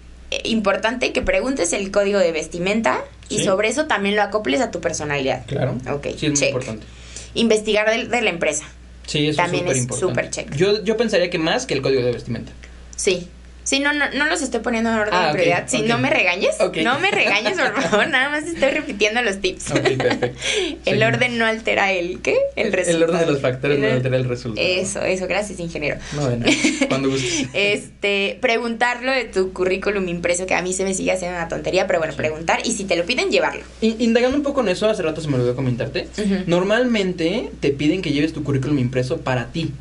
importante 0.44 1.14
que 1.14 1.22
preguntes 1.22 1.74
el 1.74 1.92
código 1.92 2.20
de 2.20 2.32
vestimenta 2.32 3.04
y 3.30 3.44
sobre 3.44 3.70
eso 3.70 3.86
también 3.86 4.16
lo 4.16 4.22
acoples 4.22 4.62
a 4.62 4.72
tu 4.72 4.82
personalidad. 4.82 5.46
Claro. 5.46 5.78
Ok. 5.92 6.08
Sí, 6.18 6.28
es 6.28 6.40
muy 6.40 6.48
importante. 6.48 6.86
Investigar 7.34 7.90
de, 7.90 8.22
la 8.22 8.30
empresa. 8.30 8.66
Sí, 9.08 9.28
eso 9.28 9.38
también 9.38 9.68
es 9.68 9.88
súper 9.98 10.30
check. 10.30 10.56
Yo, 10.56 10.84
yo 10.84 10.98
pensaría 10.98 11.30
que 11.30 11.38
más 11.38 11.66
que 11.66 11.74
el 11.74 11.82
código 11.82 12.02
de 12.02 12.12
vestimenta. 12.12 12.52
Sí. 12.96 13.30
Sí, 13.66 13.80
no, 13.80 13.92
no, 13.94 14.06
no 14.14 14.26
los 14.28 14.42
estoy 14.42 14.62
poniendo 14.62 14.92
en 14.92 14.96
orden 15.00 15.14
Ah, 15.14 15.28
de 15.28 15.34
prioridad. 15.34 15.64
Sí, 15.68 15.82
ok. 15.82 15.88
no 15.88 15.98
me 15.98 16.10
regañes. 16.10 16.56
Ok. 16.62 16.78
No 16.78 17.00
me 17.00 17.12
regañes, 17.12 17.58
por 17.60 17.82
favor. 17.82 18.08
Nada 18.08 18.30
más 18.30 18.44
estoy 18.46 18.70
repitiendo 18.70 19.22
los 19.24 19.42
tips. 19.42 19.72
Ok, 19.72 19.82
perfecto. 19.98 20.40
el 20.86 20.98
Sí. 21.00 21.04
orden 21.04 21.38
no 21.38 21.46
altera 21.46 21.92
el 21.92 22.22
¿qué? 22.22 22.38
El 22.56 22.72
resultado. 22.72 22.98
El 23.06 23.10
orden 23.10 23.26
de 23.26 23.32
los 23.34 23.42
factores 23.42 23.80
no 23.80 23.88
altera 23.88 24.16
el 24.18 24.26
resultado. 24.30 24.66
Eso, 24.66 25.02
eso. 25.02 25.28
Gracias, 25.28 25.60
ingeniero. 25.60 25.98
No, 26.16 26.30
nada. 26.30 26.46
Cuando 26.88 27.10
gustes. 27.10 27.48
Este, 27.54 28.38
preguntarlo 28.40 29.12
de 29.12 29.26
tu 29.26 29.52
currículum 29.52 30.08
impreso, 30.08 30.46
que 30.46 30.54
a 30.54 30.62
mí 30.62 30.72
se 30.72 30.84
me 30.84 30.94
sigue 30.94 31.12
haciendo 31.12 31.36
una 31.38 31.48
tontería, 31.48 31.88
pero 31.88 32.00
bueno, 32.00 32.14
Sí. 32.14 32.18
preguntar 32.18 32.60
y 32.64 32.72
si 32.72 32.84
te 32.86 32.96
lo 32.96 33.06
piden, 33.06 33.32
llevarlo. 33.32 33.64
In- 33.82 33.96
Indagando 34.00 34.38
un 34.38 34.44
poco 34.44 34.62
en 34.62 34.70
eso, 34.70 34.88
hace 34.88 35.02
rato 35.02 35.22
se 35.22 35.28
me 35.28 35.36
olvidó 35.36 35.56
comentarte. 35.56 36.08
Ujú. 36.18 36.44
Normalmente 36.46 37.50
te 37.60 37.72
piden 37.72 38.02
que 38.02 38.12
lleves 38.12 38.32
tu 38.34 38.44
currículum 38.44 38.78
impreso 38.80 39.18
para 39.22 39.48
ti. 39.48 39.72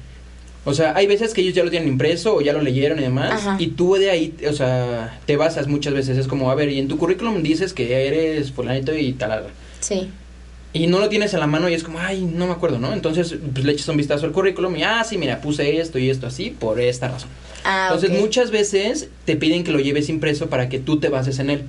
O 0.66 0.72
sea, 0.72 0.96
hay 0.96 1.06
veces 1.06 1.34
que 1.34 1.42
ellos 1.42 1.54
ya 1.54 1.62
lo 1.62 1.70
tienen 1.70 1.88
impreso 1.88 2.36
o 2.36 2.40
ya 2.40 2.52
lo 2.52 2.62
leyeron 2.62 2.98
y 2.98 3.02
demás. 3.02 3.32
Ajá. 3.32 3.56
Y 3.58 3.68
tú 3.68 3.94
de 3.94 4.10
ahí, 4.10 4.34
o 4.48 4.52
sea, 4.52 5.20
te 5.26 5.36
basas 5.36 5.66
muchas 5.68 5.92
veces. 5.92 6.16
Es 6.16 6.26
como, 6.26 6.50
a 6.50 6.54
ver, 6.54 6.70
y 6.70 6.78
en 6.78 6.88
tu 6.88 6.96
currículum 6.96 7.42
dices 7.42 7.74
que 7.74 8.06
eres 8.06 8.50
fulanito 8.52 8.96
y 8.96 9.12
tal. 9.12 9.44
Sí. 9.80 10.10
Y 10.72 10.86
no 10.88 10.98
lo 10.98 11.08
tienes 11.08 11.34
en 11.34 11.40
la 11.40 11.46
mano 11.46 11.68
y 11.68 11.74
es 11.74 11.84
como, 11.84 12.00
ay, 12.00 12.22
no 12.22 12.46
me 12.46 12.52
acuerdo, 12.52 12.78
¿no? 12.78 12.92
Entonces, 12.92 13.36
pues 13.52 13.64
le 13.64 13.72
echas 13.72 13.88
un 13.88 13.96
vistazo 13.96 14.26
al 14.26 14.32
currículum 14.32 14.74
y, 14.76 14.82
ah, 14.82 15.04
sí, 15.04 15.18
mira, 15.18 15.40
puse 15.40 15.78
esto 15.78 15.98
y 15.98 16.10
esto 16.10 16.26
así 16.26 16.50
por 16.50 16.80
esta 16.80 17.08
razón. 17.08 17.28
Ah, 17.64 17.90
Entonces, 17.92 18.18
muchas 18.18 18.50
veces 18.50 19.08
te 19.24 19.36
piden 19.36 19.64
que 19.64 19.70
lo 19.70 19.78
lleves 19.78 20.08
impreso 20.08 20.48
para 20.48 20.68
que 20.68 20.78
tú 20.80 20.98
te 20.98 21.08
bases 21.10 21.38
en 21.38 21.50
él. 21.50 21.64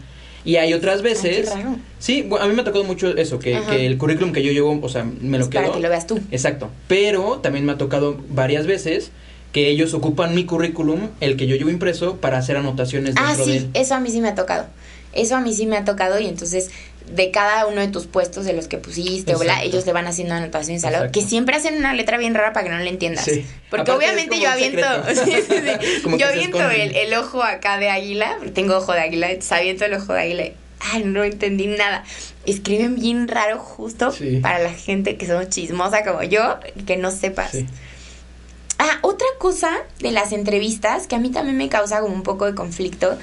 Y 0.45 0.57
hay 0.57 0.73
otras 0.73 1.01
veces... 1.01 1.49
Ah, 1.51 1.55
qué 1.57 1.63
raro. 1.63 1.75
Sí, 1.99 2.23
bu- 2.23 2.39
a 2.39 2.47
mí 2.47 2.53
me 2.53 2.61
ha 2.61 2.65
tocado 2.65 2.83
mucho 2.83 3.09
eso, 3.17 3.39
que, 3.39 3.59
que 3.67 3.85
el 3.87 3.97
currículum 3.97 4.31
que 4.31 4.43
yo 4.43 4.51
llevo, 4.51 4.79
o 4.81 4.89
sea, 4.89 5.03
me 5.03 5.37
lo 5.39 5.45
Es 5.45 5.49
quedo. 5.49 5.63
para 5.63 5.73
que 5.73 5.79
lo 5.81 5.89
veas 5.89 6.05
tú. 6.07 6.19
Exacto. 6.31 6.69
Pero 6.87 7.39
también 7.41 7.65
me 7.65 7.71
ha 7.71 7.77
tocado 7.77 8.17
varias 8.29 8.67
veces 8.67 9.11
que 9.51 9.69
ellos 9.69 9.93
ocupan 9.93 10.35
mi 10.35 10.45
currículum, 10.45 11.07
el 11.21 11.35
que 11.37 11.47
yo 11.47 11.55
llevo 11.55 11.69
impreso, 11.71 12.17
para 12.17 12.37
hacer 12.37 12.57
anotaciones 12.57 13.15
Ah, 13.17 13.27
dentro 13.29 13.45
de 13.47 13.51
sí, 13.51 13.57
él. 13.65 13.69
eso 13.73 13.95
a 13.95 13.99
mí 13.99 14.09
sí 14.11 14.21
me 14.21 14.27
ha 14.29 14.35
tocado. 14.35 14.67
Eso 15.13 15.35
a 15.37 15.41
mí 15.41 15.53
sí 15.53 15.65
me 15.65 15.77
ha 15.77 15.85
tocado 15.85 16.19
y 16.19 16.27
entonces 16.27 16.69
de 17.09 17.31
cada 17.31 17.67
uno 17.67 17.81
de 17.81 17.87
tus 17.87 18.07
puestos 18.07 18.45
de 18.45 18.53
los 18.53 18.67
que 18.67 18.77
pusiste, 18.77 19.35
o 19.35 19.39
bla, 19.39 19.53
Exacto. 19.53 19.69
ellos 19.69 19.85
le 19.85 19.93
van 19.93 20.07
haciendo 20.07 20.33
anotaciones 20.33 20.83
al 20.85 20.93
lado, 20.93 21.11
que 21.11 21.21
siempre 21.21 21.55
hacen 21.55 21.77
una 21.77 21.93
letra 21.93 22.17
bien 22.17 22.33
rara 22.33 22.53
para 22.53 22.65
que 22.65 22.71
no 22.71 22.79
le 22.79 22.89
entiendas. 22.89 23.25
Sí. 23.25 23.45
Porque 23.69 23.91
Aparte 23.91 23.91
obviamente 23.91 24.39
yo 24.39 24.49
aviento, 24.49 24.85
sí, 25.25 25.33
sí, 25.47 26.17
yo 26.17 26.27
aviento 26.27 26.69
el, 26.69 26.95
el 26.95 27.13
ojo 27.13 27.43
acá 27.43 27.77
de 27.77 27.89
águila, 27.89 28.35
porque 28.37 28.51
tengo 28.51 28.77
ojo 28.77 28.93
de 28.93 29.01
águila, 29.01 29.27
aviento 29.51 29.85
el 29.85 29.93
ojo 29.93 30.13
de 30.13 30.21
águila. 30.21 30.43
Ah, 30.79 30.99
no 31.03 31.23
entendí 31.23 31.67
nada. 31.67 32.03
Escriben 32.45 32.95
bien 32.95 33.27
raro 33.27 33.57
justo 33.57 34.13
para 34.41 34.59
la 34.59 34.71
gente 34.71 35.17
que 35.17 35.25
somos 35.25 35.49
chismosa 35.49 36.03
como 36.03 36.21
yo, 36.23 36.59
que 36.85 36.97
no 36.97 37.11
sepas. 37.11 37.55
Ah, 38.77 38.99
otra 39.01 39.27
cosa 39.39 39.71
de 39.99 40.11
las 40.11 40.31
entrevistas 40.31 41.07
que 41.07 41.15
a 41.15 41.19
mí 41.19 41.31
también 41.31 41.57
me 41.57 41.69
causa 41.69 42.01
como 42.01 42.13
un 42.13 42.23
poco 42.23 42.45
de 42.45 42.53
conflicto, 42.53 43.17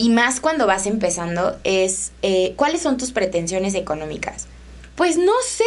y 0.00 0.08
más 0.08 0.40
cuando 0.40 0.66
vas 0.66 0.86
empezando, 0.86 1.58
es 1.62 2.12
eh, 2.22 2.54
¿cuáles 2.56 2.80
son 2.80 2.96
tus 2.96 3.12
pretensiones 3.12 3.74
económicas? 3.74 4.46
Pues 4.96 5.18
no 5.18 5.32
sé. 5.46 5.64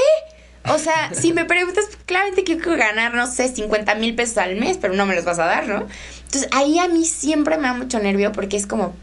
O 0.73 0.79
sea, 0.79 1.11
si 1.19 1.34
me 1.34 1.45
preguntas, 1.45 1.86
claramente 2.07 2.43
quiero 2.43 2.75
ganar, 2.75 3.13
no 3.13 3.27
sé, 3.27 3.47
50 3.47 3.93
mil 3.95 4.15
pesos 4.15 4.39
al 4.39 4.55
mes, 4.55 4.77
pero 4.81 4.95
no 4.95 5.05
me 5.05 5.13
los 5.15 5.23
vas 5.23 5.38
a 5.38 5.45
dar, 5.45 5.67
¿no? 5.67 5.86
Entonces 6.25 6.49
ahí 6.51 6.79
a 6.79 6.88
mí 6.88 7.05
siempre 7.05 7.57
me 7.57 7.67
da 7.67 7.73
mucho 7.75 7.99
nervio 7.99 8.31
porque 8.31 8.57
es 8.57 8.65
como, 8.65 8.95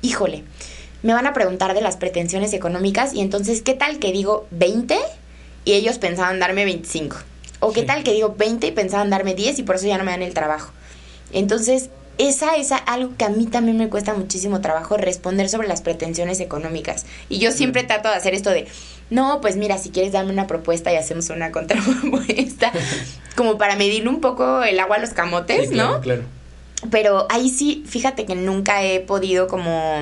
híjole, 0.00 0.44
me 1.02 1.12
van 1.12 1.26
a 1.26 1.34
preguntar 1.34 1.74
de 1.74 1.82
las 1.82 1.98
pretensiones 1.98 2.54
económicas 2.54 3.12
y 3.12 3.20
entonces, 3.20 3.60
¿qué 3.60 3.74
tal 3.74 3.98
que 3.98 4.10
digo 4.10 4.46
20 4.52 4.98
y 5.66 5.72
ellos 5.74 5.98
pensaban 5.98 6.40
darme 6.40 6.64
25? 6.64 7.16
¿O 7.60 7.72
qué 7.72 7.80
Sí. 7.80 7.86
tal 7.86 8.04
que 8.04 8.12
digo 8.12 8.34
20 8.38 8.68
y 8.68 8.72
pensaban 8.72 9.10
darme 9.10 9.34
10 9.34 9.58
y 9.58 9.64
por 9.64 9.76
eso 9.76 9.86
ya 9.86 9.98
no 9.98 10.04
me 10.04 10.12
dan 10.12 10.22
el 10.22 10.32
trabajo? 10.32 10.72
Entonces, 11.32 11.90
esa 12.18 12.56
es 12.56 12.70
algo 12.86 13.12
que 13.16 13.24
a 13.24 13.28
mí 13.28 13.46
también 13.46 13.76
me 13.78 13.88
cuesta 13.88 14.14
muchísimo 14.14 14.60
trabajo 14.60 14.96
responder 14.96 15.48
sobre 15.48 15.68
las 15.68 15.82
pretensiones 15.82 16.40
económicas. 16.40 17.06
Y 17.28 17.38
yo 17.38 17.52
siempre 17.52 17.84
trato 17.84 18.08
de 18.08 18.14
hacer 18.16 18.34
esto 18.34 18.50
de, 18.50 18.66
no, 19.10 19.40
pues 19.40 19.56
mira, 19.56 19.78
si 19.78 19.90
quieres 19.90 20.12
darme 20.12 20.32
una 20.32 20.46
propuesta 20.46 20.92
y 20.92 20.96
hacemos 20.96 21.30
una 21.30 21.52
contrapropuesta, 21.52 22.72
como 23.36 23.56
para 23.56 23.76
medirle 23.76 24.08
un 24.10 24.20
poco 24.20 24.62
el 24.62 24.78
agua 24.80 24.96
a 24.96 25.00
los 25.00 25.10
camotes, 25.10 25.68
Sí, 25.68 25.74
claro, 25.74 25.92
¿no? 25.94 26.00
claro. 26.00 26.22
Pero 26.90 27.26
ahí 27.30 27.50
sí, 27.50 27.82
fíjate 27.86 28.24
que 28.26 28.34
nunca 28.34 28.82
he 28.84 29.00
podido 29.00 29.46
como... 29.48 30.00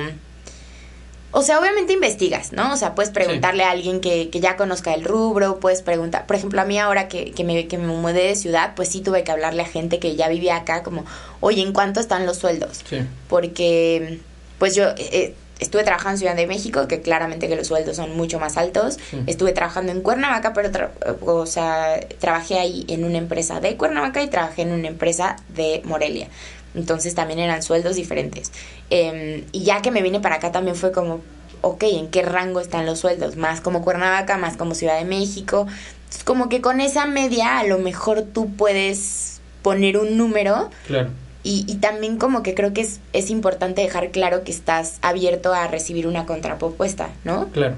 O 1.37 1.43
sea, 1.43 1.59
obviamente 1.59 1.93
investigas, 1.93 2.51
¿no? 2.51 2.73
O 2.73 2.77
sea, 2.77 2.95
puedes 2.95 3.11
preguntarle 3.11 3.63
a 3.63 3.69
alguien 3.69 4.01
que, 4.01 4.31
que 4.31 4.39
ya 4.39 4.55
conozca 4.57 4.95
el 4.95 5.03
rubro, 5.03 5.59
puedes 5.59 5.83
preguntar, 5.83 6.25
por 6.25 6.35
ejemplo, 6.35 6.59
a 6.61 6.65
mí 6.65 6.79
ahora 6.79 7.07
que, 7.07 7.31
que, 7.31 7.43
me, 7.43 7.67
que 7.67 7.77
me 7.77 7.85
mudé 7.85 8.23
de 8.23 8.35
ciudad, 8.35 8.73
pues 8.75 8.89
sí 8.89 9.01
tuve 9.01 9.23
que 9.23 9.31
hablarle 9.31 9.61
a 9.61 9.67
gente 9.67 9.99
que 9.99 10.15
ya 10.15 10.29
vivía 10.29 10.55
acá, 10.55 10.81
como, 10.81 11.05
oye, 11.39 11.61
¿en 11.61 11.73
cuánto 11.73 11.99
están 11.99 12.25
los 12.25 12.37
sueldos? 12.37 12.81
Sí. 12.89 13.01
Porque, 13.29 14.19
pues 14.57 14.73
yo 14.73 14.85
eh, 14.97 15.35
estuve 15.59 15.83
trabajando 15.83 16.13
en 16.13 16.17
Ciudad 16.19 16.35
de 16.35 16.47
México, 16.47 16.87
que 16.87 17.01
claramente 17.01 17.47
que 17.47 17.55
los 17.55 17.67
sueldos 17.67 17.95
son 17.97 18.17
mucho 18.17 18.39
más 18.39 18.57
altos. 18.57 18.97
Sí. 19.11 19.17
Estuve 19.27 19.53
trabajando 19.53 19.91
en 19.91 20.01
Cuernavaca, 20.01 20.53
pero, 20.53 20.69
tra- 20.71 20.89
o 21.21 21.45
sea, 21.45 21.99
trabajé 22.19 22.57
ahí 22.59 22.85
en 22.89 23.03
una 23.03 23.19
empresa 23.19 23.59
de 23.59 23.75
Cuernavaca 23.77 24.23
y 24.23 24.27
trabajé 24.27 24.63
en 24.63 24.71
una 24.71 24.87
empresa 24.87 25.35
de 25.49 25.81
Morelia. 25.85 26.29
Entonces 26.77 27.15
también 27.15 27.39
eran 27.39 27.61
sueldos 27.63 27.95
diferentes. 27.95 28.51
Em, 28.89 29.43
y 29.51 29.63
ya 29.63 29.81
que 29.81 29.91
me 29.91 30.01
vine 30.01 30.19
para 30.21 30.35
acá 30.35 30.51
también 30.51 30.75
fue 30.75 30.91
como, 30.91 31.21
ok, 31.61 31.83
¿en 31.83 32.07
qué 32.09 32.21
rango 32.21 32.59
están 32.61 32.85
los 32.85 32.99
sueldos? 32.99 33.35
Más 33.35 33.59
como 33.61 33.81
Cuernavaca, 33.81 34.37
más 34.37 34.55
como 34.55 34.75
Ciudad 34.75 34.97
de 34.99 35.05
México. 35.05 35.67
Entonces, 36.03 36.23
como 36.23 36.47
que 36.49 36.61
con 36.61 36.79
esa 36.79 37.05
media 37.07 37.59
a 37.59 37.63
lo 37.65 37.79
mejor 37.79 38.21
tú 38.21 38.49
puedes 38.53 39.41
poner 39.63 39.97
un 39.97 40.15
número 40.17 40.69
Claro. 40.85 41.09
y, 41.43 41.65
y 41.67 41.75
también 41.77 42.17
como 42.17 42.43
que 42.43 42.53
creo 42.53 42.73
que 42.73 42.81
es, 42.81 42.99
es 43.11 43.29
importante 43.29 43.81
dejar 43.81 44.11
claro 44.11 44.43
que 44.43 44.51
estás 44.51 44.99
abierto 45.01 45.53
a 45.53 45.67
recibir 45.67 46.07
una 46.07 46.25
contrapropuesta, 46.25 47.09
¿no? 47.25 47.47
Claro. 47.49 47.75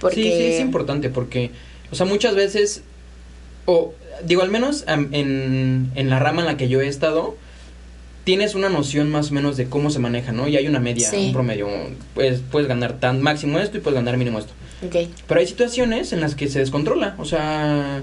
Porque... 0.00 0.16
Sí, 0.16 0.22
sí, 0.22 0.44
es 0.54 0.60
importante 0.60 1.10
porque, 1.10 1.50
o 1.90 1.94
sea, 1.96 2.06
muchas 2.06 2.34
veces, 2.36 2.82
o 3.66 3.92
digo, 4.24 4.42
al 4.42 4.50
menos 4.50 4.84
en, 4.86 5.90
en 5.94 6.10
la 6.10 6.18
rama 6.20 6.40
en 6.42 6.46
la 6.46 6.56
que 6.56 6.68
yo 6.68 6.80
he 6.80 6.88
estado, 6.88 7.36
tienes 8.26 8.56
una 8.56 8.68
noción 8.68 9.08
más 9.08 9.30
o 9.30 9.34
menos 9.34 9.56
de 9.56 9.66
cómo 9.66 9.88
se 9.88 10.00
maneja, 10.00 10.32
¿no? 10.32 10.48
Y 10.48 10.56
hay 10.56 10.66
una 10.66 10.80
media, 10.80 11.08
Sí. 11.08 11.26
un 11.28 11.32
promedio. 11.32 11.68
Pues 12.12 12.40
puedes 12.50 12.66
ganar 12.68 12.98
tan 12.98 13.22
máximo 13.22 13.60
esto 13.60 13.76
y 13.76 13.80
puedes 13.80 13.94
ganar 13.94 14.16
mínimo 14.16 14.40
esto. 14.40 14.52
Ok. 14.84 14.96
Pero 15.28 15.38
hay 15.40 15.46
situaciones 15.46 16.12
en 16.12 16.20
las 16.20 16.34
que 16.34 16.48
se 16.48 16.58
descontrola, 16.58 17.14
o 17.18 17.24
sea, 17.24 18.02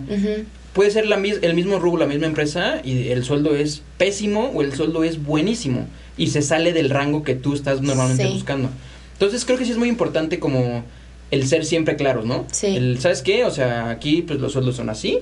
puede 0.72 0.92
ser 0.92 1.08
la 1.08 1.18
el 1.18 1.54
mismo 1.54 1.78
rubro, 1.78 2.00
la 2.00 2.08
misma 2.08 2.28
empresa 2.28 2.80
y 2.86 3.10
el 3.10 3.26
sueldo 3.26 3.54
es 3.54 3.82
pésimo 3.98 4.50
o 4.56 4.62
el 4.62 4.74
sueldo 4.74 5.04
es 5.04 5.22
buenísimo 5.22 5.88
y 6.18 6.28
se 6.28 6.42
sale 6.42 6.72
del 6.72 6.90
rango 6.90 7.24
que 7.24 7.36
tú 7.36 7.54
estás 7.54 7.82
normalmente 7.82 8.26
Sí. 8.26 8.32
buscando. 8.34 8.70
Entonces 9.12 9.44
creo 9.44 9.58
que 9.58 9.66
sí 9.66 9.72
es 9.72 9.78
muy 9.78 9.90
importante 9.90 10.40
como 10.40 10.86
el 11.32 11.46
ser 11.48 11.66
siempre 11.66 11.98
claros, 11.98 12.26
¿no? 12.26 12.46
Sí. 12.50 12.68
El, 12.68 12.98
¿sabes 13.02 13.22
qué? 13.24 13.44
O 13.44 13.52
sea, 13.52 13.90
aquí 13.90 14.22
pues 14.22 14.40
los 14.40 14.54
sueldos 14.54 14.78
son 14.78 14.90
así 14.90 15.20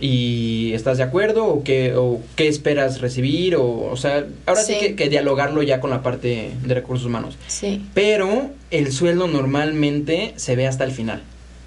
y 0.00 0.72
¿estás 0.74 0.98
de 0.98 1.04
acuerdo 1.04 1.46
o 1.46 1.62
qué, 1.64 1.94
o 1.96 2.20
qué 2.36 2.48
esperas 2.48 3.00
recibir? 3.00 3.56
O, 3.56 3.88
o 3.90 3.96
sea, 3.96 4.26
ahora 4.46 4.62
sí, 4.62 4.74
Sí. 4.74 4.80
que, 4.80 4.96
que 4.96 5.08
dialogarlo 5.08 5.62
ya 5.62 5.80
con 5.80 5.90
la 5.90 6.02
parte 6.02 6.52
de 6.64 6.74
recursos 6.74 7.06
humanos. 7.06 7.36
Sí. 7.46 7.84
Pero 7.94 8.50
el 8.70 8.92
sueldo 8.92 9.28
normalmente 9.28 10.34
se 10.36 10.56
ve 10.56 10.66
hasta 10.66 10.84
el 10.84 10.90
final. 10.92 11.22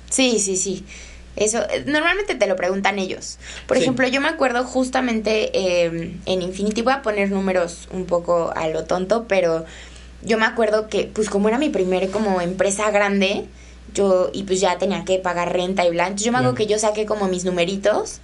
Sí, 0.09 0.39
sí, 0.39 0.55
sí. 0.57 0.83
Eso, 1.35 1.59
normalmente 1.85 2.33
te 2.35 2.47
lo 2.47 2.55
preguntan 2.55 2.97
ellos. 2.97 3.37
Por 3.67 3.77
Sí. 3.77 3.83
ejemplo, 3.83 4.07
yo 4.07 4.19
me 4.21 4.27
acuerdo 4.27 4.63
justamente 4.63 5.51
eh, 5.53 6.15
en 6.25 6.41
Infinity, 6.41 6.81
voy 6.81 6.93
a 6.93 7.01
poner 7.03 7.29
números 7.31 7.87
un 7.91 8.05
poco 8.05 8.51
a 8.55 8.67
lo 8.69 8.85
tonto, 8.85 9.25
pero 9.27 9.63
yo 10.23 10.39
me 10.39 10.45
acuerdo 10.47 10.87
que, 10.87 11.03
pues 11.13 11.29
como 11.29 11.47
era 11.47 11.59
mi 11.59 11.69
primer 11.69 12.09
como 12.09 12.41
empresa 12.41 12.89
grande, 12.89 13.45
yo, 13.97 14.29
y 14.31 14.43
pues 14.43 14.61
ya 14.61 14.77
tenía 14.77 15.03
que 15.03 15.17
pagar 15.19 15.51
renta 15.51 15.85
y 15.85 15.89
bla, 15.89 16.03
entonces 16.07 16.25
yo 16.25 16.31
me 16.31 16.39
Claro. 16.39 16.55
que 16.55 16.67
yo 16.67 16.77
saqué 16.79 17.05
como 17.05 17.27
mis 17.27 17.43
numeritos, 17.45 18.19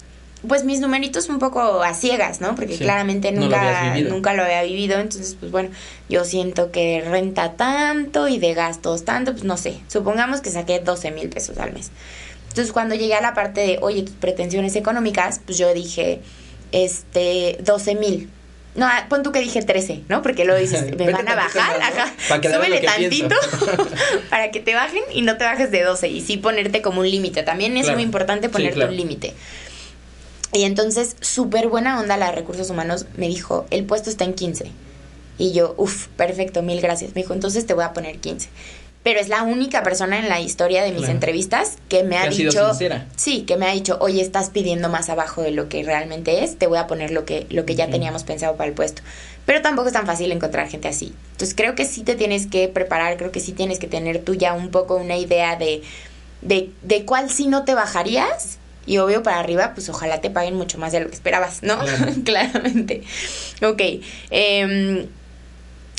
pues 0.46 0.64
mis 0.64 0.80
numeritos 0.80 1.28
un 1.28 1.38
poco 1.38 1.82
a 1.82 1.94
ciegas, 1.94 2.40
¿no? 2.40 2.54
Porque 2.54 2.76
Sí, 2.76 2.84
claramente 2.84 3.32
no 3.32 3.46
lo 3.48 3.56
habías 3.56 3.96
nunca, 3.96 4.10
nunca 4.14 4.34
lo 4.34 4.42
había 4.44 4.62
vivido, 4.62 4.98
entonces 4.98 5.36
pues 5.40 5.50
bueno, 5.50 5.70
yo 6.08 6.24
siento 6.24 6.70
que 6.70 7.02
renta 7.06 7.52
tanto 7.52 8.28
y 8.28 8.38
de 8.38 8.52
gastos 8.54 9.04
tanto, 9.04 9.32
pues 9.32 9.44
no 9.44 9.56
sé, 9.56 9.80
supongamos 9.88 10.40
que 10.42 10.50
saqué 10.50 10.80
12 10.80 11.10
mil 11.12 11.28
pesos 11.30 11.58
al 11.58 11.72
mes. 11.72 11.90
Entonces 12.48 12.72
cuando 12.72 12.94
llegué 12.94 13.14
a 13.14 13.20
la 13.20 13.34
parte 13.34 13.60
de, 13.62 13.78
oye, 13.80 14.02
tus 14.02 14.14
pretensiones 14.14 14.76
económicas, 14.76 15.40
pues 15.44 15.58
yo 15.58 15.72
dije, 15.74 16.20
este, 16.72 17.58
12 17.64 17.94
mil. 17.94 18.30
No, 18.74 18.86
ah, 18.86 19.06
pon 19.08 19.22
tú 19.22 19.30
que 19.30 19.38
dije 19.40 19.62
13, 19.62 20.02
¿no? 20.08 20.20
Porque 20.22 20.44
luego 20.44 20.60
dices, 20.60 20.96
me 20.98 21.10
van 21.10 21.28
a 21.28 21.34
bajar, 21.36 21.80
ajá, 21.80 22.12
súbele 22.28 22.80
tantito 22.80 23.36
para 24.30 24.50
que 24.50 24.60
te 24.60 24.74
bajen 24.74 25.02
y 25.12 25.22
no 25.22 25.36
te 25.36 25.44
bajes 25.44 25.70
de 25.70 25.82
12 25.82 26.08
y 26.08 26.20
sí 26.20 26.36
ponerte 26.38 26.82
como 26.82 27.00
un 27.02 27.10
límite. 27.10 27.42
También 27.44 27.76
es 27.76 27.84
Claro. 27.84 27.96
muy 27.98 28.02
importante 28.04 28.48
Sí, 28.48 28.52
ponerte 28.52 28.74
claro. 28.74 28.90
un 28.90 28.96
límite. 28.96 29.32
Y 30.52 30.64
entonces, 30.64 31.16
súper 31.20 31.68
buena 31.68 32.00
onda 32.00 32.16
la 32.16 32.26
de 32.26 32.32
recursos 32.32 32.70
humanos, 32.70 33.06
me 33.16 33.28
dijo, 33.28 33.66
el 33.70 33.84
puesto 33.84 34.10
está 34.10 34.24
en 34.24 34.34
15. 34.34 34.70
Y 35.38 35.52
yo, 35.52 35.74
uff, 35.78 36.06
perfecto, 36.16 36.62
mil 36.62 36.80
gracias. 36.80 37.14
Me 37.14 37.22
dijo, 37.22 37.34
entonces 37.34 37.66
te 37.66 37.74
voy 37.74 37.84
a 37.84 37.92
poner 37.92 38.18
15. 38.18 38.48
Pero 39.04 39.20
es 39.20 39.28
la 39.28 39.42
única 39.42 39.82
persona 39.82 40.18
en 40.18 40.30
la 40.30 40.40
historia 40.40 40.82
de 40.82 40.90
mis 40.90 41.10
entrevistas 41.10 41.76
que 41.90 42.04
me 42.04 42.16
ha, 42.16 42.26
dicho, 42.26 42.72
sí, 43.16 43.42
que 43.42 43.58
me 43.58 43.66
ha 43.66 43.72
dicho, 43.72 43.98
oye, 44.00 44.22
estás 44.22 44.48
pidiendo 44.48 44.88
más 44.88 45.10
abajo 45.10 45.42
de 45.42 45.50
lo 45.50 45.68
que 45.68 45.82
realmente 45.84 46.42
es, 46.42 46.56
te 46.56 46.66
voy 46.66 46.78
a 46.78 46.86
poner 46.86 47.10
lo 47.10 47.26
que, 47.26 47.46
lo 47.50 47.66
que 47.66 47.74
ya 47.74 47.90
teníamos 47.90 48.24
pensado 48.24 48.56
para 48.56 48.66
el 48.66 48.74
puesto. 48.74 49.02
Pero 49.44 49.60
tampoco 49.60 49.88
es 49.88 49.92
tan 49.92 50.06
fácil 50.06 50.32
encontrar 50.32 50.70
gente 50.70 50.88
así. 50.88 51.14
Entonces 51.32 51.54
creo 51.54 51.74
que 51.74 51.84
sí 51.84 52.02
te 52.02 52.14
tienes 52.14 52.46
que 52.46 52.66
preparar, 52.68 53.18
creo 53.18 53.30
que 53.30 53.40
sí 53.40 53.52
tienes 53.52 53.78
que 53.78 53.88
tener 53.88 54.20
tú 54.24 54.36
ya 54.36 54.54
un 54.54 54.70
poco 54.70 54.96
una 54.96 55.18
idea 55.18 55.56
de, 55.56 55.82
de, 56.40 56.70
de 56.80 57.04
cuál 57.04 57.28
sí 57.28 57.46
no 57.46 57.66
te 57.66 57.74
bajarías. 57.74 58.58
Y 58.86 58.98
obvio 58.98 59.22
para 59.22 59.38
arriba, 59.38 59.72
pues 59.74 59.88
ojalá 59.90 60.22
te 60.22 60.30
paguen 60.30 60.54
mucho 60.54 60.78
más 60.78 60.92
de 60.92 61.00
lo 61.00 61.08
que 61.08 61.14
esperabas, 61.14 61.62
¿no? 61.62 61.78
Claramente. 62.24 63.02
Ok. 63.62 63.82
Eh, 64.30 65.08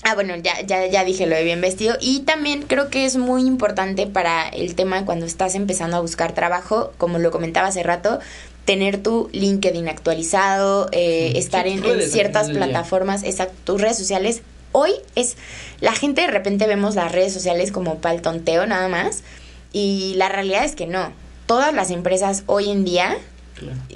Ah, 0.03 0.13
bueno, 0.13 0.35
ya, 0.35 0.61
ya, 0.61 0.85
ya 0.85 1.03
dije 1.03 1.25
lo 1.25 1.35
de 1.35 1.43
bien 1.43 1.61
vestido. 1.61 1.95
Y 1.99 2.21
también 2.21 2.63
creo 2.63 2.89
que 2.89 3.05
es 3.05 3.17
muy 3.17 3.41
importante 3.41 4.05
para 4.07 4.47
el 4.49 4.75
tema 4.75 5.05
cuando 5.05 5.25
estás 5.25 5.55
empezando 5.55 5.97
a 5.97 5.99
buscar 5.99 6.33
trabajo, 6.33 6.93
como 6.97 7.17
lo 7.17 7.31
comentaba 7.31 7.67
hace 7.67 7.81
rato, 7.81 8.19
tener 8.65 9.01
tu 9.01 9.29
LinkedIn 9.31 9.87
actualizado, 9.87 10.89
eh, 10.91 11.33
estar 11.35 11.67
en, 11.67 11.81
ciertas 12.01 12.49
plataformas, 12.49 13.23
exacto, 13.23 13.55
tus 13.63 13.81
redes 13.81 13.97
sociales. 13.97 14.41
Hoy 14.71 14.91
es, 15.15 15.37
la 15.79 15.93
gente 15.93 16.21
de 16.21 16.27
repente 16.27 16.67
vemos 16.67 16.95
las 16.95 17.11
redes 17.11 17.33
sociales 17.33 17.71
como 17.71 17.99
para 17.99 18.15
el 18.15 18.21
tonteo 18.21 18.65
nada 18.65 18.87
más. 18.89 19.23
Y 19.71 20.13
la 20.15 20.29
realidad 20.29 20.65
es 20.65 20.75
que 20.75 20.87
no. 20.87 21.11
Todas 21.47 21.73
las 21.73 21.91
empresas 21.91 22.43
hoy 22.45 22.69
en 22.69 22.85
día 22.85 23.17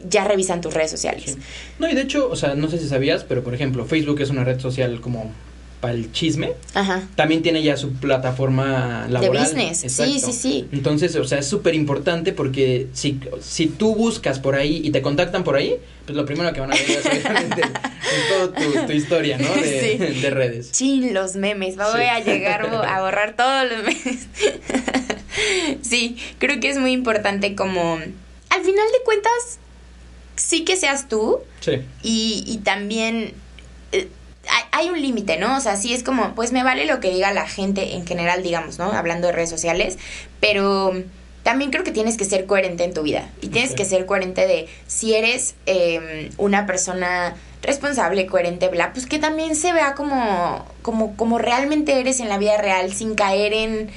ya 0.10 0.24
revisan 0.24 0.62
tus 0.62 0.74
redes 0.74 0.92
sociales. 0.92 1.38
No, 1.80 1.90
y 1.90 1.96
de 1.96 2.02
hecho, 2.02 2.30
o 2.30 2.36
sea, 2.36 2.56
no 2.56 2.70
sé 2.70 2.78
si 2.80 2.88
sabías, 2.88 3.24
pero 3.24 3.44
por 3.44 3.54
ejemplo, 3.54 3.86
Facebook 3.86 4.22
es 4.22 4.30
una 4.30 4.44
red 4.44 4.60
social 4.60 5.02
como 5.02 5.32
para 5.80 5.94
el 5.94 6.12
chisme, 6.12 6.54
Ajá. 6.74 7.08
también 7.16 7.42
tiene 7.42 7.64
ya 7.64 7.78
su 7.78 7.94
plataforma 7.94 9.08
laboral. 9.10 9.32
De 9.32 9.40
business, 9.40 9.80
sí, 9.92 10.20
sí, 10.20 10.34
sí. 10.34 10.68
Entonces, 10.72 11.16
o 11.16 11.24
sea, 11.24 11.40
es 11.40 11.48
súper 11.48 11.74
importante 11.74 12.34
porque 12.34 12.88
si, 12.94 13.20
si 13.42 13.68
tú 13.68 13.96
buscas 13.96 14.40
por 14.40 14.56
ahí 14.56 14.82
y 14.84 14.92
te 14.92 15.02
contactan 15.02 15.44
por 15.44 15.56
ahí, 15.56 15.78
pues 16.06 16.18
lo 16.18 16.26
primero 16.26 16.52
que 16.52 16.60
van 16.60 16.74
a 16.74 16.76
ver 16.76 16.90
es 16.90 17.06
obviamente 17.06 17.62
toda 18.30 18.88
tu, 18.88 18.92
historia, 18.92 19.38
¿no? 19.38 19.54
De, 19.56 20.16
de, 20.22 20.30
redes. 20.30 20.72
Chin, 20.72 21.14
los 21.14 21.36
memes, 21.36 21.78
voy 21.78 22.04
a 22.04 22.20
llegar 22.20 22.66
a 22.66 23.02
borrar 23.02 23.36
todos 23.38 23.70
los 23.72 23.84
memes. 23.84 24.28
sí, 25.82 26.18
creo 26.40 26.60
que 26.60 26.70
es 26.70 26.78
muy 26.78 26.92
importante 26.92 27.56
como, 27.56 27.94
al 27.96 28.62
final 28.62 28.88
de 28.92 29.04
cuentas, 29.06 29.60
sí 30.36 30.66
que 30.66 30.76
seas 30.76 31.08
tú. 31.08 31.40
Sí. 31.62 31.82
Y, 32.04 32.44
y 32.48 32.58
también 32.58 33.34
hay 34.72 34.90
un 34.90 35.02
límite, 35.02 35.38
¿no? 35.38 35.58
O 35.58 35.60
sea, 35.60 35.76
sí 35.76 35.94
es 35.94 36.04
como, 36.04 36.36
pues 36.36 36.52
me 36.52 36.64
vale 36.64 36.86
lo 36.86 37.00
que 37.00 37.12
diga 37.12 37.34
la 37.34 37.48
gente 37.48 37.96
en 37.96 38.06
general, 38.06 38.44
digamos, 38.44 38.80
¿no? 38.80 38.92
Hablando 38.92 39.28
de 39.28 39.34
redes 39.34 39.50
sociales, 39.50 39.98
pero 40.40 40.94
también 41.44 41.72
creo 41.72 41.84
que 41.84 41.92
tienes 41.92 42.18
que 42.18 42.26
ser 42.26 42.46
coherente 42.46 42.84
en 42.84 42.94
tu 42.94 43.02
vida 43.02 43.30
y 43.42 43.48
tienes 43.48 43.74
que 43.74 43.86
ser 43.86 44.06
coherente 44.06 44.46
de 44.48 44.68
si 44.88 45.16
eres 45.16 45.56
em, 45.66 46.30
una 46.38 46.66
persona 46.66 47.36
responsable, 47.62 48.26
coherente, 48.28 48.68
bla, 48.70 48.94
pues 48.94 49.06
que 49.06 49.20
también 49.20 49.56
se 49.56 49.74
vea 49.74 49.96
como, 49.96 50.66
como, 50.82 51.16
como 51.16 51.38
realmente 51.38 52.00
eres 52.00 52.20
en 52.20 52.30
la 52.30 52.38
vida 52.38 52.58
real 52.58 52.94
sin 52.94 53.16
caer 53.16 53.54
en, 53.54 53.90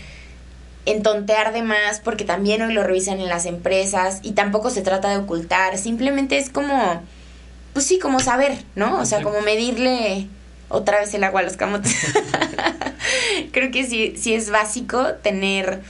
en 0.86 1.02
tontear 1.02 1.52
de 1.52 1.62
más, 1.62 2.00
porque 2.00 2.24
también 2.24 2.62
hoy 2.62 2.72
lo 2.72 2.82
revisan 2.82 3.20
en 3.20 3.28
las 3.28 3.46
empresas 3.46 4.20
y 4.22 4.32
tampoco 4.32 4.70
se 4.70 4.82
trata 4.82 5.10
de 5.10 5.18
ocultar, 5.18 5.78
simplemente 5.78 6.38
es 6.38 6.50
como, 6.50 7.02
pues 7.72 7.86
sí, 7.86 7.98
como 7.98 8.20
saber, 8.20 8.64
¿no? 8.74 8.98
O 9.00 9.04
sea, 9.04 9.22
como 9.22 9.40
medirle 9.42 10.28
otra 10.72 11.00
vez 11.00 11.14
el 11.14 11.24
agua 11.24 11.40
a 11.40 11.44
los 11.44 11.56
camotes. 11.56 11.94
Creo 13.52 13.70
que 13.70 13.86
sí, 13.86 14.14
sí 14.16 14.34
es 14.34 14.50
básico 14.50 15.14
tener 15.22 15.80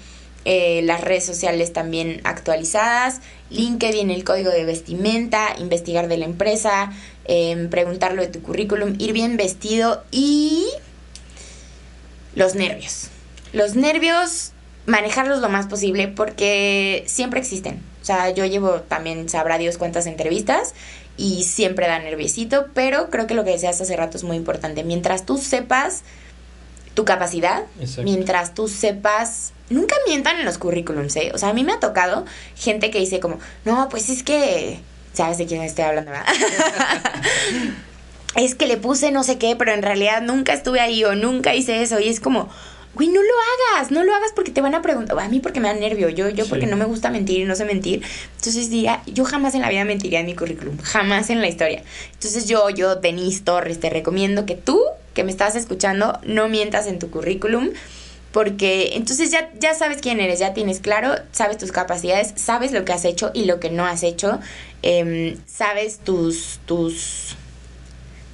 eh, 0.45 0.83
las 0.83 1.01
redes 1.01 1.25
sociales 1.25 1.73
también 1.73 2.21
actualizadas, 2.25 3.21
LinkedIn, 3.51 4.11
el 4.11 4.25
código 4.25 4.51
de 4.51 4.65
vestimenta, 4.65 5.55
investigar 5.59 6.09
de 6.09 6.17
la 6.17 6.25
empresa, 6.25 6.93
eh, 7.27 7.69
preguntarlo 7.71 8.23
de 8.23 8.29
tu 8.29 8.43
currículum, 8.43 8.97
ir 8.99 9.13
bien 9.13 9.37
vestido 9.37 10.03
y 10.11 10.67
los 12.35 12.57
nervios. 12.57 13.09
Los 13.53 13.77
nervios, 13.77 14.53
manejarlos 14.87 15.41
lo 15.41 15.49
más 15.49 15.67
posible 15.67 16.09
porque 16.09 17.05
siempre 17.07 17.39
existen. 17.39 17.81
O 18.01 18.05
sea, 18.05 18.31
yo 18.31 18.45
llevo 18.45 18.81
también, 18.81 19.29
sabrá 19.29 19.59
Dios 19.59 19.79
cuántas 19.79 20.07
entrevistas 20.07 20.75
y 21.17 21.45
siempre 21.45 21.87
da 21.87 21.99
nerviosito, 21.99 22.67
pero 22.75 23.11
creo 23.11 23.27
que 23.27 23.35
lo 23.35 23.45
que 23.45 23.51
decías 23.51 23.81
hace 23.81 23.97
rato 23.97 24.17
es 24.17 24.25
muy 24.25 24.37
importante. 24.37 24.85
Mientras 24.85 25.27
tú 25.27 25.39
sepas 25.39 26.03
tu 26.95 27.05
capacidad, 27.05 27.65
mientras 28.03 28.55
tú 28.55 28.69
sepas, 28.69 29.53
nunca 29.71 29.97
mientan 30.07 30.39
en 30.39 30.45
los 30.45 30.59
currículums, 30.59 31.17
¿eh? 31.17 31.33
O 31.35 31.39
sea, 31.39 31.51
a 31.51 31.55
mí 31.55 31.65
me 31.65 31.73
ha 31.73 31.81
tocado 31.81 32.25
gente 32.57 32.91
que 32.91 32.99
dice 32.99 33.21
como, 33.21 33.39
no, 33.65 33.89
pues 33.89 34.11
es 34.11 34.23
que, 34.23 34.81
¿sabes 35.13 35.39
de 35.39 35.47
quién 35.47 35.63
estoy 35.63 35.85
hablando? 35.85 36.13
es 38.37 38.55
que 38.55 38.67
le 38.67 38.77
puse 38.77 39.11
no 39.11 39.25
sé 39.25 39.39
qué, 39.39 39.57
pero 39.57 39.73
en 39.73 39.83
realidad 39.83 40.23
nunca 40.23 40.53
estuve 40.53 40.81
ahí 40.81 41.05
o 41.05 41.15
nunca 41.15 41.55
hice 41.55 41.83
eso 41.83 41.99
y 41.99 42.09
es 42.09 42.21
como, 42.21 42.51
güey, 42.95 43.09
no 43.09 43.21
lo 43.23 43.75
hagas, 43.77 43.91
no 43.91 44.05
lo 44.05 44.15
hagas 44.15 44.33
porque 44.35 44.51
te 44.51 44.61
van 44.61 44.75
a 44.75 44.83
preguntar, 44.83 45.19
a 45.19 45.29
mí 45.29 45.41
porque 45.41 45.61
me 45.61 45.69
da 45.69 45.75
nervio, 45.75 46.09
yo, 46.09 46.29
yo 46.29 46.47
porque 46.47 46.67
no 46.67 46.77
me 46.77 46.85
gusta 46.85 47.11
mentir 47.11 47.41
y 47.41 47.45
no 47.45 47.55
sé 47.55 47.65
mentir, 47.65 48.03
entonces 48.37 48.71
diría, 48.71 49.03
yo 49.07 49.25
jamás 49.25 49.55
en 49.55 49.63
la 49.63 49.71
vida 49.71 49.85
mentiría 49.85 50.21
en 50.21 50.27
mi 50.27 50.35
currículum, 50.35 50.79
jamás 50.83 51.31
en 51.31 51.41
la 51.41 51.49
historia. 51.49 51.83
Entonces 52.13 52.47
yo, 52.47 52.69
yo, 52.71 52.97
Denise 52.97 53.43
Torres, 53.43 53.81
te 53.81 53.91
recomiendo 53.91 54.47
que 54.47 54.57
tú, 54.57 54.81
que 55.15 55.25
me 55.25 55.31
estás 55.31 55.57
escuchando, 55.57 56.19
no 56.25 56.49
mientas 56.49 56.87
en 56.87 56.99
tu 56.99 57.11
currículum, 57.11 57.71
porque 58.33 58.95
entonces 58.95 59.31
ya, 59.31 59.51
ya 59.61 59.75
sabes 59.75 59.99
quién 60.01 60.19
eres, 60.21 60.39
ya 60.39 60.55
tienes 60.55 60.81
claro, 60.81 61.15
sabes 61.33 61.59
tus 61.59 61.71
capacidades, 61.71 62.33
sabes 62.37 62.73
lo 62.73 62.85
que 62.85 62.93
has 62.93 63.05
hecho 63.05 63.31
y 63.35 63.45
lo 63.45 63.61
que 63.61 63.71
no 63.71 63.87
has 63.87 64.03
hecho, 64.03 64.41
em, 64.83 65.37
sabes 65.47 65.99
tus, 65.99 66.61
tus, 66.67 67.37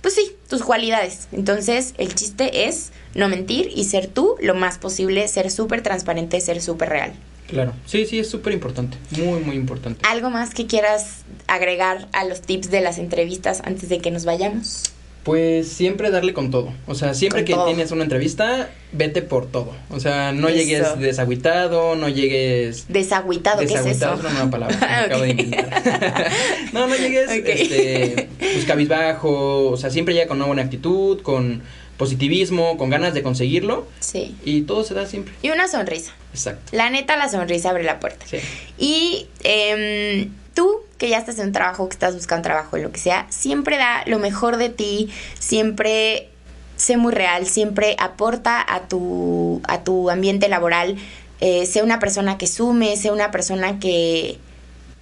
pues 0.03 0.15
sí, 0.15 0.33
tus 0.49 0.63
cualidades. 0.63 1.29
Entonces 1.33 1.95
el 1.99 2.15
chiste 2.15 2.69
es 2.69 2.91
no 3.15 3.29
mentir 3.29 3.71
y 3.75 3.85
ser 3.85 4.07
tú 4.07 4.37
lo 4.41 4.55
más 4.55 4.79
posible, 4.79 5.27
ser 5.29 5.51
súper 5.51 5.83
transparente, 5.83 6.41
ser 6.41 6.61
súper 6.63 6.89
real. 6.89 7.13
Claro, 7.49 7.73
sí, 7.87 8.05
sí, 8.05 8.19
es 8.19 8.29
súper 8.29 8.53
importante, 8.53 8.99
muy, 9.13 9.41
muy 9.41 9.57
importante. 9.57 10.01
¿Algo 10.07 10.29
más 10.29 10.53
que 10.53 10.67
quieras 10.67 11.23
agregar 11.47 12.09
a 12.13 12.25
los 12.25 12.43
tips 12.43 12.71
de 12.71 12.83
las 12.83 12.99
entrevistas 12.99 13.63
antes 13.65 13.89
de 13.89 14.01
que 14.01 14.11
nos 14.11 14.27
vayamos? 14.27 14.83
Pues 15.25 15.69
siempre 15.69 16.11
darle 16.11 16.33
con 16.33 16.51
todo. 16.51 16.73
O 16.87 16.95
sea, 16.95 17.13
siempre 17.15 17.45
que 17.45 17.55
tienes 17.67 17.91
una 17.91 18.03
entrevista, 18.03 18.71
vete 18.93 19.21
por 19.21 19.47
todo. 19.47 19.73
O 19.91 20.01
sea, 20.01 20.33
no 20.33 20.49
llegues 20.49 20.99
desagüitado, 20.99 21.97
no 21.97 22.09
llegues. 22.09 22.87
Desagüitado, 22.89 23.61
¿qué 23.61 23.75
es 23.75 23.87
eso? 23.87 24.15
es 24.15 24.21
una 24.21 24.31
nueva 24.31 24.51
palabra. 24.51 25.05
acabo 25.05 25.23
de 25.23 25.31
inventar. 25.31 26.33
no, 26.73 26.87
no 26.87 26.97
llegues 26.97 27.31
este, 27.31 28.29
pues 28.39 28.65
cabizbajo. 28.65 29.71
O 29.71 29.77
sea, 29.77 29.91
siempre 29.91 30.15
llega 30.15 30.29
con 30.29 30.39
una 30.39 30.47
buena 30.47 30.63
actitud, 30.63 31.21
con 31.21 31.63
positivismo, 31.99 32.79
con 32.79 32.89
ganas 32.89 33.13
de 33.13 33.23
conseguirlo. 33.23 33.87
Sí. 34.01 34.35
Y 34.45 34.63
todo 34.63 34.85
se 34.85 34.95
da 34.95 35.05
siempre. 35.05 35.35
Y 35.43 35.51
una 35.51 35.69
sonrisa. 35.69 36.15
Exacto. 36.33 36.75
La 36.75 36.89
neta, 36.89 37.17
la 37.17 37.29
sonrisa 37.29 37.71
abre 37.71 37.85
la 37.85 38.01
puerta. 38.01 38.25
Sí. 38.27 38.39
Y 38.79 39.27
eh, 39.45 40.29
tú, 40.55 40.81
que 40.99 41.09
ya 41.09 41.19
estás 41.19 41.39
en 41.39 41.47
un 41.47 41.53
trabajo, 41.53 41.89
que 41.89 41.95
estás 41.95 42.15
buscando 42.15 42.43
trabajo, 42.43 42.77
lo 42.77 42.91
que 42.91 42.99
sea, 43.01 43.27
siempre 43.31 43.79
da 43.79 44.03
lo 44.07 44.19
mejor 44.19 44.57
de 44.57 44.69
ti, 44.69 45.11
siempre 45.39 46.29
sé 46.77 46.97
muy 46.97 47.13
real, 47.13 47.47
siempre 47.47 47.97
aporta 47.99 48.65
a 48.67 48.89
tu, 48.89 49.61
a 49.67 49.83
tu 49.83 50.11
ambiente 50.11 50.49
laboral, 50.49 50.97
eh, 51.41 51.67
sé 51.67 51.83
una 51.83 51.99
persona 51.99 52.37
que 52.37 52.47
sume, 52.47 52.97
sé 52.97 53.11
una 53.13 53.31
persona 53.31 53.79
que, 53.79 54.39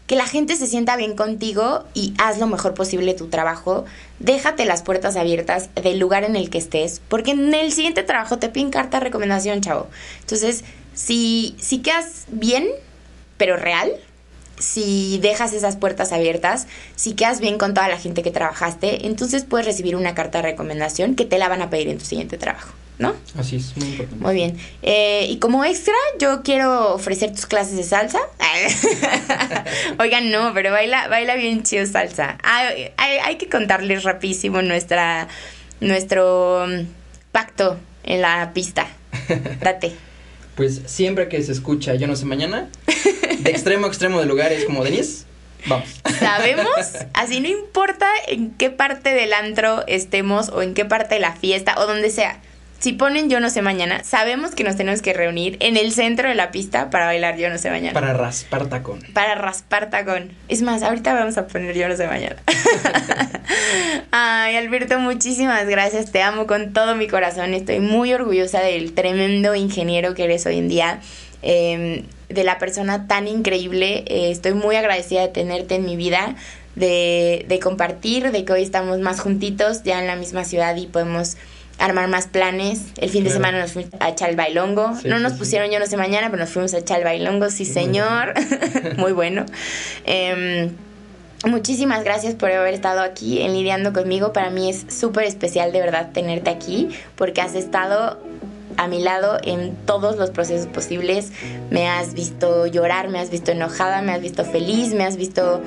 que 0.06 0.16
la 0.16 0.26
gente 0.26 0.56
se 0.56 0.66
sienta 0.66 0.96
bien 0.96 1.16
contigo 1.16 1.84
y 1.94 2.14
haz 2.18 2.38
lo 2.38 2.46
mejor 2.46 2.74
posible 2.74 3.14
tu 3.14 3.28
trabajo. 3.28 3.84
Déjate 4.18 4.64
las 4.64 4.82
puertas 4.82 5.16
abiertas 5.16 5.70
del 5.74 5.98
lugar 5.98 6.24
en 6.24 6.36
el 6.36 6.50
que 6.50 6.58
estés, 6.58 7.00
porque 7.08 7.32
en 7.32 7.54
el 7.54 7.72
siguiente 7.72 8.02
trabajo 8.02 8.38
te 8.38 8.48
piden 8.48 8.70
carta 8.70 8.98
de 8.98 9.04
recomendación, 9.04 9.60
chavo. 9.62 9.88
Entonces, 10.20 10.64
si, 10.94 11.56
si 11.58 11.78
quedas 11.78 12.24
bien, 12.28 12.66
pero 13.36 13.56
real, 13.56 13.90
si 14.58 15.18
dejas 15.18 15.52
esas 15.52 15.76
puertas 15.76 16.12
abiertas, 16.12 16.66
si 16.94 17.14
quedas 17.14 17.40
bien 17.40 17.58
con 17.58 17.74
toda 17.74 17.88
la 17.88 17.98
gente 17.98 18.22
que 18.22 18.30
trabajaste, 18.30 19.06
entonces 19.06 19.44
puedes 19.44 19.66
recibir 19.66 19.96
una 19.96 20.14
carta 20.14 20.38
de 20.38 20.50
recomendación 20.50 21.14
que 21.14 21.24
te 21.24 21.38
la 21.38 21.48
van 21.48 21.62
a 21.62 21.70
pedir 21.70 21.88
en 21.88 21.98
tu 21.98 22.04
siguiente 22.04 22.38
trabajo. 22.38 22.72
¿no? 22.98 23.14
Así 23.38 23.56
es, 23.56 23.76
muy 23.76 23.88
importante. 23.88 24.24
Muy 24.24 24.34
bien. 24.34 24.56
Eh, 24.82 25.26
y 25.28 25.38
como 25.38 25.64
extra, 25.64 25.94
yo 26.18 26.42
quiero 26.42 26.94
ofrecer 26.94 27.32
tus 27.32 27.46
clases 27.46 27.76
de 27.76 27.82
salsa. 27.82 28.20
Oigan, 29.98 30.30
no, 30.30 30.52
pero 30.54 30.70
baila, 30.70 31.08
baila 31.08 31.34
bien 31.36 31.62
chido 31.62 31.84
salsa. 31.86 32.38
hay, 32.42 32.92
hay, 32.96 33.36
que 33.36 33.48
contarles 33.48 34.04
rapidísimo 34.04 34.62
nuestra, 34.62 35.28
nuestro 35.80 36.66
mm, 36.66 36.86
pacto 37.32 37.78
en 38.04 38.22
la 38.22 38.52
pista. 38.54 38.86
Date. 39.60 39.92
Pues 40.54 40.80
siempre 40.86 41.28
que 41.28 41.42
se 41.42 41.52
escucha 41.52 41.94
Yo 41.96 42.06
no 42.06 42.16
sé 42.16 42.24
mañana, 42.24 42.70
de 43.38 43.50
extremo 43.50 43.86
a 43.86 43.88
extremo 43.88 44.20
de 44.20 44.26
lugares 44.26 44.64
como 44.64 44.84
Denise, 44.84 45.24
vamos. 45.66 45.88
¿Sabemos? 46.18 46.66
Así 47.14 47.40
no 47.40 47.48
importa 47.48 48.06
en 48.28 48.50
qué 48.52 48.70
parte 48.70 49.10
del 49.10 49.32
antro 49.32 49.84
estemos 49.86 50.48
o 50.50 50.62
en 50.62 50.74
qué 50.74 50.84
parte 50.84 51.14
de 51.14 51.20
la 51.20 51.32
fiesta 51.32 51.74
o 51.78 51.86
donde 51.86 52.10
sea 52.10 52.40
si 52.78 52.92
ponen 52.92 53.30
Yo 53.30 53.40
no 53.40 53.50
sé 53.50 53.62
mañana, 53.62 54.04
sabemos 54.04 54.54
que 54.54 54.64
nos 54.64 54.76
tenemos 54.76 55.02
que 55.02 55.12
reunir 55.12 55.56
en 55.60 55.76
el 55.76 55.92
centro 55.92 56.28
de 56.28 56.34
la 56.34 56.50
pista 56.50 56.90
para 56.90 57.06
bailar 57.06 57.36
Yo 57.36 57.48
no 57.48 57.58
sé 57.58 57.70
mañana. 57.70 57.94
Para 57.94 58.12
raspar 58.12 58.66
tacón. 58.66 59.00
Para 59.12 59.34
raspar 59.34 59.90
tacón. 59.90 60.32
Es 60.48 60.62
más, 60.62 60.82
ahorita 60.82 61.14
vamos 61.14 61.38
a 61.38 61.46
poner 61.46 61.76
Yo 61.76 61.88
no 61.88 61.96
sé 61.96 62.06
mañana. 62.06 62.36
Ay, 64.10 64.56
Alberto, 64.56 64.98
muchísimas 64.98 65.66
gracias. 65.66 66.12
Te 66.12 66.22
amo 66.22 66.46
con 66.46 66.72
todo 66.72 66.94
mi 66.96 67.08
corazón. 67.08 67.54
Estoy 67.54 67.80
muy 67.80 68.12
orgullosa 68.12 68.60
del 68.60 68.92
tremendo 68.92 69.54
ingeniero 69.54 70.14
que 70.14 70.24
eres 70.24 70.44
hoy 70.46 70.58
en 70.58 70.68
día. 70.68 71.00
Em, 71.42 72.04
de 72.28 72.44
la 72.44 72.58
persona 72.58 73.06
tan 73.06 73.28
increíble. 73.28 74.04
Eh, 74.06 74.30
estoy 74.30 74.54
muy 74.54 74.76
agradecida 74.76 75.22
de 75.22 75.28
tenerte 75.28 75.76
en 75.76 75.84
mi 75.84 75.96
vida, 75.96 76.34
de, 76.74 77.44
de 77.48 77.58
compartir, 77.60 78.32
de 78.32 78.44
que 78.44 78.52
hoy 78.52 78.62
estamos 78.62 78.98
más 78.98 79.20
juntitos, 79.20 79.82
ya 79.84 80.00
en 80.00 80.06
la 80.06 80.16
misma 80.16 80.44
ciudad 80.44 80.74
y 80.76 80.86
podemos 80.86 81.36
armar 81.78 82.08
más 82.08 82.26
planes. 82.26 82.86
El 82.98 83.10
fin 83.10 83.24
de 83.24 83.30
semana 83.30 83.60
nos 83.60 83.72
fuimos 83.72 83.92
a 84.00 84.08
echar 84.08 84.30
el 84.30 84.36
bailongo. 84.36 84.92
no 85.04 85.18
nos 85.18 85.34
pusieron 85.34 85.70
yo 85.70 85.78
no 85.78 85.86
sé 85.86 85.96
mañana, 85.96 86.28
pero 86.30 86.42
nos 86.42 86.50
fuimos 86.50 86.74
a 86.74 86.78
echar 86.78 86.98
el 86.98 87.04
bailongo, 87.04 87.50
sí 87.50 87.64
señor. 87.64 88.34
Muy 88.96 89.12
bueno. 89.12 89.44
Em, 90.04 90.70
muchísimas 91.44 92.02
gracias 92.02 92.34
por 92.34 92.50
haber 92.50 92.74
estado 92.74 93.00
aquí 93.00 93.42
en 93.42 93.52
lidiando 93.52 93.92
conmigo. 93.92 94.32
Para 94.32 94.50
mí 94.50 94.70
es 94.70 94.86
súper 94.88 95.24
especial 95.24 95.72
de 95.72 95.80
verdad 95.80 96.10
tenerte 96.12 96.50
aquí 96.50 96.88
porque 97.14 97.40
has 97.40 97.54
estado 97.54 98.18
a 98.76 98.88
mi 98.88 99.00
lado 99.00 99.38
en 99.42 99.74
todos 99.86 100.16
los 100.16 100.30
procesos 100.30 100.66
posibles. 100.66 101.32
Me 101.70 101.88
has 101.88 102.14
visto 102.14 102.66
llorar, 102.66 103.08
me 103.08 103.18
has 103.18 103.30
visto 103.30 103.52
enojada, 103.52 104.02
me 104.02 104.12
has 104.12 104.20
visto 104.20 104.44
feliz, 104.44 104.94
me 104.94 105.04
has 105.04 105.16
visto 105.16 105.62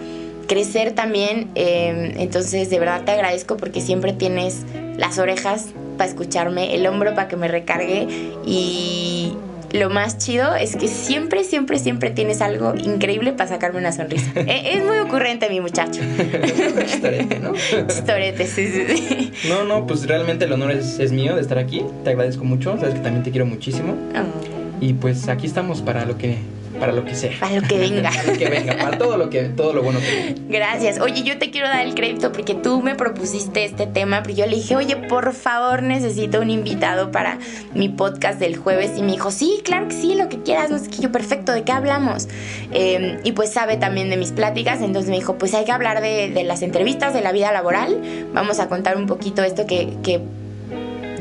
crecer 0.48 0.94
también. 0.94 1.50
Em, 1.56 2.20
entonces 2.20 2.70
de 2.70 2.80
verdad 2.80 3.04
te 3.06 3.12
agradezco 3.12 3.58
porque 3.58 3.82
siempre 3.82 4.14
tienes 4.14 4.64
las 4.98 5.18
orejas 5.20 5.68
para 5.98 6.10
escucharme, 6.10 6.76
el 6.76 6.86
hombro 6.88 7.14
para 7.14 7.28
que 7.28 7.36
me 7.36 7.48
recargue 7.48 8.08
y 8.46 9.34
lo 9.72 9.90
más 9.90 10.18
chido 10.18 10.56
es 10.56 10.76
que 10.76 10.88
siempre, 10.88 11.44
siempre, 11.44 11.80
siempre 11.80 12.10
tienes 12.12 12.42
algo 12.42 12.74
increíble 12.76 13.34
para 13.34 13.50
sacarme 13.50 13.80
una 13.80 13.92
sonrisa. 13.92 14.32
E, 14.50 14.78
es 14.78 14.84
muy 14.84 14.98
ocurrente 14.98 15.50
mi 15.50 15.60
muchacho. 15.62 16.02
Chistorete, 16.86 17.40
¿no? 17.40 17.54
Chistorete, 17.54 18.48
sí, 18.48 18.68
sí, 18.68 18.86
sí. 18.88 19.32
No, 19.50 19.64
no, 19.64 19.86
pues 19.86 20.08
realmente 20.08 20.46
el 20.46 20.54
honor 20.54 20.72
es, 20.72 21.00
es, 21.00 21.12
mío 21.12 21.36
de 21.36 21.42
estar 21.42 21.58
aquí. 21.58 21.84
Te 22.04 22.12
agradezco 22.12 22.44
mucho, 22.44 22.78
sabes 22.80 22.96
que 22.96 23.02
también 23.02 23.24
te 23.24 23.32
quiero 23.32 23.46
muchísimo. 23.46 23.94
Oh. 24.16 24.82
Y 24.82 24.94
pues 24.94 25.28
aquí 25.28 25.46
estamos 25.46 25.82
para 25.82 26.06
lo 26.06 26.18
que 26.18 26.38
para 26.80 26.92
lo 26.92 27.06
que 27.06 27.16
sea. 27.16 27.32
Para 27.40 27.60
lo 27.60 27.68
que 27.68 27.78
venga. 27.80 28.10
para 28.10 28.24
lo 28.24 28.34
que 28.38 28.50
venga, 28.50 28.78
para 28.78 28.98
todo 28.98 29.18
lo 29.18 29.30
que 29.30 29.44
todo 29.44 29.74
lo 29.74 29.84
bueno 29.84 30.00
que 30.00 30.34
venga. 30.34 30.42
Gracias. 30.48 31.00
Oye, 31.00 31.24
yo 31.24 31.38
te 31.38 31.52
quiero 31.52 31.68
dar 31.68 31.86
el 31.86 31.94
crédito 31.96 32.32
porque 32.32 32.56
tú 32.56 32.82
me 32.82 32.96
propusiste 32.96 33.66
este 33.66 33.86
tema, 33.88 34.24
pero 34.24 34.36
yo 34.36 34.46
le 34.48 34.56
dije, 34.56 34.76
"Oye, 34.76 34.96
por 34.96 35.34
favor, 35.34 35.84
necesito 35.84 36.40
un 36.42 36.50
invitado 36.50 37.12
para 37.12 37.38
mi 37.74 37.90
podcast 37.90 38.40
del 38.40 38.56
jueves." 38.58 38.92
Y 38.98 39.02
me 39.02 39.12
dijo, 39.12 39.32
"Sí, 39.32 39.60
claro 39.64 39.88
que 39.88 39.96
sí, 39.96 40.16
lo 40.16 40.30
que 40.30 40.42
quieras." 40.42 40.70
No 40.72 40.78
sé 40.80 40.90
qué 40.90 41.02
yo, 41.02 41.12
perfecto, 41.12 41.52
¿de 41.52 41.64
qué 41.64 41.72
hablamos? 41.72 42.28
Em, 42.72 43.18
y 43.24 43.32
pues 43.34 43.52
sabe 43.52 43.78
también 43.78 44.10
de 44.10 44.18
mis 44.18 44.32
pláticas, 44.32 44.82
entonces 44.82 45.10
me 45.10 45.18
dijo, 45.18 45.38
"Pues 45.38 45.54
hay 45.54 45.66
que 45.66 45.72
hablar 45.72 46.02
de, 46.02 46.30
de 46.30 46.44
las 46.44 46.62
entrevistas, 46.62 47.14
de 47.14 47.22
la 47.22 47.32
vida 47.32 47.52
laboral. 47.52 48.00
Vamos 48.34 48.60
a 48.60 48.68
contar 48.70 48.98
un 48.98 49.06
poquito 49.06 49.44
esto 49.44 49.66
que, 49.66 49.94
que 50.04 50.22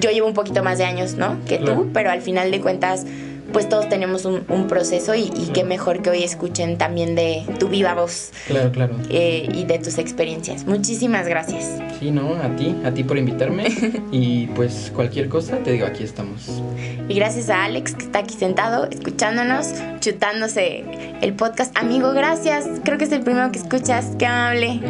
yo 0.00 0.10
llevo 0.10 0.28
un 0.28 0.34
poquito 0.34 0.62
más 0.62 0.78
de 0.78 0.84
años, 0.84 1.14
¿no? 1.14 1.36
Que 1.46 1.58
tú, 1.58 1.90
pero 1.92 2.10
al 2.10 2.20
final 2.22 2.50
de 2.50 2.60
cuentas 2.60 3.04
pues 3.52 3.68
todos 3.68 3.88
tenemos 3.88 4.24
un, 4.24 4.44
proceso 4.68 5.14
y, 5.14 5.30
qué 5.54 5.64
mejor 5.64 6.02
que 6.02 6.10
hoy 6.10 6.22
escuchen 6.22 6.76
también 6.76 7.14
de 7.14 7.44
tu 7.58 7.68
viva 7.68 7.94
voz. 7.94 8.32
Claro, 8.46 8.70
claro. 8.70 8.96
Eh, 9.08 9.48
y 9.52 9.64
de 9.64 9.78
tus 9.78 9.98
experiencias. 9.98 10.66
Muchísimas 10.66 11.26
gracias. 11.26 11.78
Sí, 11.98 12.10
no, 12.10 12.34
a 12.34 12.54
ti, 12.56 12.74
a 12.84 12.92
ti 12.92 13.04
por 13.04 13.16
invitarme. 13.16 13.68
y 14.12 14.48
pues 14.48 14.92
cualquier 14.94 15.28
cosa, 15.28 15.58
te 15.58 15.72
digo, 15.72 15.86
aquí 15.86 16.04
estamos. 16.04 16.62
Y 17.08 17.14
gracias 17.14 17.48
a 17.48 17.64
Alex 17.64 17.94
que 17.94 18.04
está 18.04 18.20
aquí 18.20 18.34
sentado, 18.34 18.88
escuchándonos, 18.90 19.72
chutándose 20.00 20.84
el 21.22 21.34
podcast. 21.34 21.76
Amigo, 21.76 22.12
gracias. 22.12 22.66
Creo 22.84 22.98
que 22.98 23.04
es 23.04 23.12
el 23.12 23.22
primero 23.22 23.50
que 23.50 23.58
escuchas. 23.58 24.12
Qué 24.18 24.26
amable. 24.26 24.80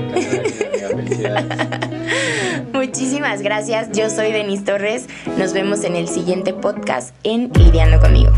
Muchísimas 2.73 3.43
gracias. 3.43 3.91
Yo 3.93 4.11
soy 4.11 4.33
Denise 4.33 4.65
Torres. 4.65 5.07
Nos 5.37 5.53
vemos 5.53 5.85
en 5.85 5.97
el 5.97 6.09
siguiente 6.09 6.53
podcast 6.53 7.15
en 7.23 7.51
Lidiando 7.55 8.01
conmigo. 8.01 8.33